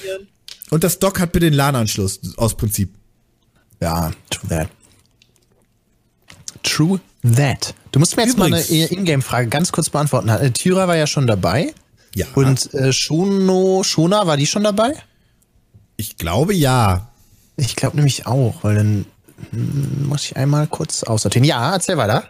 Und 0.69 0.83
das 0.83 0.99
Dock 0.99 1.19
hat 1.19 1.31
bitte 1.31 1.49
den 1.49 1.53
LAN-Anschluss 1.53 2.19
aus 2.37 2.55
Prinzip. 2.55 2.93
Ja, 3.79 4.11
true 4.29 4.49
that. 4.49 4.69
True 6.63 6.99
that. 7.35 7.73
Du 7.91 7.99
musst 7.99 8.17
mir 8.17 8.23
jetzt 8.23 8.35
Übrigens- 8.35 8.69
mal 8.69 8.75
eine 8.75 8.85
Ingame-Frage 8.87 9.47
ganz 9.47 9.71
kurz 9.71 9.89
beantworten. 9.89 10.29
Äh, 10.29 10.51
Tyra 10.51 10.87
war 10.87 10.97
ja 10.97 11.07
schon 11.07 11.27
dabei. 11.27 11.73
Ja. 12.13 12.25
Und 12.35 12.73
äh, 12.73 12.91
Shuno, 12.91 13.83
Shona, 13.83 14.27
war 14.27 14.37
die 14.37 14.47
schon 14.47 14.63
dabei? 14.63 14.93
Ich 15.97 16.17
glaube 16.17 16.53
ja. 16.53 17.09
Ich 17.57 17.75
glaube 17.75 17.95
nämlich 17.97 18.25
auch, 18.25 18.63
weil 18.63 18.75
dann 18.75 19.05
hm, 19.51 20.07
muss 20.07 20.25
ich 20.25 20.37
einmal 20.37 20.67
kurz 20.67 21.03
aussortieren. 21.03 21.45
Ja, 21.45 21.73
erzähl 21.73 21.97
weiter. 21.97 22.25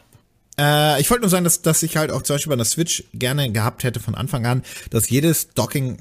Äh, 0.60 1.02
ich 1.02 1.10
wollte 1.10 1.22
nur 1.22 1.30
sagen, 1.30 1.44
dass, 1.44 1.62
dass 1.62 1.84
ich 1.84 1.98
halt 1.98 2.12
auch 2.12 2.22
zum 2.22 2.36
Beispiel 2.36 2.50
bei 2.50 2.56
der 2.58 2.66
Switch 2.66 3.04
gerne 3.14 3.52
gehabt 3.52 3.84
hätte 3.84 4.00
von 4.00 4.16
Anfang 4.16 4.46
an, 4.46 4.64
dass 4.90 5.10
jedes 5.10 5.50
Docking 5.54 5.98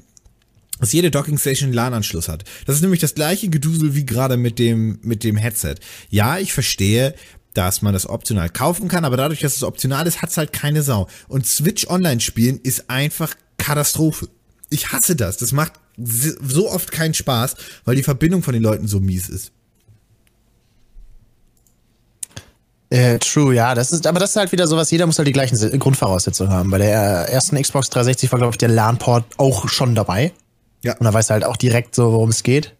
dass 0.79 0.91
jede 0.91 1.11
Docking 1.11 1.37
Station 1.37 1.67
einen 1.67 1.73
LAN-Anschluss 1.73 2.27
hat. 2.27 2.43
Das 2.65 2.75
ist 2.75 2.81
nämlich 2.81 2.99
das 2.99 3.15
gleiche 3.15 3.49
Gedusel 3.49 3.95
wie 3.95 4.05
gerade 4.05 4.37
mit 4.37 4.59
dem, 4.59 4.99
mit 5.03 5.23
dem 5.23 5.37
Headset. 5.37 5.75
Ja, 6.09 6.37
ich 6.37 6.53
verstehe, 6.53 7.15
dass 7.53 7.81
man 7.81 7.93
das 7.93 8.07
optional 8.07 8.49
kaufen 8.49 8.87
kann, 8.87 9.05
aber 9.05 9.17
dadurch, 9.17 9.39
dass 9.39 9.55
es 9.55 9.63
optional 9.63 10.05
ist, 10.05 10.21
hat's 10.21 10.37
halt 10.37 10.51
keine 10.53 10.83
Sau. 10.83 11.07
Und 11.27 11.47
Switch 11.47 11.87
Online 11.87 12.19
spielen 12.19 12.59
ist 12.61 12.89
einfach 12.89 13.33
Katastrophe. 13.57 14.27
Ich 14.69 14.91
hasse 14.91 15.15
das. 15.15 15.37
Das 15.37 15.53
macht 15.53 15.73
so 15.97 16.69
oft 16.69 16.91
keinen 16.91 17.13
Spaß, 17.13 17.55
weil 17.85 17.95
die 17.95 18.03
Verbindung 18.03 18.43
von 18.43 18.53
den 18.53 18.61
Leuten 18.63 18.87
so 18.87 18.99
mies 18.99 19.29
ist. 19.29 19.51
Äh, 22.89 23.17
true, 23.19 23.55
ja, 23.55 23.73
das 23.73 23.91
ist, 23.91 24.05
aber 24.05 24.19
das 24.19 24.31
ist 24.31 24.35
halt 24.35 24.51
wieder 24.51 24.67
sowas, 24.67 24.91
jeder 24.91 25.05
muss 25.07 25.17
halt 25.17 25.27
die 25.27 25.33
gleichen 25.33 25.57
Grundvoraussetzungen 25.79 26.51
haben. 26.51 26.69
Bei 26.69 26.77
der 26.77 27.29
ersten 27.29 27.59
Xbox 27.59 27.89
360 27.89 28.31
war, 28.31 28.39
glaube 28.39 28.53
ich, 28.53 28.57
der 28.57 28.69
LAN-Port 28.69 29.25
auch 29.37 29.67
schon 29.67 29.95
dabei. 29.95 30.33
Ja. 30.85 30.93
Und 30.97 31.05
da 31.05 31.13
weißt 31.13 31.29
du 31.29 31.33
halt 31.33 31.43
auch 31.43 31.57
direkt 31.57 31.95
so, 31.95 32.11
worum 32.13 32.29
es 32.29 32.43
geht. 32.43 32.75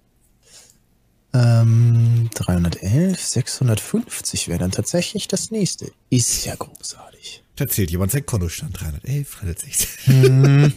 Ähm, 1.34 2.30
311, 2.36 3.20
650 3.20 4.48
wäre 4.48 4.60
dann 4.60 4.72
tatsächlich 4.72 5.28
das 5.28 5.52
nächste. 5.52 5.92
Ist 6.10 6.46
ja 6.46 6.56
großartig. 6.56 7.44
Da 7.56 7.68
zählt 7.68 7.92
jemand 7.92 8.12
sein 8.12 8.26
Kontostand. 8.26 8.80
311, 8.80 9.36
360. 9.40 9.90
Hm. 10.06 10.74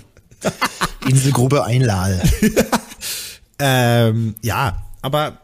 Inselgrube 1.08 1.64
Einlade. 1.64 2.22
ähm, 3.58 4.34
ja, 4.42 4.86
aber 5.02 5.38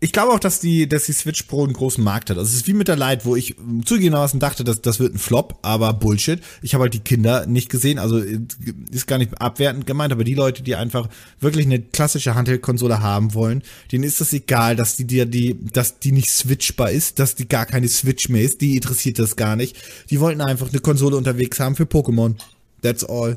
ich 0.00 0.12
glaube 0.12 0.32
auch, 0.32 0.38
dass 0.38 0.60
die, 0.60 0.88
dass 0.88 1.04
die 1.04 1.12
Switch 1.12 1.42
Pro 1.44 1.64
einen 1.64 1.72
großen 1.72 2.02
Markt 2.02 2.30
hat. 2.30 2.38
Also 2.38 2.48
es 2.48 2.56
ist 2.56 2.66
wie 2.68 2.72
mit 2.72 2.86
der 2.86 2.96
Lite, 2.96 3.24
wo 3.24 3.34
ich 3.34 3.56
zugegebenermaßen 3.84 4.38
dachte, 4.38 4.62
dass 4.62 4.80
das 4.80 5.00
wird 5.00 5.14
ein 5.14 5.18
Flop, 5.18 5.58
aber 5.62 5.92
Bullshit. 5.92 6.40
Ich 6.62 6.74
habe 6.74 6.82
halt 6.82 6.94
die 6.94 7.00
Kinder 7.00 7.46
nicht 7.46 7.68
gesehen, 7.68 7.98
also 7.98 8.18
ist 8.18 9.08
gar 9.08 9.18
nicht 9.18 9.40
abwertend 9.40 9.86
gemeint, 9.86 10.12
aber 10.12 10.22
die 10.22 10.34
Leute, 10.34 10.62
die 10.62 10.76
einfach 10.76 11.08
wirklich 11.40 11.66
eine 11.66 11.80
klassische 11.80 12.36
Handheld-Konsole 12.36 13.00
haben 13.00 13.34
wollen, 13.34 13.64
denen 13.90 14.04
ist 14.04 14.20
das 14.20 14.32
egal, 14.32 14.76
dass 14.76 14.94
die, 14.94 15.04
die, 15.04 15.26
die, 15.26 15.56
dass 15.72 15.98
die 15.98 16.12
nicht 16.12 16.30
switchbar 16.30 16.92
ist, 16.92 17.18
dass 17.18 17.34
die 17.34 17.48
gar 17.48 17.66
keine 17.66 17.88
Switch 17.88 18.28
mehr 18.28 18.42
ist, 18.42 18.60
die 18.60 18.76
interessiert 18.76 19.18
das 19.18 19.34
gar 19.34 19.56
nicht. 19.56 19.76
Die 20.10 20.20
wollten 20.20 20.40
einfach 20.40 20.68
eine 20.68 20.80
Konsole 20.80 21.16
unterwegs 21.16 21.58
haben 21.58 21.74
für 21.74 21.84
Pokémon. 21.84 22.36
That's 22.82 23.02
all. 23.02 23.36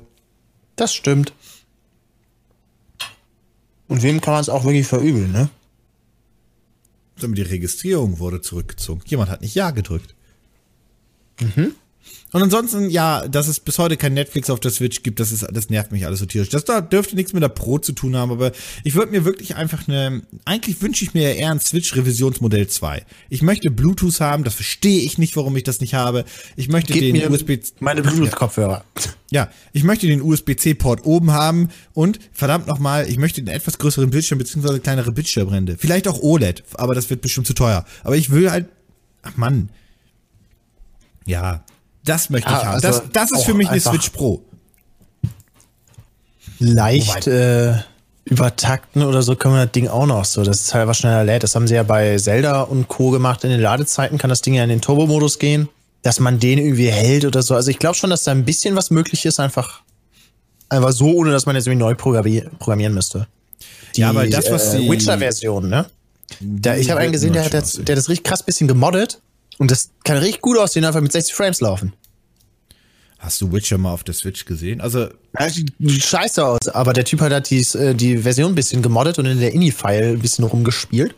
Das 0.76 0.94
stimmt. 0.94 1.34
Und 3.88 4.04
wem 4.04 4.22
kann 4.22 4.36
man 4.36 4.42
es 4.42 4.50
auch 4.50 4.64
wirklich 4.64 4.86
verübeln, 4.86 5.32
ne? 5.32 5.50
Die 7.36 7.42
Registrierung 7.42 8.20
wurde 8.20 8.42
zurückgezogen. 8.42 9.02
Jemand 9.06 9.30
hat 9.30 9.42
nicht 9.42 9.56
Ja 9.56 9.72
gedrückt. 9.72 10.16
Mhm. 11.40 11.76
Und 12.34 12.42
ansonsten, 12.42 12.90
ja, 12.90 13.28
dass 13.28 13.48
es 13.48 13.60
bis 13.60 13.78
heute 13.78 13.98
kein 13.98 14.14
Netflix 14.14 14.50
auf 14.50 14.62
der 14.62 14.72
Switch 14.72 15.04
gibt, 15.04 15.20
das 15.20 15.32
ist, 15.32 15.46
das 15.52 15.70
nervt 15.70 15.92
mich 15.92 16.06
alles 16.06 16.20
so 16.20 16.26
tierisch. 16.26 16.50
Das 16.50 16.64
da 16.64 16.80
dürfte 16.80 17.16
nichts 17.16 17.34
mit 17.34 17.44
der 17.44 17.50
Pro 17.50 17.78
zu 17.78 17.92
tun 17.92 18.16
haben, 18.16 18.32
aber 18.32 18.54
ich 18.84 18.96
würde 18.96 19.12
mir 19.12 19.26
wirklich 19.26 19.56
einfach 19.58 19.88
eine, 19.88 20.22
eigentlich 20.46 20.82
wünsche 20.82 21.04
ich 21.04 21.14
mir 21.14 21.36
eher 21.36 21.52
ein 21.52 21.60
Switch-Revisionsmodell 21.60 22.68
2. 22.68 23.06
Ich 23.30 23.42
möchte 23.42 23.70
Bluetooth 23.70 24.22
haben, 24.22 24.46
das 24.46 24.56
verstehe 24.56 25.02
ich 25.02 25.18
nicht, 25.18 25.36
warum 25.36 25.58
ich 25.58 25.64
das 25.64 25.82
nicht 25.82 25.94
habe. 25.94 26.24
Ich 26.56 26.70
möchte 26.70 26.94
Gib 26.94 27.14
den 27.14 27.32
USB, 27.32 27.60
meine 27.80 28.02
Bluetooth-Kopfhörer. 28.02 28.86
Ja, 29.30 29.50
ich 29.74 29.84
möchte 29.84 30.08
den 30.08 30.22
USB-C-Port 30.22 31.06
oben 31.06 31.32
haben 31.32 31.70
und 31.94 32.20
verdammt 32.32 32.68
nochmal, 32.68 33.10
ich 33.10 33.18
möchte 33.18 33.42
einen 33.42 33.48
etwas 33.50 33.78
größeren 33.78 34.10
Bildschirm 34.10 34.38
beziehungsweise 34.38 34.80
kleinere 34.80 35.12
Bildschirmbrände. 35.12 35.78
Vielleicht 35.78 36.08
auch 36.08 36.22
OLED, 36.22 36.64
aber 36.74 36.96
das 36.96 37.10
wird 37.10 37.22
bestimmt 37.22 37.48
zu 37.48 37.54
teuer. 37.54 37.86
Aber 38.04 38.16
ich 38.16 38.32
will 38.32 38.52
halt, 38.52 38.68
ach 39.22 39.36
Mann, 39.36 39.70
ja, 41.26 41.64
das 42.04 42.30
möchte 42.30 42.50
ich 42.50 42.56
ah, 42.56 42.66
haben. 42.66 42.74
Also 42.76 42.88
das, 42.88 43.04
das 43.12 43.32
ist 43.32 43.44
für 43.44 43.54
mich 43.54 43.70
eine 43.70 43.80
Switch 43.80 44.10
Pro. 44.10 44.42
Leicht 46.60 47.28
äh, 47.28 47.76
übertakten 48.26 49.04
oder 49.04 49.22
so 49.22 49.36
können 49.36 49.56
wir 49.56 49.66
das 49.66 49.72
Ding 49.72 49.88
auch 49.88 50.06
noch 50.06 50.26
so. 50.26 50.44
Das 50.44 50.62
ist 50.62 50.74
halt 50.74 50.88
was 50.88 50.98
schneller 50.98 51.24
lädt. 51.24 51.44
Das 51.44 51.56
haben 51.56 51.68
sie 51.68 51.76
ja 51.76 51.84
bei 51.84 52.18
Zelda 52.18 52.62
und 52.62 52.88
Co. 52.88 53.12
gemacht. 53.12 53.44
In 53.44 53.50
den 53.50 53.60
Ladezeiten 53.60 54.18
kann 54.18 54.30
das 54.30 54.42
Ding 54.42 54.54
ja 54.54 54.64
in 54.64 54.70
den 54.70 54.82
Turbo-Modus 54.82 55.40
gehen, 55.40 55.70
dass 56.02 56.20
man 56.20 56.40
den 56.40 56.60
irgendwie 56.60 56.90
hält 56.90 57.26
oder 57.26 57.42
so. 57.42 57.56
Also 57.56 57.72
ich 57.72 57.80
glaube 57.80 57.96
schon, 57.96 58.10
dass 58.10 58.24
da 58.24 58.32
ein 58.32 58.46
bisschen 58.46 58.76
was 58.76 58.92
möglich 58.92 59.26
ist, 59.26 59.40
einfach, 59.40 59.82
einfach 60.70 60.92
so, 60.92 61.12
ohne 61.14 61.32
dass 61.32 61.46
man 61.46 61.56
jetzt 61.56 61.68
irgendwie 61.68 61.84
neu 61.84 61.96
programmieren 61.96 62.94
müsste. 62.94 63.28
Die, 63.96 64.02
ja, 64.02 64.14
weil 64.16 64.30
das, 64.30 64.50
was 64.52 64.74
äh, 64.74 64.90
Witcher-Version, 64.90 65.68
ne? 65.68 65.86
Da, 66.40 66.78
ich 66.78 66.90
habe 66.90 67.02
einen 67.02 67.12
gesehen, 67.12 67.34
der 67.34 67.44
hat, 67.44 67.54
das, 67.54 67.74
der 67.74 67.94
hat 67.94 67.98
das 67.98 68.08
richtig 68.08 68.24
krass 68.24 68.42
bisschen 68.42 68.68
gemoddet 68.68 69.20
und 69.62 69.70
das 69.70 69.92
kann 70.04 70.18
richtig 70.18 70.42
gut 70.42 70.58
aussehen, 70.58 70.86
einfach 70.86 71.02
mit 71.02 71.12
60 71.12 71.36
Frames 71.36 71.62
laufen. 71.62 71.94
Hast 73.20 73.40
du 73.42 73.52
Witcher 73.52 73.78
mal 73.78 73.94
auf 73.94 74.04
der 74.04 74.16
Switch 74.16 74.46
gesehen? 74.46 74.82
Also. 74.82 75.10
Ja, 75.40 75.48
sieht 75.50 75.72
scheiße 75.80 76.44
aus, 76.44 76.68
aber 76.68 76.94
der 76.94 77.06
Typ 77.06 77.22
hat 77.22 77.32
halt 77.32 77.48
die, 77.52 77.62
äh, 77.78 77.94
die 77.94 78.18
Version 78.18 78.54
ein 78.54 78.56
bisschen 78.56 78.82
gemoddet 78.82 79.20
und 79.20 79.28
in 79.28 79.40
der 79.40 79.54
INI-File 79.54 80.14
ein 80.14 80.20
bisschen 80.20 80.46
rumgespielt. 80.46 81.14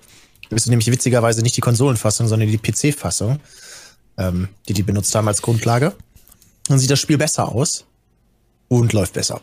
Das 0.49 0.63
ist 0.63 0.67
nämlich 0.67 0.91
witzigerweise 0.91 1.41
nicht 1.41 1.55
die 1.55 1.61
Konsolenfassung, 1.61 2.27
sondern 2.27 2.49
die 2.49 2.57
PC-Fassung, 2.57 3.39
ähm, 4.17 4.49
die 4.67 4.73
die 4.73 4.83
benutzt 4.83 5.15
haben 5.15 5.29
als 5.29 5.41
Grundlage. 5.41 5.95
Dann 6.67 6.79
sieht 6.79 6.91
das 6.91 6.99
Spiel 6.99 7.17
besser 7.17 7.47
aus 7.47 7.85
und 8.67 8.91
läuft 8.91 9.13
besser. 9.13 9.39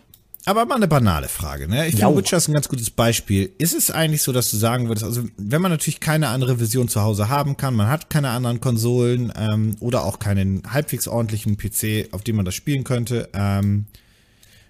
Aber 0.46 0.64
mal 0.64 0.76
eine 0.76 0.88
banale 0.88 1.28
Frage, 1.28 1.68
ne? 1.68 1.86
Ich 1.86 1.96
finde, 1.96 2.16
Witcher 2.16 2.38
ist 2.38 2.48
ein 2.48 2.54
ganz 2.54 2.68
gutes 2.68 2.90
Beispiel. 2.90 3.52
Ist 3.58 3.74
es 3.74 3.90
eigentlich 3.90 4.22
so, 4.22 4.32
dass 4.32 4.50
du 4.50 4.56
sagen 4.56 4.88
würdest, 4.88 5.04
also 5.04 5.24
wenn 5.36 5.60
man 5.60 5.70
natürlich 5.70 6.00
keine 6.00 6.28
andere 6.28 6.56
Version 6.56 6.88
zu 6.88 7.02
Hause 7.02 7.28
haben 7.28 7.58
kann, 7.58 7.74
man 7.74 7.88
hat 7.88 8.08
keine 8.08 8.30
anderen 8.30 8.60
Konsolen 8.60 9.32
ähm, 9.36 9.76
oder 9.80 10.04
auch 10.04 10.18
keinen 10.18 10.62
halbwegs 10.66 11.08
ordentlichen 11.08 11.58
PC, 11.58 12.12
auf 12.12 12.22
dem 12.22 12.36
man 12.36 12.46
das 12.46 12.54
spielen 12.54 12.84
könnte, 12.84 13.28
ähm, 13.34 13.84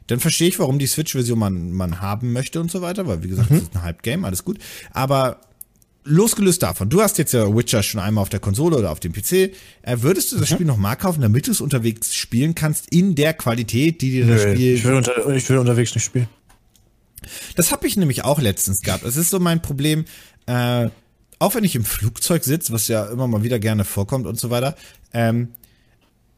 dann 0.08 0.18
verstehe 0.18 0.48
ich, 0.48 0.58
warum 0.58 0.80
die 0.80 0.88
Switch-Version 0.88 1.38
man, 1.38 1.70
man 1.70 2.00
haben 2.00 2.32
möchte 2.32 2.60
und 2.60 2.68
so 2.68 2.82
weiter, 2.82 3.06
weil 3.06 3.22
wie 3.22 3.28
gesagt, 3.28 3.50
mhm. 3.50 3.54
das 3.54 3.62
ist 3.64 3.76
ein 3.76 3.82
Hype-Game, 3.82 4.24
alles 4.24 4.44
gut. 4.44 4.58
Aber 4.92 5.40
losgelöst 6.10 6.62
davon, 6.62 6.88
du 6.88 7.00
hast 7.00 7.18
jetzt 7.18 7.32
ja 7.32 7.54
Witcher 7.54 7.82
schon 7.82 8.00
einmal 8.00 8.22
auf 8.22 8.28
der 8.28 8.40
Konsole 8.40 8.76
oder 8.76 8.90
auf 8.90 9.00
dem 9.00 9.12
PC. 9.12 9.32
Äh, 9.32 9.50
würdest 10.00 10.32
du 10.32 10.38
das 10.38 10.50
mhm. 10.50 10.54
Spiel 10.54 10.66
noch 10.66 10.76
mal 10.76 10.96
kaufen, 10.96 11.22
damit 11.22 11.46
du 11.46 11.52
es 11.52 11.60
unterwegs 11.60 12.14
spielen 12.14 12.54
kannst 12.54 12.92
in 12.92 13.14
der 13.14 13.34
Qualität, 13.34 14.02
die 14.02 14.10
dir 14.10 14.26
das 14.26 14.44
Nö, 14.44 14.52
Spiel. 14.54 14.74
Ich 14.74 14.84
will, 14.84 14.94
unter, 14.94 15.28
ich 15.28 15.48
will 15.48 15.58
unterwegs 15.58 15.94
nicht 15.94 16.04
spielen. 16.04 16.28
Das 17.54 17.70
habe 17.72 17.86
ich 17.86 17.96
nämlich 17.96 18.24
auch 18.24 18.40
letztens 18.40 18.80
gehabt. 18.80 19.04
Das 19.04 19.16
ist 19.16 19.30
so 19.30 19.38
mein 19.38 19.62
Problem. 19.62 20.04
Äh, 20.46 20.88
auch 21.38 21.54
wenn 21.54 21.64
ich 21.64 21.74
im 21.74 21.84
Flugzeug 21.84 22.44
sitze, 22.44 22.72
was 22.72 22.88
ja 22.88 23.06
immer 23.06 23.26
mal 23.26 23.42
wieder 23.42 23.58
gerne 23.58 23.84
vorkommt 23.84 24.26
und 24.26 24.38
so 24.38 24.50
weiter, 24.50 24.76
ähm, 25.12 25.48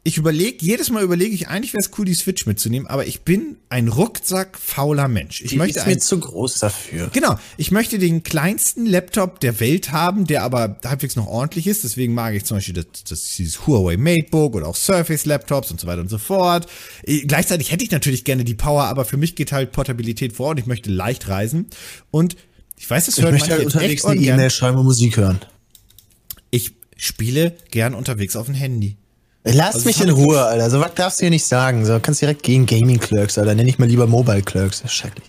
ich 0.05 0.17
überlege, 0.17 0.65
jedes 0.65 0.91
Mal 0.91 1.05
überlege 1.05 1.33
ich, 1.33 1.47
eigentlich 1.47 1.75
wäre 1.75 1.81
es 1.81 1.91
cool, 1.97 2.05
die 2.05 2.15
Switch 2.15 2.45
mitzunehmen, 2.45 2.88
aber 2.88 3.07
ich 3.07 3.21
bin 3.21 3.59
ein 3.69 3.87
rucksackfauler 3.87 5.07
Mensch. 5.07 5.41
Ich 5.43 5.51
die 5.51 5.57
möchte 5.57 5.79
ist 5.79 5.87
mir 5.87 5.99
zu 5.99 6.19
groß 6.19 6.59
dafür. 6.59 7.09
Genau. 7.12 7.38
Ich 7.57 7.71
möchte 7.71 8.01
den 8.01 8.25
kleinsten 8.25 8.85
Laptop 8.85 9.38
der 9.38 9.61
Welt 9.61 9.93
haben, 9.93 10.27
der 10.27 10.43
aber 10.43 10.81
halbwegs 10.85 11.15
noch 11.15 11.29
ordentlich 11.29 11.69
ist. 11.69 11.85
Deswegen 11.85 12.15
mag 12.15 12.35
ich 12.35 12.45
zum 12.45 12.57
Beispiel 12.57 12.75
das, 12.75 12.87
das 13.09 13.37
dieses 13.37 13.65
Huawei 13.65 13.97
MateBook 13.97 14.57
oder 14.57 14.67
auch 14.67 14.75
Surface 14.75 15.25
Laptops 15.25 15.71
und 15.71 15.81
so 15.81 15.87
weiter 15.87 16.01
und 16.01 16.11
so 16.11 16.19
fort. 16.19 16.67
Ich, 17.05 17.29
gleichzeitig 17.29 17.71
hätte 17.71 17.85
ich 17.85 17.93
natürlich 17.93 18.25
gerne 18.25 18.43
die 18.43 18.55
Power, 18.55 18.85
aber 18.85 19.05
für 19.05 19.17
mich 19.17 19.37
geht 19.37 19.53
halt 19.53 19.71
Portabilität 19.71 20.33
vor 20.33 20.51
und 20.51 20.59
ich 20.59 20.67
möchte 20.67 20.91
leicht 20.91 21.29
reisen. 21.29 21.69
Und 22.11 22.37
ich 22.77 22.91
weiß, 22.91 23.07
es 23.07 23.23
hört 23.23 23.38
man 23.38 23.49
halt 23.49 23.67
unterwegs 23.67 24.05
eine 24.05 24.21
E-Mail 24.21 24.51
schreiben 24.51 24.79
und 24.79 24.85
Musik 24.85 25.17
hören. 25.17 25.38
Ich 26.51 26.73
spiele 26.97 27.57
gern 27.71 27.95
unterwegs 27.95 28.35
auf 28.35 28.47
dem 28.47 28.57
Handy. 28.57 28.97
Lass 29.44 29.74
also 29.74 29.87
mich 29.87 30.00
in 30.00 30.11
Ruhe, 30.11 30.40
Alter. 30.40 30.70
So 30.70 30.81
was 30.81 30.94
darfst 30.94 31.20
du 31.20 31.24
hier 31.24 31.31
nicht 31.31 31.44
sagen. 31.44 31.85
So 31.85 31.98
kannst 32.00 32.20
direkt 32.20 32.42
gegen 32.42 32.66
Gaming 32.66 33.00
Clerks, 33.00 33.38
Alter. 33.38 33.55
Nenn 33.55 33.66
ich 33.66 33.78
mal 33.78 33.88
lieber 33.88 34.07
Mobile 34.07 34.42
Clerks. 34.42 34.83
Das 34.83 34.92
ist 34.92 34.96
schrecklich. 34.96 35.26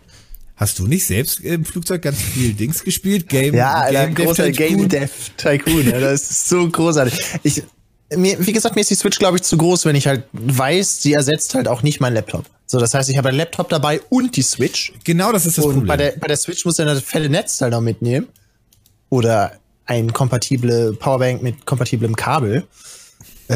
Hast 0.55 0.77
du 0.77 0.85
nicht 0.85 1.05
selbst 1.05 1.39
im 1.39 1.65
Flugzeug 1.65 2.03
ganz 2.03 2.21
viel 2.21 2.53
Dings 2.53 2.83
gespielt? 2.83 3.27
Game, 3.27 3.55
ja, 3.55 3.73
Alter, 3.73 4.07
Game 4.07 4.27
großer 4.27 4.45
Dev 4.45 4.57
Game 4.57 4.87
Dev 4.87 5.11
Tycoon. 5.35 5.87
Alter. 5.87 6.11
Das 6.11 6.29
ist 6.29 6.47
so 6.47 6.69
großartig. 6.69 7.19
Ich, 7.41 7.63
mir, 8.15 8.37
wie 8.45 8.53
gesagt, 8.53 8.75
mir 8.75 8.81
ist 8.81 8.91
die 8.91 8.95
Switch, 8.95 9.17
glaube 9.17 9.37
ich, 9.37 9.43
zu 9.43 9.57
groß, 9.57 9.85
wenn 9.85 9.95
ich 9.95 10.05
halt 10.05 10.25
weiß, 10.33 11.01
sie 11.01 11.13
ersetzt 11.13 11.55
halt 11.55 11.67
auch 11.67 11.81
nicht 11.81 11.99
meinen 11.99 12.13
Laptop. 12.13 12.45
So, 12.67 12.79
das 12.79 12.93
heißt, 12.93 13.09
ich 13.09 13.17
habe 13.17 13.29
einen 13.29 13.37
Laptop 13.39 13.69
dabei 13.69 13.99
und 14.09 14.35
die 14.35 14.43
Switch. 14.43 14.93
Genau, 15.03 15.31
das 15.31 15.45
ist 15.47 15.57
das 15.57 15.65
und 15.65 15.73
Problem. 15.73 15.87
Bei 15.87 15.97
der, 15.97 16.13
bei 16.19 16.27
der 16.27 16.37
Switch 16.37 16.65
muss 16.65 16.77
ich 16.77 16.85
das 16.85 17.01
fette 17.01 17.29
Netz 17.29 17.59
halt 17.61 17.71
noch 17.71 17.81
mitnehmen. 17.81 18.27
Oder 19.09 19.53
ein 19.85 20.13
kompatible 20.13 20.93
Powerbank 20.93 21.41
mit 21.41 21.65
kompatiblem 21.65 22.15
Kabel. 22.15 22.63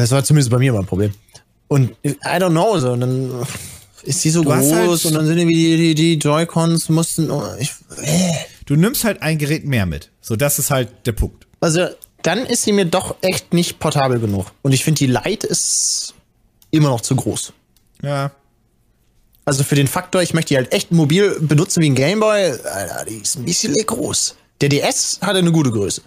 Das 0.00 0.10
war 0.10 0.24
zumindest 0.24 0.50
bei 0.50 0.58
mir 0.58 0.72
mal 0.72 0.80
ein 0.80 0.86
Problem. 0.86 1.12
Und 1.68 1.90
I 2.04 2.16
don't 2.24 2.50
know, 2.50 2.78
so, 2.78 2.92
und 2.92 3.00
dann 3.00 3.46
ist 4.04 4.24
die 4.24 4.30
so 4.30 4.42
du 4.42 4.50
groß 4.50 4.72
halt 4.72 5.04
und 5.04 5.14
dann 5.14 5.26
sind 5.26 5.38
irgendwie 5.38 5.54
die, 5.54 5.76
die, 5.76 5.94
die 5.94 6.14
Joy-Cons 6.14 6.88
mussten, 6.88 7.30
oh, 7.30 7.44
ich, 7.58 7.74
äh. 8.02 8.32
Du 8.64 8.76
nimmst 8.76 9.04
halt 9.04 9.22
ein 9.22 9.38
Gerät 9.38 9.64
mehr 9.64 9.86
mit. 9.86 10.10
So, 10.20 10.36
das 10.36 10.58
ist 10.58 10.70
halt 10.70 10.88
der 11.06 11.12
Punkt. 11.12 11.46
Also, 11.60 11.88
dann 12.22 12.44
ist 12.46 12.62
sie 12.62 12.72
mir 12.72 12.84
doch 12.84 13.16
echt 13.22 13.52
nicht 13.54 13.78
portabel 13.78 14.18
genug. 14.18 14.46
Und 14.62 14.72
ich 14.72 14.84
finde, 14.84 14.98
die 14.98 15.06
Lite 15.06 15.46
ist 15.46 16.14
immer 16.70 16.88
noch 16.88 17.00
zu 17.00 17.16
groß. 17.16 17.52
Ja. 18.02 18.30
Also 19.44 19.64
für 19.64 19.76
den 19.76 19.86
Faktor, 19.86 20.20
ich 20.20 20.34
möchte 20.34 20.50
die 20.50 20.56
halt 20.56 20.72
echt 20.72 20.92
mobil 20.92 21.38
benutzen 21.40 21.82
wie 21.82 21.88
ein 21.88 21.94
Gameboy, 21.94 22.50
Alter, 22.64 23.06
die 23.08 23.16
ist 23.16 23.36
ein 23.36 23.44
bisschen 23.44 23.74
groß. 23.74 24.36
Der 24.60 24.68
DS 24.68 25.20
hatte 25.22 25.38
eine 25.38 25.52
gute 25.52 25.70
Größe. 25.70 26.02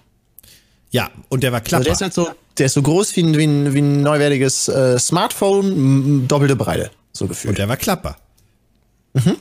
Ja, 0.91 1.09
und 1.29 1.41
der 1.43 1.51
war 1.51 1.59
Also 1.59 1.69
Klapper. 1.69 1.83
der 1.85 1.93
ist 1.93 2.01
halt 2.01 2.13
so, 2.13 2.29
der 2.57 2.65
ist 2.67 2.73
so 2.73 2.81
groß 2.81 3.15
wie 3.15 3.23
ein, 3.23 3.37
wie 3.37 3.45
ein, 3.45 3.73
wie 3.73 3.79
ein 3.81 4.01
neuwertiges 4.01 4.67
äh, 4.67 4.99
Smartphone, 4.99 6.27
doppelte 6.27 6.55
Breite, 6.55 6.91
so 7.13 7.25
und 7.25 7.29
gefühlt. 7.29 7.57
der 7.57 7.67
war 7.69 7.77
Klapper. 7.77 8.17
Mhm. 9.13 9.37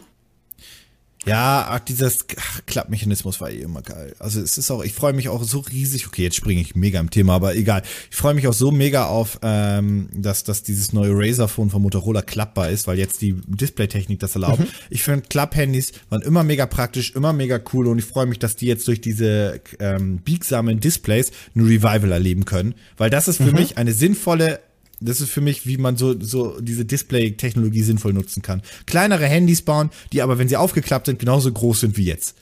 Ja, 1.27 1.66
ach, 1.71 1.81
dieses 1.81 2.25
ach, 2.39 2.61
Klappmechanismus 2.66 3.41
war 3.43 3.51
eh 3.51 3.61
immer 3.61 3.83
geil. 3.83 4.14
Also 4.18 4.41
es 4.41 4.57
ist 4.57 4.71
auch, 4.71 4.83
ich 4.83 4.95
freue 4.95 5.12
mich 5.12 5.29
auch 5.29 5.45
so 5.45 5.59
riesig, 5.59 6.07
okay, 6.07 6.23
jetzt 6.23 6.37
springe 6.37 6.62
ich 6.62 6.75
mega 6.75 6.99
im 6.99 7.11
Thema, 7.11 7.35
aber 7.35 7.55
egal. 7.57 7.83
Ich 8.11 8.16
freue 8.16 8.33
mich 8.33 8.49
auch 8.49 8.55
so 8.55 8.71
mega 8.71 9.05
auf, 9.07 9.39
ähm, 9.43 10.09
dass, 10.14 10.45
dass 10.45 10.62
dieses 10.62 10.95
neue 10.95 11.12
Razer-Phone 11.12 11.68
von 11.68 11.83
Motorola 11.83 12.23
klappbar 12.23 12.71
ist, 12.71 12.87
weil 12.87 12.99
jetzt 12.99 13.21
die 13.21 13.35
Displaytechnik 13.47 14.18
das 14.18 14.35
erlaubt. 14.35 14.61
Mhm. 14.61 14.66
Ich 14.89 15.03
finde, 15.03 15.27
Klapp-Handys 15.29 15.93
waren 16.09 16.23
immer 16.23 16.43
mega 16.43 16.64
praktisch, 16.64 17.14
immer 17.14 17.35
mega 17.35 17.61
cool 17.75 17.87
und 17.89 17.99
ich 17.99 18.07
freue 18.07 18.25
mich, 18.27 18.39
dass 18.39 18.57
die 18.57 18.66
jetzt 18.66 18.89
durch 18.89 19.03
diese 19.03 19.61
ähm, 19.79 20.18
biegsamen 20.18 20.81
Displays 20.81 21.33
ein 21.55 21.61
Revival 21.66 22.12
erleben 22.12 22.47
können, 22.47 22.75
weil 22.97 23.11
das 23.11 23.29
ist 23.29 23.41
Mhm. 23.41 23.45
für 23.47 23.53
mich 23.53 23.77
eine 23.79 23.93
sinnvolle 23.93 24.61
das 25.01 25.20
ist 25.20 25.30
für 25.30 25.40
mich, 25.40 25.66
wie 25.66 25.76
man 25.78 25.96
so, 25.96 26.14
so 26.20 26.61
diese 26.61 26.84
Display-Technologie 26.84 27.82
sinnvoll 27.82 28.12
nutzen 28.12 28.42
kann. 28.42 28.62
Kleinere 28.86 29.26
Handys 29.26 29.62
bauen, 29.62 29.90
die 30.12 30.22
aber, 30.22 30.38
wenn 30.38 30.48
sie 30.48 30.57
aufgeklappt 30.57 31.07
sind, 31.07 31.18
genauso 31.18 31.51
groß 31.53 31.80
sind 31.80 31.96
wie 31.96 32.05
jetzt. 32.05 32.34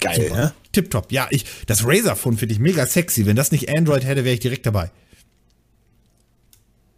Geil, 0.00 0.30
ne? 0.30 0.52
Tipptopp. 0.72 1.10
Ja, 1.12 1.26
ich, 1.30 1.44
das 1.66 1.84
Razer-Phone 1.86 2.36
finde 2.36 2.52
ich 2.54 2.58
mega 2.60 2.86
sexy. 2.86 3.24
Wenn 3.26 3.36
das 3.36 3.50
nicht 3.52 3.68
Android 3.76 4.04
hätte, 4.04 4.24
wäre 4.24 4.34
ich 4.34 4.40
direkt 4.40 4.66
dabei. 4.66 4.90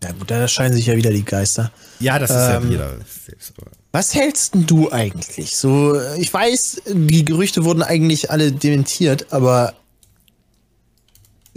Ja 0.02 0.12
gut, 0.12 0.30
da 0.30 0.46
scheinen 0.46 0.74
sich 0.74 0.86
ja 0.86 0.96
wieder 0.96 1.10
die 1.10 1.24
Geister. 1.24 1.72
Ja, 1.98 2.18
das 2.20 2.30
ist 2.30 2.36
Ähm, 2.36 2.42
ja 2.52 2.70
wieder 2.70 2.96
selbst. 3.26 3.52
aber- 3.58 3.70
Was 3.90 4.14
hältst 4.14 4.52
du 4.54 4.92
eigentlich? 4.92 5.56
So, 5.56 6.00
ich 6.18 6.32
weiß, 6.32 6.82
die 6.92 7.24
Gerüchte 7.24 7.64
wurden 7.64 7.82
eigentlich 7.82 8.30
alle 8.30 8.52
dementiert, 8.52 9.32
aber 9.32 9.74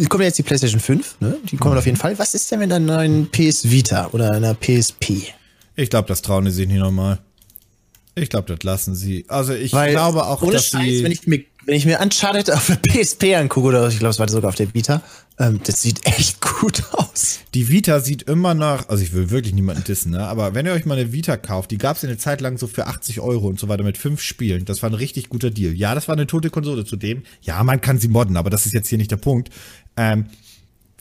kommt 0.07 0.21
ja 0.21 0.27
jetzt 0.27 0.37
die 0.37 0.43
PlayStation 0.43 0.79
5, 0.79 1.17
ne? 1.19 1.37
Die 1.49 1.57
kommen 1.57 1.77
auf 1.77 1.85
jeden 1.85 1.97
Fall. 1.97 2.17
Was 2.19 2.33
ist 2.33 2.51
denn 2.51 2.59
mit 2.59 2.71
einer 2.71 2.79
neuen 2.79 3.29
PS 3.29 3.69
Vita 3.69 4.09
oder 4.11 4.31
einer 4.31 4.53
PSP? 4.53 5.33
Ich 5.75 5.89
glaube, 5.89 6.07
das 6.07 6.21
trauen 6.21 6.45
die 6.45 6.51
sich 6.51 6.67
nicht 6.67 6.79
nochmal. 6.79 7.19
Ich 8.15 8.29
glaube, 8.29 8.53
das 8.53 8.63
lassen 8.63 8.93
sie. 8.93 9.25
Also 9.29 9.53
ich 9.53 9.71
Weil, 9.73 9.91
glaube 9.91 10.25
auch, 10.25 10.41
ohne 10.41 10.53
dass 10.53 10.67
Scheiß, 10.67 10.83
sie. 10.83 11.03
wenn 11.03 11.11
ich 11.11 11.27
mir, 11.27 11.43
wenn 11.65 11.75
ich 11.75 11.85
mir 11.85 11.99
Uncharted 11.99 12.51
auf 12.51 12.67
der 12.67 12.75
PSP 13.03 13.35
angucke, 13.35 13.67
oder 13.67 13.87
ich 13.87 13.99
glaube, 13.99 14.11
es 14.11 14.19
war 14.19 14.27
sogar 14.29 14.49
auf 14.49 14.55
der 14.55 14.73
Vita, 14.73 15.01
ähm, 15.39 15.59
das 15.63 15.81
sieht 15.81 16.05
echt 16.05 16.41
gut 16.41 16.83
aus. 16.91 17.39
Die 17.53 17.69
Vita 17.69 17.99
sieht 17.99 18.23
immer 18.23 18.53
noch, 18.53 18.89
also 18.89 19.03
ich 19.03 19.13
will 19.13 19.29
wirklich 19.29 19.53
niemanden 19.53 19.83
dissen, 19.83 20.11
ne? 20.11 20.25
aber 20.27 20.53
wenn 20.53 20.65
ihr 20.65 20.73
euch 20.73 20.85
mal 20.85 20.97
eine 20.97 21.11
Vita 21.11 21.37
kauft, 21.37 21.71
die 21.71 21.77
gab 21.77 21.97
es 21.97 22.03
eine 22.03 22.17
Zeit 22.17 22.41
lang 22.41 22.57
so 22.57 22.67
für 22.67 22.87
80 22.87 23.19
Euro 23.21 23.47
und 23.47 23.59
so 23.59 23.67
weiter 23.67 23.83
mit 23.83 23.97
fünf 23.97 24.21
Spielen. 24.21 24.65
Das 24.65 24.81
war 24.83 24.89
ein 24.89 24.95
richtig 24.95 25.29
guter 25.29 25.49
Deal. 25.49 25.73
Ja, 25.73 25.95
das 25.95 26.07
war 26.07 26.13
eine 26.13 26.27
tote 26.27 26.49
Konsole 26.49 26.85
zudem. 26.85 27.23
Ja, 27.41 27.63
man 27.63 27.81
kann 27.81 27.99
sie 27.99 28.07
modden, 28.07 28.37
aber 28.37 28.49
das 28.49 28.65
ist 28.65 28.73
jetzt 28.73 28.89
hier 28.89 28.97
nicht 28.97 29.11
der 29.11 29.17
Punkt. 29.17 29.49
Ähm, 29.97 30.25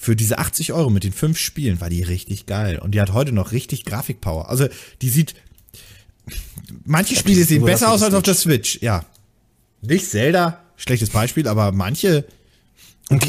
für 0.00 0.16
diese 0.16 0.38
80 0.38 0.72
Euro 0.72 0.88
mit 0.88 1.04
den 1.04 1.12
fünf 1.12 1.38
Spielen 1.38 1.80
war 1.82 1.90
die 1.90 2.02
richtig 2.02 2.46
geil. 2.46 2.78
Und 2.78 2.92
die 2.92 3.00
hat 3.02 3.12
heute 3.12 3.32
noch 3.32 3.52
richtig 3.52 3.84
Grafikpower. 3.84 4.48
Also 4.48 4.66
die 5.02 5.11
sieht. 5.11 5.34
Manche 6.86 7.16
Spiele 7.16 7.44
sehen 7.44 7.64
besser 7.64 7.90
aus 7.90 8.02
als 8.02 8.14
auf 8.14 8.22
der 8.22 8.34
Switch. 8.34 8.78
Ja. 8.80 9.04
Nicht 9.83 10.11
Zelda, 10.11 10.61
schlechtes 10.76 11.11
Beispiel, 11.11 11.49
aber 11.49 11.72
manche. 11.72 12.24
Acht, 13.11 13.26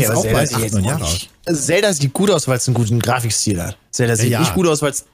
neun 0.74 0.84
Jahre 0.84 1.06
alt. 1.06 1.30
Also 1.46 1.62
Zelda 1.62 1.92
sieht 1.94 2.14
gut 2.14 2.30
aus, 2.30 2.48
weil 2.48 2.58
es 2.58 2.68
einen 2.68 2.76
guten 2.76 3.00
Grafikstil 3.00 3.62
hat. 3.62 3.78
Zelda 3.90 4.16
sieht 4.16 4.30
Ja. 4.30 4.40
nicht 4.40 4.54
gut 4.54 4.68
aus, 4.68 4.82
weil 4.82 4.92
es 4.92 5.06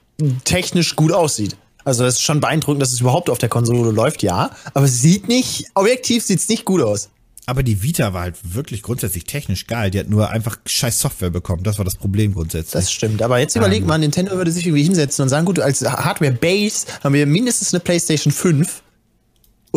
technisch 0.44 0.96
gut 0.96 1.12
aussieht. 1.14 1.56
Also 1.86 2.04
das 2.04 2.16
ist 2.16 2.22
schon 2.24 2.42
beeindruckend, 2.42 2.82
dass 2.82 2.92
es 2.92 3.00
überhaupt 3.00 3.30
auf 3.30 3.38
der 3.38 3.48
Konsole 3.48 3.92
läuft, 3.92 4.24
ja. 4.24 4.52
Aber 4.74 4.86
es 4.86 5.02
sieht 5.02 5.30
nicht, 5.30 5.68
objektiv 5.74 6.26
sieht 6.26 6.40
es 6.40 6.50
nicht 6.50 6.66
gut 6.66 6.82
aus. 6.82 7.10
Aber 7.46 7.64
die 7.64 7.82
Vita 7.82 8.12
war 8.14 8.24
halt 8.24 8.36
wirklich 8.44 8.82
grundsätzlich 8.84 9.24
technisch 9.24 9.68
geil. 9.68 9.90
Die 9.90 10.00
hat 10.00 10.10
nur 10.10 10.30
einfach 10.30 10.58
scheiß 10.66 11.00
Software 11.00 11.30
bekommen. 11.30 11.64
Das 11.64 11.78
war 11.78 11.86
das 11.86 11.96
Problem 11.96 12.34
grundsätzlich. 12.34 12.74
Das 12.74 12.92
stimmt. 12.92 13.22
Aber 13.22 13.40
jetzt 13.40 13.56
überleg 13.56 13.86
mal, 13.86 13.98
Nintendo 13.98 14.34
würde 14.36 14.52
sich 14.52 14.66
irgendwie 14.66 14.84
hinsetzen 14.84 15.24
und 15.24 15.30
sagen, 15.30 15.46
gut, 15.46 15.60
als 15.60 15.82
Hardware-Base 15.82 16.88
haben 17.06 17.14
wir 17.14 17.26
mindestens 17.26 17.74
eine 17.74 17.80
PlayStation 17.80 18.34
5 18.34 18.82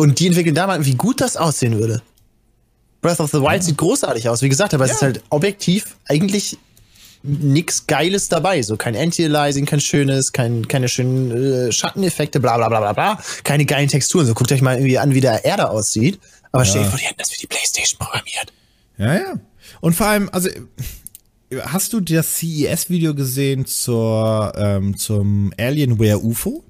und 0.01 0.19
die 0.19 0.25
entwickeln 0.25 0.55
da 0.55 0.65
mal, 0.65 0.83
wie 0.83 0.95
gut 0.95 1.21
das 1.21 1.37
aussehen 1.37 1.77
würde. 1.77 2.01
Breath 3.01 3.19
of 3.19 3.29
the 3.29 3.39
Wild 3.39 3.63
sieht 3.63 3.77
großartig 3.77 4.29
aus, 4.29 4.41
wie 4.41 4.49
gesagt, 4.49 4.73
aber 4.73 4.85
es 4.85 4.93
ist 4.93 5.03
halt 5.03 5.21
objektiv 5.29 5.95
eigentlich 6.07 6.57
nix 7.21 7.85
Geiles 7.85 8.27
dabei. 8.27 8.63
So 8.63 8.77
kein 8.77 8.95
Anti-Aliasing, 8.95 9.67
kein 9.67 9.79
schönes, 9.79 10.31
kein, 10.31 10.67
keine 10.67 10.89
schönen 10.89 11.67
äh, 11.67 11.71
Schatteneffekte, 11.71 12.39
bla 12.39 12.57
bla 12.57 12.67
bla 12.69 12.79
bla 12.79 12.93
bla. 12.93 13.23
Keine 13.43 13.65
geilen 13.65 13.89
Texturen. 13.89 14.25
So 14.25 14.33
guckt 14.33 14.51
euch 14.51 14.63
mal 14.63 14.75
irgendwie 14.75 14.97
an, 14.97 15.13
wie 15.13 15.21
der 15.21 15.45
Erde 15.45 15.69
aussieht. 15.69 16.19
Aber 16.51 16.65
stell 16.65 16.81
dir 16.81 16.89
vor, 16.89 16.97
die 16.97 17.05
hätten 17.05 17.19
das 17.19 17.29
für 17.29 17.39
die 17.39 17.45
Playstation 17.45 17.99
programmiert. 17.99 18.53
Ja, 18.97 19.13
ja. 19.13 19.33
Und 19.81 19.93
vor 19.93 20.07
allem, 20.07 20.29
also, 20.31 20.49
hast 21.65 21.93
du 21.93 21.99
das 21.99 22.37
CES-Video 22.37 23.13
gesehen 23.13 23.67
zur, 23.67 24.51
ähm, 24.57 24.97
zum 24.97 25.53
Alienware 25.59 26.17
UFO? 26.17 26.63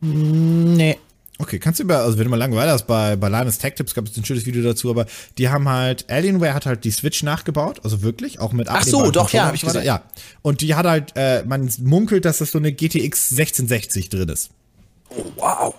Nee. 0.00 0.98
Okay, 1.38 1.58
kannst 1.58 1.80
du 1.80 1.84
über, 1.84 1.98
also 1.98 2.16
wenn 2.16 2.24
du 2.24 2.30
mal 2.30 2.36
Langeweile 2.36 2.70
hast, 2.70 2.86
bei, 2.86 3.16
bei 3.16 3.28
Linus 3.28 3.58
Tech 3.58 3.74
Tips 3.74 3.94
gab 3.94 4.06
es 4.06 4.16
ein 4.16 4.24
schönes 4.24 4.46
Video 4.46 4.62
dazu, 4.62 4.88
aber 4.88 5.06
die 5.36 5.48
haben 5.48 5.68
halt, 5.68 6.08
Alienware 6.08 6.54
hat 6.54 6.64
halt 6.64 6.84
die 6.84 6.92
Switch 6.92 7.24
nachgebaut, 7.24 7.80
also 7.82 8.02
wirklich, 8.02 8.38
auch 8.38 8.52
mit 8.52 8.68
Ach 8.68 8.84
so, 8.84 9.10
doch, 9.10 9.30
ja, 9.30 9.42
Controller 9.42 9.46
hab 9.46 9.54
ich 9.54 9.62
gesehen. 9.62 9.84
Ja. 9.84 10.02
Und 10.42 10.60
die 10.60 10.76
hat 10.76 10.86
halt, 10.86 11.12
äh, 11.16 11.42
man 11.44 11.68
munkelt, 11.82 12.24
dass 12.24 12.38
das 12.38 12.52
so 12.52 12.58
eine 12.58 12.72
GTX 12.72 13.32
1660 13.32 14.10
drin 14.10 14.28
ist. 14.28 14.50
Wow. 15.36 15.74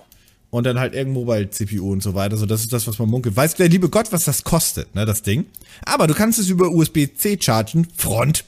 Und 0.50 0.64
dann 0.64 0.78
halt 0.78 0.94
irgendein 0.94 1.24
Mobile-CPU 1.24 1.90
und 1.90 2.02
so 2.02 2.14
weiter. 2.14 2.36
So, 2.36 2.44
das 2.46 2.60
ist 2.60 2.72
das, 2.72 2.86
was 2.86 2.98
man 2.98 3.08
munkelt. 3.08 3.34
Weiß 3.34 3.54
der 3.54 3.68
liebe 3.68 3.88
Gott, 3.88 4.12
was 4.12 4.24
das 4.24 4.44
kostet, 4.44 4.94
ne, 4.94 5.06
das 5.06 5.22
Ding. 5.22 5.46
Aber 5.84 6.06
du 6.06 6.14
kannst 6.14 6.38
es 6.38 6.48
über 6.48 6.70
USB-C 6.70 7.38
chargen, 7.40 7.88
Front. 7.96 8.44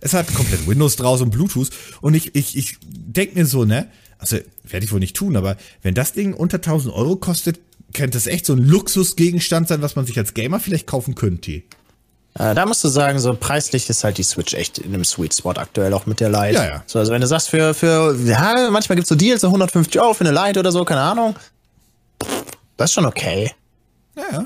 Es 0.00 0.12
hat 0.12 0.32
komplett 0.34 0.66
Windows 0.68 0.96
draus 0.96 1.22
und 1.22 1.30
Bluetooth. 1.30 1.70
Und 2.02 2.14
ich, 2.14 2.34
ich, 2.34 2.56
ich 2.56 2.76
denk 2.82 3.34
mir 3.34 3.46
so, 3.46 3.64
ne, 3.64 3.88
also 4.18 4.38
werde 4.64 4.84
ich 4.84 4.92
wohl 4.92 5.00
nicht 5.00 5.16
tun, 5.16 5.36
aber 5.36 5.56
wenn 5.82 5.94
das 5.94 6.12
Ding 6.12 6.34
unter 6.34 6.56
1000 6.56 6.94
Euro 6.94 7.16
kostet, 7.16 7.58
könnte 7.92 8.16
das 8.16 8.26
echt 8.26 8.46
so 8.46 8.54
ein 8.54 8.58
Luxusgegenstand 8.58 9.68
sein, 9.68 9.82
was 9.82 9.96
man 9.96 10.06
sich 10.06 10.18
als 10.18 10.34
Gamer 10.34 10.60
vielleicht 10.60 10.86
kaufen 10.86 11.14
könnte. 11.14 11.62
Äh, 12.38 12.54
da 12.54 12.66
musst 12.66 12.84
du 12.84 12.88
sagen, 12.88 13.18
so 13.18 13.34
preislich 13.34 13.88
ist 13.88 14.04
halt 14.04 14.18
die 14.18 14.22
Switch 14.22 14.52
echt 14.54 14.78
in 14.78 14.92
einem 14.92 15.04
Sweet 15.04 15.34
Spot 15.34 15.52
aktuell 15.52 15.94
auch 15.94 16.06
mit 16.06 16.20
der 16.20 16.28
Lite. 16.28 16.54
Ja, 16.54 16.66
ja. 16.66 16.84
So, 16.86 16.98
also 16.98 17.12
wenn 17.12 17.20
du 17.20 17.26
sagst, 17.26 17.48
für, 17.48 17.72
für, 17.72 18.14
ja, 18.24 18.70
manchmal 18.70 18.96
gibt's 18.96 19.08
so 19.08 19.14
Deals, 19.14 19.40
so 19.40 19.46
150 19.46 20.00
Euro 20.00 20.12
für 20.12 20.26
eine 20.26 20.32
Lite 20.32 20.60
oder 20.60 20.72
so, 20.72 20.84
keine 20.84 21.00
Ahnung. 21.00 21.34
Das 22.76 22.90
ist 22.90 22.94
schon 22.94 23.06
okay. 23.06 23.52
Ja, 24.16 24.24
ja. 24.32 24.44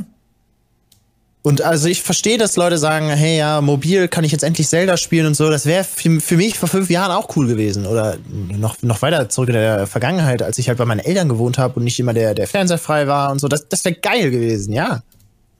Und 1.42 1.62
also 1.62 1.88
ich 1.88 2.02
verstehe, 2.02 2.36
dass 2.36 2.56
Leute 2.56 2.76
sagen, 2.76 3.08
hey 3.08 3.38
ja, 3.38 3.62
mobil 3.62 4.08
kann 4.08 4.24
ich 4.24 4.32
jetzt 4.32 4.42
endlich 4.44 4.68
Zelda 4.68 4.98
spielen 4.98 5.26
und 5.26 5.34
so. 5.34 5.48
Das 5.48 5.64
wäre 5.64 5.84
für, 5.84 6.20
für 6.20 6.36
mich 6.36 6.58
vor 6.58 6.68
fünf 6.68 6.90
Jahren 6.90 7.10
auch 7.12 7.34
cool 7.34 7.46
gewesen. 7.46 7.86
Oder 7.86 8.18
noch, 8.28 8.82
noch 8.82 9.00
weiter 9.00 9.28
zurück 9.30 9.48
in 9.48 9.54
der 9.54 9.86
Vergangenheit, 9.86 10.42
als 10.42 10.58
ich 10.58 10.68
halt 10.68 10.76
bei 10.76 10.84
meinen 10.84 11.00
Eltern 11.00 11.30
gewohnt 11.30 11.56
habe 11.56 11.76
und 11.76 11.84
nicht 11.84 11.98
immer 11.98 12.12
der, 12.12 12.34
der 12.34 12.46
Fernseher 12.46 12.76
frei 12.76 13.06
war 13.06 13.30
und 13.32 13.38
so. 13.38 13.48
Das, 13.48 13.66
das 13.68 13.82
wäre 13.86 13.94
geil 13.94 14.30
gewesen, 14.30 14.74
ja. 14.74 15.02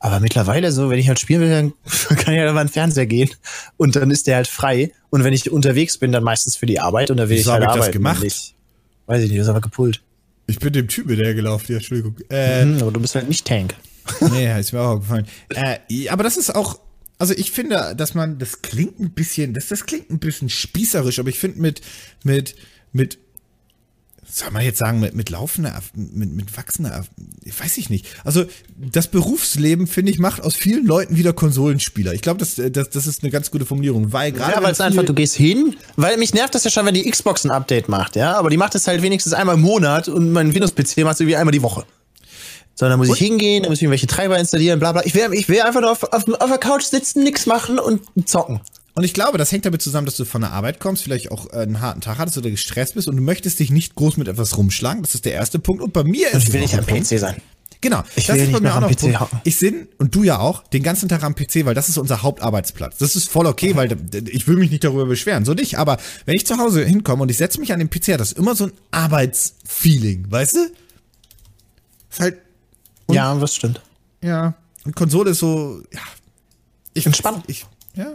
Aber 0.01 0.21
mittlerweile 0.21 0.71
so, 0.71 0.91
wenn 0.91 0.99
ich 0.99 1.09
halt 1.09 1.19
spielen 1.19 1.41
will, 1.41 1.51
dann 1.51 1.73
kann 2.19 2.35
ich 2.35 2.41
halt 2.41 2.51
über 2.51 2.63
den 2.63 2.69
Fernseher 2.69 3.07
gehen 3.07 3.31
und 3.79 3.97
dann 3.97 4.11
ist 4.11 4.27
der 4.27 4.37
halt 4.37 4.49
frei. 4.49 4.93
Und 5.09 5.25
wenn 5.25 5.33
ich 5.33 5.51
unterwegs 5.51 5.97
bin, 5.97 6.13
dann 6.13 6.23
meistens 6.23 6.57
für 6.57 6.67
die 6.67 6.79
Arbeit 6.79 7.11
und 7.11 7.17
dann 7.17 7.31
will 7.31 7.39
Wieso 7.39 7.51
ich 7.51 7.55
halt 7.55 7.65
hab 7.65 7.71
ich 7.71 7.77
das 7.77 7.83
arbeiten. 7.87 7.99
gemacht? 7.99 8.23
Ich, 8.25 8.55
weiß 9.07 9.23
ich 9.23 9.31
nicht, 9.31 9.39
das 9.41 9.47
ist 9.47 9.51
aber 9.51 9.61
gepult. 9.63 10.03
Ich 10.47 10.59
bin 10.59 10.73
dem 10.75 10.89
Typ 10.89 11.09
hinterhergelaufen, 11.09 11.67
ja, 11.71 11.77
Entschuldigung. 11.77 12.17
Äh, 12.29 12.63
Hm, 12.63 12.79
aber 12.83 12.91
du 12.91 13.01
bist 13.01 13.15
halt 13.15 13.29
nicht 13.29 13.47
Tank. 13.47 13.75
Nee, 14.31 14.59
ist 14.59 14.73
mir 14.73 14.81
auch 14.81 15.01
gefallen. 15.01 15.27
Äh, 15.51 16.09
aber 16.09 16.23
das 16.23 16.37
ist 16.37 16.55
auch, 16.55 16.81
also 17.21 17.35
ich 17.35 17.53
finde, 17.53 17.95
dass 17.97 18.15
man, 18.15 18.39
das 18.39 18.63
klingt 18.63 18.99
ein 18.99 19.11
bisschen, 19.11 19.53
das, 19.53 19.69
das 19.69 19.85
klingt 19.85 20.11
ein 20.11 20.19
bisschen 20.19 20.49
spießerisch, 20.49 21.19
aber 21.19 21.29
ich 21.29 21.39
finde 21.39 21.61
mit, 21.61 21.83
mit, 22.25 22.55
mit, 22.93 23.19
soll 24.27 24.51
man 24.53 24.63
jetzt 24.63 24.79
sagen, 24.79 25.01
mit, 25.01 25.15
mit 25.15 25.29
laufender, 25.29 25.79
mit, 25.95 26.33
mit 26.33 26.57
wachsender, 26.57 27.05
weiß 27.45 27.77
ich 27.77 27.91
nicht. 27.91 28.07
Also 28.25 28.47
das 28.77 29.09
Berufsleben, 29.09 29.87
finde 29.87 30.13
ich, 30.13 30.19
macht 30.19 30.41
aus 30.41 30.55
vielen 30.55 30.87
Leuten 30.87 31.17
wieder 31.17 31.35
Konsolenspieler. 31.35 32.15
Ich 32.15 32.23
glaube, 32.23 32.39
das, 32.39 32.55
das, 32.55 32.89
das 32.89 33.07
ist 33.07 33.23
eine 33.23 33.31
ganz 33.31 33.51
gute 33.51 33.67
Formulierung, 33.67 34.15
weil 34.15 34.33
gerade. 34.33 34.53
Ja, 34.53 34.63
weil 34.63 34.73
es 34.73 34.81
einfach, 34.81 35.05
du 35.05 35.13
gehst 35.13 35.35
hin, 35.35 35.77
weil 35.97 36.17
mich 36.17 36.33
nervt 36.33 36.55
das 36.55 36.65
ja 36.65 36.71
schon, 36.71 36.87
wenn 36.87 36.95
die 36.95 37.09
Xbox 37.11 37.45
ein 37.45 37.51
Update 37.51 37.91
macht, 37.91 38.17
ja, 38.17 38.35
aber 38.37 38.49
die 38.49 38.57
macht 38.57 38.75
es 38.75 38.87
halt 38.87 39.03
wenigstens 39.03 39.35
einmal 39.35 39.57
im 39.57 39.63
Monat 39.63 40.09
und 40.09 40.33
mein 40.33 40.55
Windows-PC 40.55 41.05
macht 41.05 41.15
es 41.15 41.21
irgendwie 41.21 41.37
einmal 41.37 41.53
die 41.53 41.63
Woche. 41.63 41.85
So, 42.81 42.89
dann 42.89 42.99
muss 42.99 43.09
ich 43.11 43.19
hingehen, 43.19 43.63
dann 43.63 43.71
muss 43.71 43.79
ich 43.79 43.83
irgendwelche 43.83 44.07
Treiber 44.07 44.39
installieren, 44.39 44.79
bla 44.81 44.93
bla. 44.93 45.03
Ich 45.05 45.15
will, 45.15 45.29
ich 45.35 45.49
will 45.51 45.61
einfach 45.61 45.83
nur 45.83 45.91
auf, 45.93 46.03
auf, 46.03 46.27
auf 46.27 46.49
der 46.49 46.57
Couch 46.59 46.85
sitzen, 46.85 47.23
nix 47.23 47.45
machen 47.45 47.79
und 47.79 48.01
zocken. 48.27 48.61
Und 48.95 49.05
ich 49.05 49.13
glaube, 49.13 49.37
das 49.37 49.53
hängt 49.53 49.67
damit 49.67 49.83
zusammen, 49.83 50.07
dass 50.07 50.17
du 50.17 50.25
von 50.25 50.41
der 50.41 50.53
Arbeit 50.53 50.81
kommst, 50.81 51.03
vielleicht 51.05 51.31
auch 51.31 51.53
äh, 51.53 51.57
einen 51.59 51.81
harten 51.83 52.01
Tag 52.01 52.17
hattest 52.19 52.39
oder 52.39 52.51
gestresst 52.51 52.95
bist 52.95 53.07
und 53.07 53.17
du 53.17 53.23
möchtest 53.23 53.59
dich 53.61 53.71
nicht 53.71 53.95
groß 53.97 54.17
mit 54.17 54.29
etwas 54.29 54.57
rumschlagen. 54.57 55.03
Das 55.03 55.15
ist 55.15 55.27
der 55.27 55.35
erste 55.35 55.59
Punkt. 55.59 55.83
Und 55.83 55.93
bei 55.93 56.05
mir 56.05 56.31
ist 56.33 56.49
Ich 56.49 56.53
will 56.55 56.61
nicht 56.63 56.75
am 56.77 56.87
Punkt. 56.87 57.07
PC 57.09 57.19
sein. 57.19 57.37
Genau, 57.83 58.03
Ich 58.17 58.27
das 58.27 58.37
will 58.37 58.45
ist 58.45 58.53
bei 58.53 58.59
nicht 58.59 58.63
mir 58.63 58.73
auch 58.73 58.77
am 58.77 58.83
noch 58.85 58.91
PC 58.91 59.19
Punkt. 59.19 59.35
Ich 59.45 59.59
bin, 59.61 59.87
und 59.99 60.15
du 60.15 60.23
ja 60.23 60.39
auch, 60.39 60.65
den 60.69 60.83
ganzen 60.83 61.09
Tag 61.11 61.23
am 61.23 61.35
PC, 61.35 61.67
weil 61.67 61.75
das 61.75 61.89
ist 61.91 61.99
unser 61.99 62.23
Hauptarbeitsplatz. 62.23 62.97
Das 62.97 63.15
ist 63.15 63.29
voll 63.31 63.45
okay, 63.47 63.77
weil 63.77 63.89
d- 63.89 64.31
ich 64.31 64.49
will 64.49 64.57
mich 64.57 64.71
nicht 64.71 64.85
darüber 64.85 65.05
beschweren, 65.05 65.45
so 65.45 65.53
nicht. 65.53 65.77
Aber 65.79 65.99
wenn 66.25 66.35
ich 66.35 66.47
zu 66.47 66.57
Hause 66.57 66.83
hinkomme 66.85 67.23
und 67.23 67.31
ich 67.31 67.37
setze 67.37 67.61
mich 67.61 67.75
an 67.75 67.79
den 67.79 67.91
PC, 67.91 68.15
hat 68.15 68.21
das 68.21 68.33
immer 68.33 68.55
so 68.55 68.65
ein 68.65 68.73
Arbeitsfeeling, 68.91 70.27
weißt 70.31 70.55
du? 70.57 70.59
Ist 72.11 72.21
halt, 72.21 72.39
ja, 73.15 73.35
das 73.35 73.55
stimmt. 73.55 73.81
ja, 74.23 74.55
und 74.85 74.97
Konsole 74.97 75.31
ist 75.31 75.41
so, 75.41 75.83
ja. 75.93 76.01
Ich, 76.95 77.07
Entspannt. 77.07 77.45
Ich, 77.47 77.67
Ja. 77.95 78.13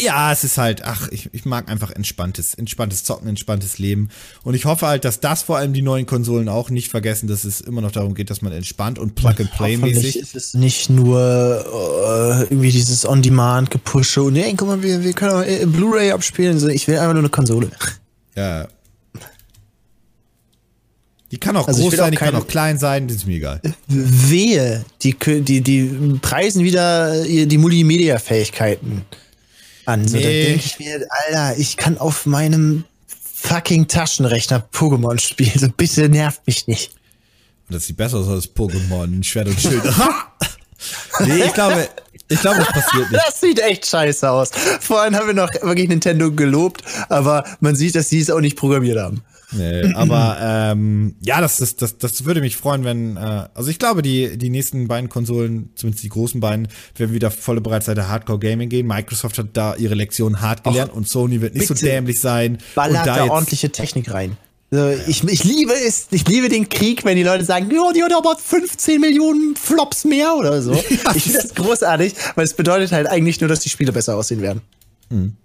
Ja, 0.00 0.32
es 0.32 0.42
ist 0.42 0.58
halt, 0.58 0.82
ach, 0.84 1.08
ich, 1.12 1.30
ich 1.32 1.44
mag 1.44 1.70
einfach 1.70 1.92
entspanntes, 1.92 2.54
entspanntes 2.54 3.04
Zocken, 3.04 3.28
entspanntes 3.28 3.78
Leben. 3.78 4.10
Und 4.42 4.54
ich 4.54 4.64
hoffe 4.64 4.88
halt, 4.88 5.04
dass 5.04 5.20
das 5.20 5.42
vor 5.42 5.56
allem 5.56 5.72
die 5.72 5.82
neuen 5.82 6.04
Konsolen 6.04 6.48
auch 6.48 6.68
nicht 6.68 6.90
vergessen, 6.90 7.28
dass 7.28 7.44
es 7.44 7.60
immer 7.60 7.80
noch 7.80 7.92
darum 7.92 8.14
geht, 8.14 8.28
dass 8.28 8.42
man 8.42 8.52
entspannt 8.52 8.98
und 8.98 9.14
Plug-and-Play-mäßig. 9.14 10.16
ist 10.16 10.34
es 10.34 10.54
nicht 10.54 10.90
nur 10.90 11.20
äh, 11.20 12.42
irgendwie 12.42 12.72
dieses 12.72 13.06
On-Demand-Gepushe 13.06 14.24
und 14.24 14.32
nee, 14.32 14.52
guck 14.56 14.66
mal, 14.66 14.82
wir, 14.82 15.04
wir 15.04 15.12
können 15.12 15.32
auch 15.32 15.42
äh, 15.42 15.64
Blu-ray 15.64 16.10
abspielen. 16.10 16.56
Ich 16.70 16.88
will 16.88 16.98
einfach 16.98 17.14
nur 17.14 17.22
eine 17.22 17.30
Konsole. 17.30 17.70
Ja. 18.34 18.66
Die 21.34 21.40
kann 21.40 21.56
auch 21.56 21.66
Also 21.66 21.82
groß 21.82 21.96
sein, 21.96 22.06
auch 22.06 22.10
die 22.10 22.16
kann 22.16 22.36
auch 22.36 22.46
klein 22.46 22.78
sein, 22.78 23.08
das 23.08 23.16
ist 23.16 23.26
mir 23.26 23.38
egal. 23.38 23.60
Wehe, 23.88 24.84
die, 25.02 25.16
die, 25.42 25.60
die 25.62 26.18
preisen 26.22 26.62
wieder 26.62 27.24
ihr- 27.26 27.46
die 27.46 27.58
Multimedia-Fähigkeiten 27.58 29.02
an. 29.84 30.06
So, 30.06 30.16
Nee. 30.16 30.44
denke 30.44 30.62
ich 30.64 30.78
mir, 30.78 31.04
Alter, 31.26 31.58
ich 31.58 31.76
kann 31.76 31.98
auf 31.98 32.24
meinem 32.24 32.84
fucking 33.34 33.88
Taschenrechner 33.88 34.64
Pokémon 34.72 35.18
spielen. 35.18 35.58
So, 35.58 35.66
bitte 35.76 36.08
nervt 36.08 36.46
mich 36.46 36.68
nicht. 36.68 36.92
Und 37.68 37.74
das 37.74 37.86
sieht 37.88 37.96
besser 37.96 38.18
aus 38.18 38.28
als 38.28 38.48
Pokémon, 38.54 39.24
Schwert 39.24 39.48
und 39.48 39.60
Schild. 39.60 39.82
nee, 41.26 41.44
ich 41.46 41.52
glaube, 41.52 41.88
ich 42.28 42.40
glaube, 42.40 42.58
das 42.58 42.68
passiert 42.68 43.10
nicht. 43.10 43.22
Das 43.26 43.40
sieht 43.40 43.58
echt 43.58 43.86
scheiße 43.86 44.30
aus. 44.30 44.50
Vorhin 44.80 45.16
haben 45.16 45.26
wir 45.26 45.34
noch 45.34 45.52
wirklich 45.62 45.88
Nintendo 45.88 46.30
gelobt, 46.30 46.84
aber 47.08 47.44
man 47.58 47.74
sieht, 47.74 47.96
dass 47.96 48.08
sie 48.08 48.20
es 48.20 48.30
auch 48.30 48.40
nicht 48.40 48.56
programmiert 48.56 48.98
haben. 48.98 49.22
Nee, 49.56 49.92
aber 49.94 50.38
ähm, 50.40 51.16
ja, 51.20 51.40
das, 51.40 51.58
das, 51.58 51.76
das, 51.76 51.98
das 51.98 52.24
würde 52.24 52.40
mich 52.40 52.56
freuen, 52.56 52.84
wenn, 52.84 53.16
äh, 53.16 53.48
also 53.54 53.70
ich 53.70 53.78
glaube, 53.78 54.02
die, 54.02 54.36
die 54.36 54.50
nächsten 54.50 54.88
beiden 54.88 55.08
Konsolen, 55.08 55.70
zumindest 55.74 56.04
die 56.04 56.08
großen 56.08 56.40
beiden, 56.40 56.68
werden 56.96 57.14
wieder 57.14 57.30
volle 57.30 57.60
Breitseite 57.60 58.08
Hardcore 58.08 58.38
Gaming 58.38 58.68
gehen. 58.68 58.86
Microsoft 58.86 59.38
hat 59.38 59.48
da 59.52 59.74
ihre 59.76 59.94
Lektion 59.94 60.40
hart 60.40 60.64
gelernt 60.64 60.92
und 60.92 61.08
Sony 61.08 61.40
wird 61.40 61.54
nicht 61.54 61.68
so 61.68 61.74
dämlich 61.74 62.20
sein. 62.20 62.58
Ballert 62.74 63.00
und 63.00 63.06
da, 63.06 63.16
da 63.16 63.22
jetzt, 63.22 63.30
ordentliche 63.30 63.70
Technik 63.70 64.12
rein. 64.12 64.36
So, 64.70 64.90
ich, 65.06 65.22
ich 65.22 65.44
liebe 65.44 65.72
es, 65.72 66.08
ich 66.10 66.26
liebe 66.26 66.48
den 66.48 66.68
Krieg, 66.68 67.04
wenn 67.04 67.16
die 67.16 67.22
Leute 67.22 67.44
sagen, 67.44 67.70
ja, 67.70 67.92
die 67.92 68.02
hat 68.02 68.12
aber 68.12 68.36
15 68.36 69.00
Millionen 69.00 69.54
Flops 69.54 70.04
mehr 70.04 70.34
oder 70.34 70.62
so. 70.62 70.72
ich 71.14 71.22
finde 71.22 71.42
das 71.42 71.54
großartig, 71.54 72.14
weil 72.34 72.44
es 72.44 72.54
bedeutet 72.54 72.90
halt 72.90 73.06
eigentlich 73.06 73.40
nur, 73.40 73.48
dass 73.48 73.60
die 73.60 73.68
Spiele 73.68 73.92
besser 73.92 74.16
aussehen 74.16 74.42
werden. 74.42 74.62
Hm. 75.10 75.36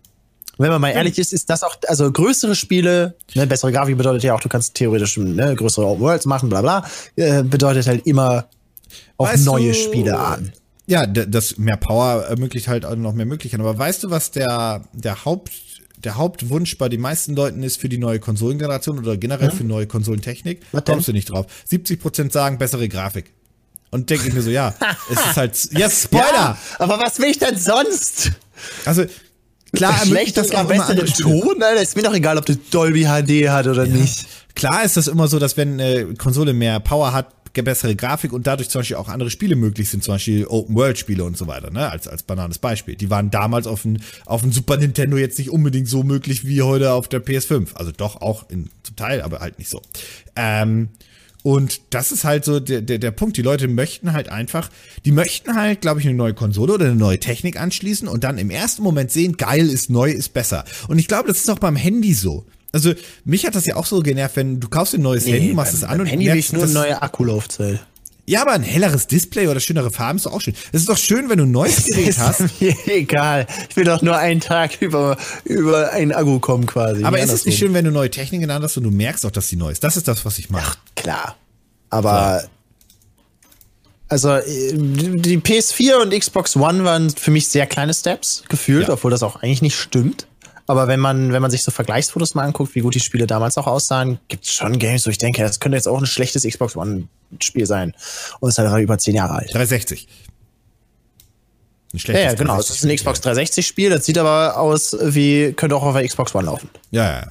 Wenn 0.60 0.70
man 0.70 0.82
mal 0.82 0.90
ehrlich 0.92 1.18
ist, 1.18 1.34
ist 1.34 1.50
das 1.50 1.64
auch, 1.64 1.76
also 1.88 2.12
größere 2.12 2.54
Spiele, 2.54 3.16
ne, 3.34 3.48
bessere 3.48 3.72
Grafik 3.72 3.98
bedeutet 3.98 4.24
ja 4.24 4.36
auch, 4.36 4.42
du 4.42 4.50
kannst 4.50 4.76
theoretisch 4.76 5.18
ne, 5.18 5.56
größere 5.56 5.86
Open 5.86 6.02
Worlds 6.04 6.26
machen, 6.26 6.50
bla 6.50 6.62
bla, 6.62 6.86
äh, 7.16 7.44
bedeutet 7.44 7.88
halt 7.88 8.06
immer 8.06 8.48
auch 9.18 9.28
Weißt 9.28 9.46
neue 9.46 9.70
du- 9.70 9.74
Spiele 9.74 10.20
an. 10.20 10.52
Ja, 10.86 11.06
das 11.06 11.58
mehr 11.60 11.78
Power 11.78 12.24
ermöglicht 12.26 12.68
halt 12.68 12.84
auch 12.84 12.96
noch 12.96 13.14
mehr 13.14 13.28
Möglichkeiten. 13.28 13.62
Aber 13.62 13.78
weißt 13.78 14.04
du, 14.04 14.10
was 14.10 14.32
der, 14.32 14.84
der 14.94 15.24
Haupt, 15.24 15.52
der 16.04 16.16
Hauptwunsch 16.18 16.78
bei 16.80 16.90
den 16.90 17.00
meisten 17.00 17.36
Leuten 17.36 17.62
ist 17.62 17.80
für 17.80 17.90
die 17.90 18.00
neue 18.00 18.20
Konsolengeneration 18.20 18.98
oder 18.98 19.16
generell 19.16 19.52
für 19.52 19.64
neue 19.64 19.86
Konsolentechnik? 19.86 20.62
Was 20.72 20.84
denn? 20.86 20.94
Kommst 20.96 21.08
du 21.08 21.12
nicht 21.14 21.30
drauf. 21.30 21.46
70% 21.70 22.32
sagen 22.32 22.58
bessere 22.58 22.90
Grafik. 22.90 23.32
Und 23.92 24.10
denke 24.10 24.28
ich 24.30 24.34
mir 24.34 24.42
so, 24.42 24.50
ja, 24.50 24.74
es 25.12 25.20
ist 25.20 25.38
halt, 25.38 25.70
ja, 25.78 25.90
Spoiler! 25.92 26.24
Ja, 26.34 26.58
aber 26.80 26.98
was 27.00 27.20
will 27.20 27.30
ich 27.30 27.38
denn 27.38 27.58
sonst? 27.58 28.32
Also, 28.86 29.06
klar 29.72 30.00
ermöglicht 30.00 30.38
das 30.38 30.52
auch 30.52 30.60
am 30.60 30.72
immer 30.72 30.86
besten 30.86 31.00
andere. 31.00 31.06
Ton, 31.08 31.62
Alter. 31.62 31.82
Ist 31.82 31.96
mir 31.96 32.04
doch 32.04 32.14
egal, 32.14 32.38
ob 32.38 32.46
das 32.46 32.58
Dolby 32.72 33.04
HD 33.04 33.50
hat 33.50 33.68
oder 33.68 33.86
nicht. 33.86 34.26
Klar 34.56 34.84
ist 34.84 34.98
das 34.98 35.08
immer 35.08 35.28
so, 35.28 35.40
dass 35.40 35.58
wenn 35.58 35.80
eine 35.80 36.14
Konsole 36.16 36.54
mehr 36.54 36.80
Power 36.80 37.14
hat, 37.14 37.28
bessere 37.64 37.96
Grafik 37.96 38.34
und 38.34 38.48
dadurch 38.48 38.70
zum 38.70 38.80
Beispiel 38.80 38.98
auch 38.98 39.10
andere 39.10 39.30
Spiele 39.30 39.56
möglich 39.56 39.90
sind, 39.90 40.04
zum 40.04 40.16
Beispiel 40.16 40.46
Open-World-Spiele 40.46 41.24
und 41.24 41.38
so 41.38 41.48
weiter, 41.48 41.72
ne, 41.72 41.90
als, 41.90 42.08
als 42.08 42.24
banales 42.24 42.58
Beispiel. 42.58 42.96
Die 42.96 43.10
waren 43.10 43.32
damals 43.32 43.68
auf 43.68 43.84
dem, 43.84 43.98
auf 44.26 44.42
dem 44.42 44.52
Super 44.52 44.78
Nintendo 44.78 45.18
jetzt 45.18 45.38
nicht 45.40 45.50
unbedingt 45.50 45.88
so 45.88 46.04
möglich 46.04 46.46
wie 46.46 46.62
heute 46.62 46.94
auf 46.94 47.08
der 47.08 47.24
PS5. 47.24 47.76
Also 47.76 47.92
doch 47.92 48.22
auch 48.22 48.50
in, 48.50 48.70
zum 48.84 48.96
Teil, 48.96 49.22
aber 49.22 49.40
halt 49.40 49.60
nicht 49.60 49.70
so. 49.70 49.82
Ähm, 50.36 50.90
und 51.44 51.82
das 51.92 52.12
ist 52.12 52.26
halt 52.26 52.44
so 52.44 52.60
der, 52.60 52.82
der, 52.82 52.98
der 52.98 53.12
Punkt. 53.12 53.38
Die 53.38 53.42
Leute 53.42 53.68
möchten 53.68 54.12
halt 54.14 54.30
einfach, 54.30 54.70
die 55.06 55.12
möchten 55.12 55.56
halt, 55.56 55.82
glaube 55.82 56.02
ich, 56.02 56.08
eine 56.08 56.16
neue 56.16 56.34
Konsole 56.34 56.74
oder 56.74 56.86
eine 56.86 56.96
neue 56.96 57.20
Technik 57.20 57.60
anschließen 57.60 58.08
und 58.08 58.24
dann 58.24 58.38
im 58.38 58.50
ersten 58.50 58.84
Moment 58.84 59.12
sehen, 59.12 59.38
geil 59.38 59.70
ist 59.70 59.90
neu, 59.90 60.12
ist 60.12 60.34
besser. 60.34 60.66
Und 60.90 61.00
ich 61.00 61.08
glaube, 61.08 61.28
das 61.30 61.38
ist 61.40 61.50
auch 61.50 61.60
beim 61.60 61.76
Handy 61.76 62.14
so. 62.14 62.46
Also, 62.72 62.94
mich 63.26 63.46
hat 63.46 63.56
das 63.56 63.66
ja 63.66 63.78
auch 63.78 63.86
so 63.86 64.02
genervt, 64.02 64.36
wenn 64.36 64.60
du 64.60 64.68
kaufst 64.68 64.94
ein 64.94 65.02
neues 65.02 65.26
Handy, 65.26 65.54
machst 65.54 65.74
es 65.74 65.84
an 65.84 66.02
und 66.02 66.06
Handy 66.06 66.26
merkst, 66.26 66.54
nur 66.54 66.64
eine 66.64 66.74
neue 66.74 67.02
Akkulaufzeit. 67.02 67.80
Ja, 68.30 68.42
aber 68.44 68.52
ein 68.52 68.62
helleres 68.64 69.08
Display 69.08 69.48
oder 69.48 69.60
schönere 69.60 69.90
Farben 69.92 70.18
ist 70.18 70.26
doch 70.26 70.34
auch 70.34 70.42
schön. 70.42 70.54
Es 70.72 70.82
ist 70.82 70.90
doch 70.90 70.98
schön, 70.98 71.30
wenn 71.30 71.40
du 71.40 71.46
ein 71.46 71.52
neues 71.52 71.86
Gerät 71.88 72.18
hast. 72.20 72.42
mir 72.62 72.76
egal. 72.88 73.48
Ich 73.70 73.76
will 73.76 73.86
doch 73.86 74.02
nur 74.02 74.18
einen 74.18 74.40
Tag 74.40 74.82
über, 74.82 75.18
über 75.46 75.92
einen 75.92 76.12
Akku 76.14 76.40
kommen 76.40 76.66
quasi. 76.68 77.04
Aber 77.04 77.20
ist 77.20 77.32
es 77.32 77.46
nicht 77.46 77.58
schön, 77.58 77.74
wenn 77.74 77.86
du 77.86 77.92
neue 77.92 78.12
Technik 78.12 78.42
in 78.42 78.48
der 78.48 78.56
Hand 78.56 78.64
hast 78.66 78.78
und 78.78 78.84
du 78.84 78.92
merkst 78.92 79.26
auch, 79.26 79.32
dass 79.32 79.48
sie 79.50 79.56
neu 79.56 79.72
ist? 79.72 79.84
Das 79.84 79.98
ist 79.98 80.08
das, 80.08 80.26
was 80.26 80.38
ich 80.38 80.50
mache. 80.50 80.78
Klar. 80.96 81.36
Aber 81.90 82.44
also 84.08 84.30
äh, 84.36 84.74
die 84.74 85.38
PS4 85.40 86.02
und 86.02 86.18
Xbox 86.18 86.56
One 86.56 86.84
waren 86.84 87.10
für 87.10 87.32
mich 87.32 87.48
sehr 87.48 87.68
kleine 87.68 87.94
Steps 87.94 88.44
gefühlt, 88.50 88.88
Ja. 88.88 88.94
obwohl 88.94 89.12
das 89.12 89.24
auch 89.24 89.38
eigentlich 89.42 89.62
nicht 89.62 89.76
stimmt. 89.80 90.28
Aber 90.70 90.88
wenn 90.88 91.00
man, 91.00 91.34
wenn 91.34 91.42
man 91.42 91.50
sich 91.50 91.64
so 91.64 91.72
Vergleichsfotos 91.72 92.36
mal 92.36 92.44
anguckt, 92.44 92.76
wie 92.76 92.82
gut 92.82 92.94
die 92.94 93.00
Spiele 93.00 93.26
damals 93.26 93.58
auch 93.58 93.66
aussahen, 93.66 94.20
gibt 94.28 94.46
es 94.46 94.54
schon 94.54 94.78
Games, 94.78 95.04
wo 95.04 95.10
ich 95.10 95.18
denke, 95.18 95.42
das 95.42 95.60
könnte 95.60 95.76
jetzt 95.76 95.88
auch 95.88 95.98
ein 95.98 96.06
schlechtes 96.06 96.44
Xbox 96.44 96.76
One-Spiel 96.76 97.66
sein. 97.66 97.96
Und 98.40 98.50
es 98.50 98.60
ist 98.60 98.64
halt 98.64 98.84
über 98.84 99.00
zehn 99.00 99.16
Jahre 99.16 99.34
alt. 99.34 99.52
360. 99.52 100.08
Ein 100.08 100.08
Ja, 101.94 102.00
schlechtes 102.00 102.24
ja, 102.24 102.34
genau. 102.36 102.60
Es 102.60 102.70
ist 102.70 102.86
ein 102.86 102.96
Xbox 102.96 103.20
360-Spiel, 103.22 103.90
das 103.90 104.06
sieht 104.06 104.20
aber 104.20 104.60
aus 104.60 104.96
wie, 105.02 105.54
könnte 105.54 105.76
auch 105.76 105.82
auf 105.82 105.96
der 105.96 106.08
Xbox 106.08 106.36
One 106.36 106.46
laufen. 106.46 106.70
Ja, 106.92 107.20
ja. 107.20 107.28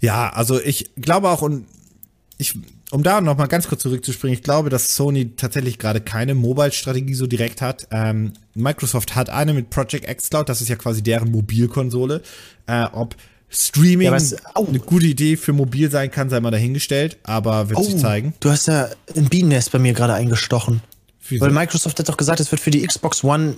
Ja, 0.00 0.30
also 0.30 0.60
ich 0.60 0.90
glaube 0.96 1.28
auch, 1.28 1.42
und 1.42 1.68
ich, 2.36 2.58
um 2.90 3.02
da 3.02 3.20
noch 3.20 3.36
mal 3.36 3.46
ganz 3.46 3.68
kurz 3.68 3.82
zurückzuspringen, 3.82 4.34
ich 4.34 4.42
glaube, 4.42 4.70
dass 4.70 4.94
Sony 4.94 5.32
tatsächlich 5.36 5.78
gerade 5.78 6.00
keine 6.00 6.34
Mobile-Strategie 6.34 7.14
so 7.14 7.26
direkt 7.26 7.60
hat. 7.60 7.88
Ähm, 7.90 8.32
Microsoft 8.54 9.14
hat 9.16 9.30
eine 9.30 9.54
mit 9.54 9.70
Project 9.70 10.08
X 10.08 10.30
Cloud, 10.30 10.48
das 10.48 10.60
ist 10.60 10.68
ja 10.68 10.76
quasi 10.76 11.02
deren 11.02 11.30
Mobilkonsole. 11.30 12.22
Äh, 12.66 12.84
ob 12.92 13.16
Streaming 13.48 14.12
Ja, 14.12 14.18
au. 14.54 14.66
eine 14.66 14.80
gute 14.80 15.06
Idee 15.06 15.36
für 15.36 15.52
mobil 15.52 15.90
sein 15.90 16.10
kann, 16.10 16.28
sei 16.30 16.40
mal 16.40 16.50
dahingestellt, 16.50 17.18
aber 17.22 17.70
wird 17.70 17.84
sich 17.84 17.96
zeigen. 17.98 18.34
Du 18.40 18.50
hast 18.50 18.66
ja 18.66 18.88
ein 19.14 19.26
Bienennest 19.28 19.72
bei 19.72 19.78
mir 19.78 19.92
gerade 19.92 20.14
eingestochen. 20.14 20.80
Wieso? 21.28 21.44
Weil 21.44 21.52
Microsoft 21.52 21.98
hat 21.98 22.08
doch 22.08 22.16
gesagt, 22.16 22.40
es 22.40 22.50
wird 22.50 22.60
für 22.60 22.70
die 22.70 22.86
Xbox 22.86 23.24
One, 23.24 23.56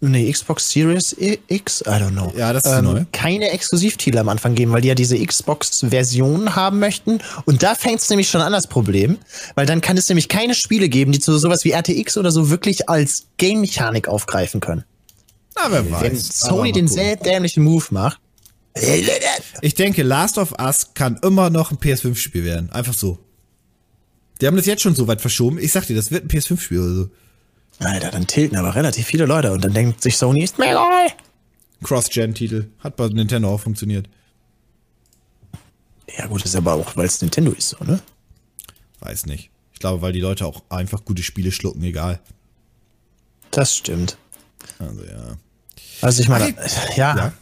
nee, 0.00 0.30
Xbox 0.30 0.70
Series 0.70 1.16
X, 1.48 1.82
I 1.86 1.90
don't 1.90 2.10
know. 2.10 2.32
Ja, 2.36 2.52
das 2.52 2.64
ist 2.64 2.76
die 2.76 2.82
neue. 2.82 3.06
Keine 3.12 3.50
Exklusivtitel 3.50 4.18
am 4.18 4.28
Anfang 4.28 4.54
geben, 4.54 4.72
weil 4.72 4.80
die 4.80 4.88
ja 4.88 4.94
diese 4.94 5.18
Xbox-Version 5.18 6.54
haben 6.54 6.78
möchten. 6.78 7.20
Und 7.44 7.62
da 7.62 7.74
fängt 7.74 8.00
es 8.00 8.08
nämlich 8.08 8.28
schon 8.28 8.40
an, 8.40 8.52
das 8.52 8.66
Problem. 8.66 9.18
Weil 9.54 9.66
dann 9.66 9.80
kann 9.80 9.96
es 9.96 10.08
nämlich 10.08 10.28
keine 10.28 10.54
Spiele 10.54 10.88
geben, 10.88 11.12
die 11.12 11.20
zu 11.20 11.36
sowas 11.38 11.64
wie 11.64 11.72
RTX 11.72 12.16
oder 12.16 12.30
so 12.30 12.50
wirklich 12.50 12.88
als 12.88 13.26
Game-Mechanik 13.36 14.08
aufgreifen 14.08 14.60
können. 14.60 14.84
Na, 15.56 15.70
wer 15.70 15.90
weiß. 15.90 16.02
Wenn 16.02 16.16
Sony 16.16 16.72
den 16.72 16.88
sehr 16.88 17.16
dämlichen 17.16 17.64
Move 17.64 17.86
macht. 17.90 18.20
Ich 19.60 19.74
denke, 19.74 20.02
Last 20.04 20.38
of 20.38 20.52
Us 20.60 20.94
kann 20.94 21.18
immer 21.22 21.50
noch 21.50 21.72
ein 21.72 21.78
PS5-Spiel 21.78 22.44
werden. 22.44 22.70
Einfach 22.70 22.94
so. 22.94 23.18
Die 24.40 24.46
haben 24.46 24.56
das 24.56 24.66
jetzt 24.66 24.82
schon 24.82 24.94
so 24.94 25.08
weit 25.08 25.20
verschoben. 25.20 25.58
Ich 25.58 25.72
sag 25.72 25.86
dir, 25.86 25.96
das 25.96 26.12
wird 26.12 26.24
ein 26.24 26.28
PS5-Spiel 26.28 26.78
oder 26.78 26.94
so. 26.94 27.08
Alter, 27.78 28.10
dann 28.10 28.26
tilten 28.26 28.56
aber 28.56 28.74
relativ 28.74 29.06
viele 29.06 29.26
Leute 29.26 29.52
und 29.52 29.64
dann 29.64 29.72
denkt 29.72 30.02
sich 30.02 30.16
Sony, 30.16 30.42
ist 30.42 30.58
mir 30.58 30.70
egal. 30.70 31.08
Cross-Gen-Titel. 31.82 32.66
Hat 32.80 32.96
bei 32.96 33.08
Nintendo 33.08 33.54
auch 33.54 33.60
funktioniert. 33.60 34.08
Ja 36.16 36.26
gut, 36.26 36.44
ist 36.44 36.56
aber 36.56 36.74
auch, 36.74 36.96
weil 36.96 37.06
es 37.06 37.20
Nintendo 37.20 37.52
ist, 37.52 37.68
so, 37.70 37.84
ne? 37.84 38.00
Weiß 39.00 39.26
nicht. 39.26 39.50
Ich 39.72 39.78
glaube, 39.78 40.02
weil 40.02 40.12
die 40.12 40.20
Leute 40.20 40.44
auch 40.44 40.62
einfach 40.70 41.04
gute 41.04 41.22
Spiele 41.22 41.52
schlucken, 41.52 41.84
egal. 41.84 42.18
Das 43.52 43.76
stimmt. 43.76 44.16
Also 44.80 45.04
ja. 45.04 45.36
Also 46.00 46.22
ich 46.22 46.28
meine, 46.28 46.54
ja. 46.96 47.16
ja. 47.16 47.32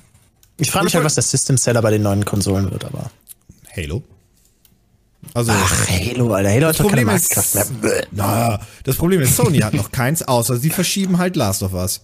Ich 0.59 0.71
frage 0.71 0.85
mich 0.85 0.95
halt, 0.95 1.05
was 1.05 1.15
der 1.15 1.23
System 1.23 1.57
Seller 1.57 1.83
bei 1.83 1.91
den 1.91 2.03
neuen 2.03 2.25
Konsolen 2.25 2.71
wird, 2.71 2.85
aber. 2.85 3.11
Halo. 3.75 4.03
Also, 5.35 5.53
Ach, 5.55 5.89
Halo, 5.89 6.33
Alter. 6.35 6.51
Halo 6.51 6.67
hat 6.69 6.71
das 6.71 6.77
doch 6.79 6.91
keine 6.91 7.03
Problem 7.05 7.17
ist, 7.17 7.83
mehr. 7.83 8.07
Na, 8.13 8.61
das 8.85 8.97
Problem 8.97 9.21
ist, 9.21 9.37
Sony 9.37 9.59
hat 9.59 9.75
noch 9.75 9.91
keins, 9.91 10.23
außer 10.23 10.57
sie 10.57 10.71
verschieben 10.71 11.19
halt 11.19 11.37
Last 11.37 11.63
of 11.63 11.73
Us. 11.75 12.01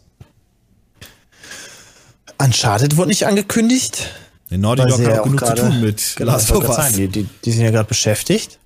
Uncharted 2.39 2.97
wurde 2.97 3.09
nicht 3.09 3.27
angekündigt. 3.27 4.11
Der 4.51 4.59
Naughty 4.59 4.83
Dog 4.83 4.93
hat 4.93 5.01
ja 5.01 5.21
auch 5.21 5.25
genug 5.25 5.39
zu 5.41 5.47
gerade- 5.47 5.63
tun 5.63 5.81
mit 5.81 6.13
Genau, 6.17 6.33
Last 6.33 6.51
of 6.53 6.69
Us. 6.69 6.93
die, 6.93 7.09
die, 7.09 7.29
die 7.45 7.53
sind 7.53 7.63
ja 7.65 7.71
gerade 7.71 7.89
beschäftigt. 7.89 8.59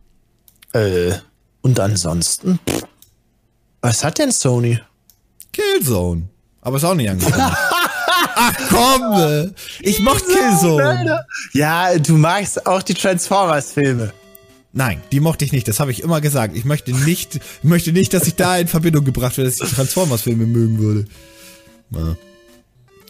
Äh, 0.73 1.13
und 1.63 1.79
ansonsten. 1.81 2.59
pff, 2.69 2.83
Was 3.83 4.03
hat 4.05 4.19
denn 4.19 4.33
Sony? 4.33 4.81
Killzone. 5.53 6.29
Aber 6.63 6.77
ist 6.79 6.85
auch 6.85 6.95
nicht 6.95 7.09
angekommen. 7.11 7.37
Ach 8.39 8.53
komm! 8.69 9.13
äh, 9.21 9.51
Ich 9.81 10.01
mochte 10.01 10.25
Killzone. 10.27 11.25
Ja, 11.53 11.97
du 11.99 12.15
magst 12.15 12.67
auch 12.67 12.83
die 12.83 12.95
Transformers-Filme. 12.95 14.13
Nein, 14.77 15.01
die 15.11 15.20
mochte 15.20 15.43
ich 15.47 15.53
nicht. 15.53 15.66
Das 15.68 15.81
habe 15.81 15.91
ich 15.91 16.03
immer 16.03 16.20
gesagt. 16.20 16.55
Ich 16.55 16.66
möchte 16.66 16.93
nicht, 16.93 17.41
möchte 17.62 17.93
nicht, 17.93 18.12
dass 18.12 18.27
ich 18.27 18.35
da 18.35 18.59
in 18.59 18.68
Verbindung 18.68 19.07
gebracht 19.07 19.39
werde, 19.39 19.51
dass 19.51 19.59
ich 19.66 19.74
Transformers-Filme 19.74 20.45
mögen 20.47 20.79
würde. 20.79 21.07
Na. 21.89 22.16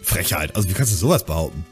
Frechheit. 0.01 0.55
Also 0.55 0.69
wie 0.69 0.73
kannst 0.73 0.93
du 0.93 0.97
sowas 0.97 1.25
behaupten? 1.25 1.65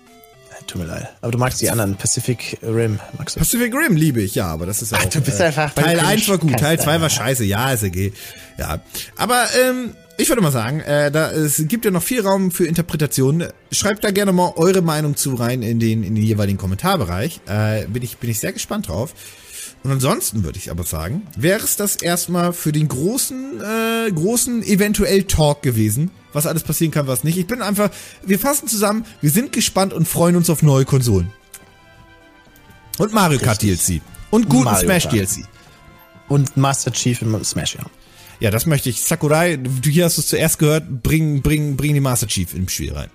Tut 0.67 0.81
mir 0.81 0.87
leid. 0.87 1.07
Aber 1.21 1.31
du 1.31 1.37
magst 1.37 1.61
die 1.61 1.69
anderen. 1.69 1.95
Pacific 1.95 2.57
Rim 2.61 2.99
magst 3.17 3.35
du. 3.35 3.39
Pacific 3.39 3.73
Rim 3.73 3.95
liebe 3.95 4.21
ich, 4.21 4.35
ja, 4.35 4.47
aber 4.47 4.65
das 4.65 4.81
ist 4.81 4.91
ja 4.91 4.97
Ach, 4.99 5.05
auch, 5.05 5.09
du 5.09 5.21
bist 5.21 5.39
einfach- 5.39 5.73
Teil 5.73 5.99
1 5.99 6.27
war 6.27 6.39
gut, 6.39 6.57
Teil 6.59 6.79
2 6.79 6.99
war 7.01 7.09
scheiße, 7.09 7.45
ja, 7.45 7.71
ist 7.71 7.83
okay. 7.83 8.11
Ja. 8.57 8.81
Aber 9.15 9.45
ähm, 9.63 9.91
ich 10.17 10.27
würde 10.27 10.41
mal 10.41 10.51
sagen, 10.51 10.79
äh, 10.81 11.11
da 11.11 11.31
es 11.31 11.63
gibt 11.67 11.85
ja 11.85 11.91
noch 11.91 12.01
viel 12.03 12.21
Raum 12.21 12.51
für 12.51 12.65
Interpretation. 12.65 13.45
Schreibt 13.71 14.03
da 14.03 14.11
gerne 14.11 14.31
mal 14.31 14.53
eure 14.55 14.81
Meinung 14.81 15.15
zu 15.15 15.35
rein 15.35 15.61
in 15.61 15.79
den 15.79 16.03
in 16.03 16.15
den 16.15 16.23
jeweiligen 16.23 16.57
Kommentarbereich. 16.57 17.41
Äh, 17.47 17.85
bin 17.87 18.01
ich 18.01 18.17
bin 18.17 18.29
ich 18.29 18.39
sehr 18.39 18.51
gespannt 18.51 18.87
drauf. 18.89 19.13
Und 19.85 19.91
ansonsten 19.91 20.43
würde 20.43 20.57
ich 20.57 20.71
aber 20.71 20.83
sagen, 20.83 21.27
wäre 21.37 21.63
es 21.63 21.75
das 21.75 21.95
erstmal 21.95 22.53
für 22.53 22.71
den 22.71 22.87
großen, 22.87 23.61
äh, 23.61 24.11
großen 24.11 24.63
eventuell 24.63 25.25
Talk 25.25 25.61
gewesen, 25.61 26.09
was 26.33 26.47
alles 26.47 26.63
passieren 26.63 26.91
kann, 26.91 27.05
was 27.05 27.23
nicht. 27.23 27.37
Ich 27.37 27.45
bin 27.45 27.61
einfach, 27.61 27.91
wir 28.25 28.39
fassen 28.39 28.67
zusammen, 28.67 29.05
wir 29.21 29.29
sind 29.29 29.51
gespannt 29.51 29.93
und 29.93 30.07
freuen 30.07 30.37
uns 30.37 30.49
auf 30.49 30.63
neue 30.63 30.85
Konsolen. 30.85 31.31
Und 32.97 33.13
Mario 33.13 33.37
Kart 33.37 33.61
Richtig. 33.61 34.01
DLC. 34.01 34.01
Und 34.31 34.49
guten 34.49 34.63
Mario 34.63 34.85
Smash 34.85 35.03
Kart. 35.03 35.13
DLC. 35.13 35.45
Und 36.29 36.57
Master 36.57 36.91
Chief 36.91 37.21
in 37.21 37.43
Smash, 37.43 37.75
ja. 37.75 37.85
Ja, 38.39 38.49
das 38.49 38.65
möchte 38.65 38.89
ich. 38.89 39.03
Sakurai, 39.03 39.57
du 39.57 39.87
hier 39.87 40.05
hast 40.05 40.17
es 40.17 40.25
zuerst 40.25 40.57
gehört, 40.57 41.03
bring, 41.03 41.43
bring, 41.43 41.77
bring 41.77 41.93
die 41.93 41.99
Master 41.99 42.25
Chief 42.25 42.55
im 42.55 42.67
Spiel 42.69 42.91
rein. 42.91 43.11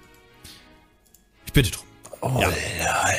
Ich 1.47 1.53
bitte 1.53 1.73
drum. 1.73 1.85
Oh, 2.21 2.41
Ja. 2.41 2.49
Ja, 2.79 3.11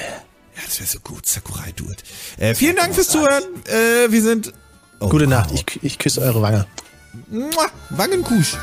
das 0.65 0.79
wäre 0.79 0.89
so 0.89 0.99
gut. 0.99 1.25
Sakurai, 1.25 1.71
do 1.75 1.85
it. 1.85 2.03
Äh, 2.37 2.55
vielen 2.55 2.75
Dank 2.75 2.95
fürs 2.95 3.09
Zuhören. 3.09 3.43
Äh, 3.65 4.11
wir 4.11 4.21
sind. 4.21 4.53
Oh, 4.99 5.09
Gute 5.09 5.25
wow. 5.25 5.31
Nacht. 5.31 5.51
Ich, 5.51 5.83
ich 5.83 5.97
küsse 5.99 6.21
eure 6.21 6.41
Wange. 6.41 6.67
Mua, 7.29 7.67
Wangenkusch. 7.89 8.57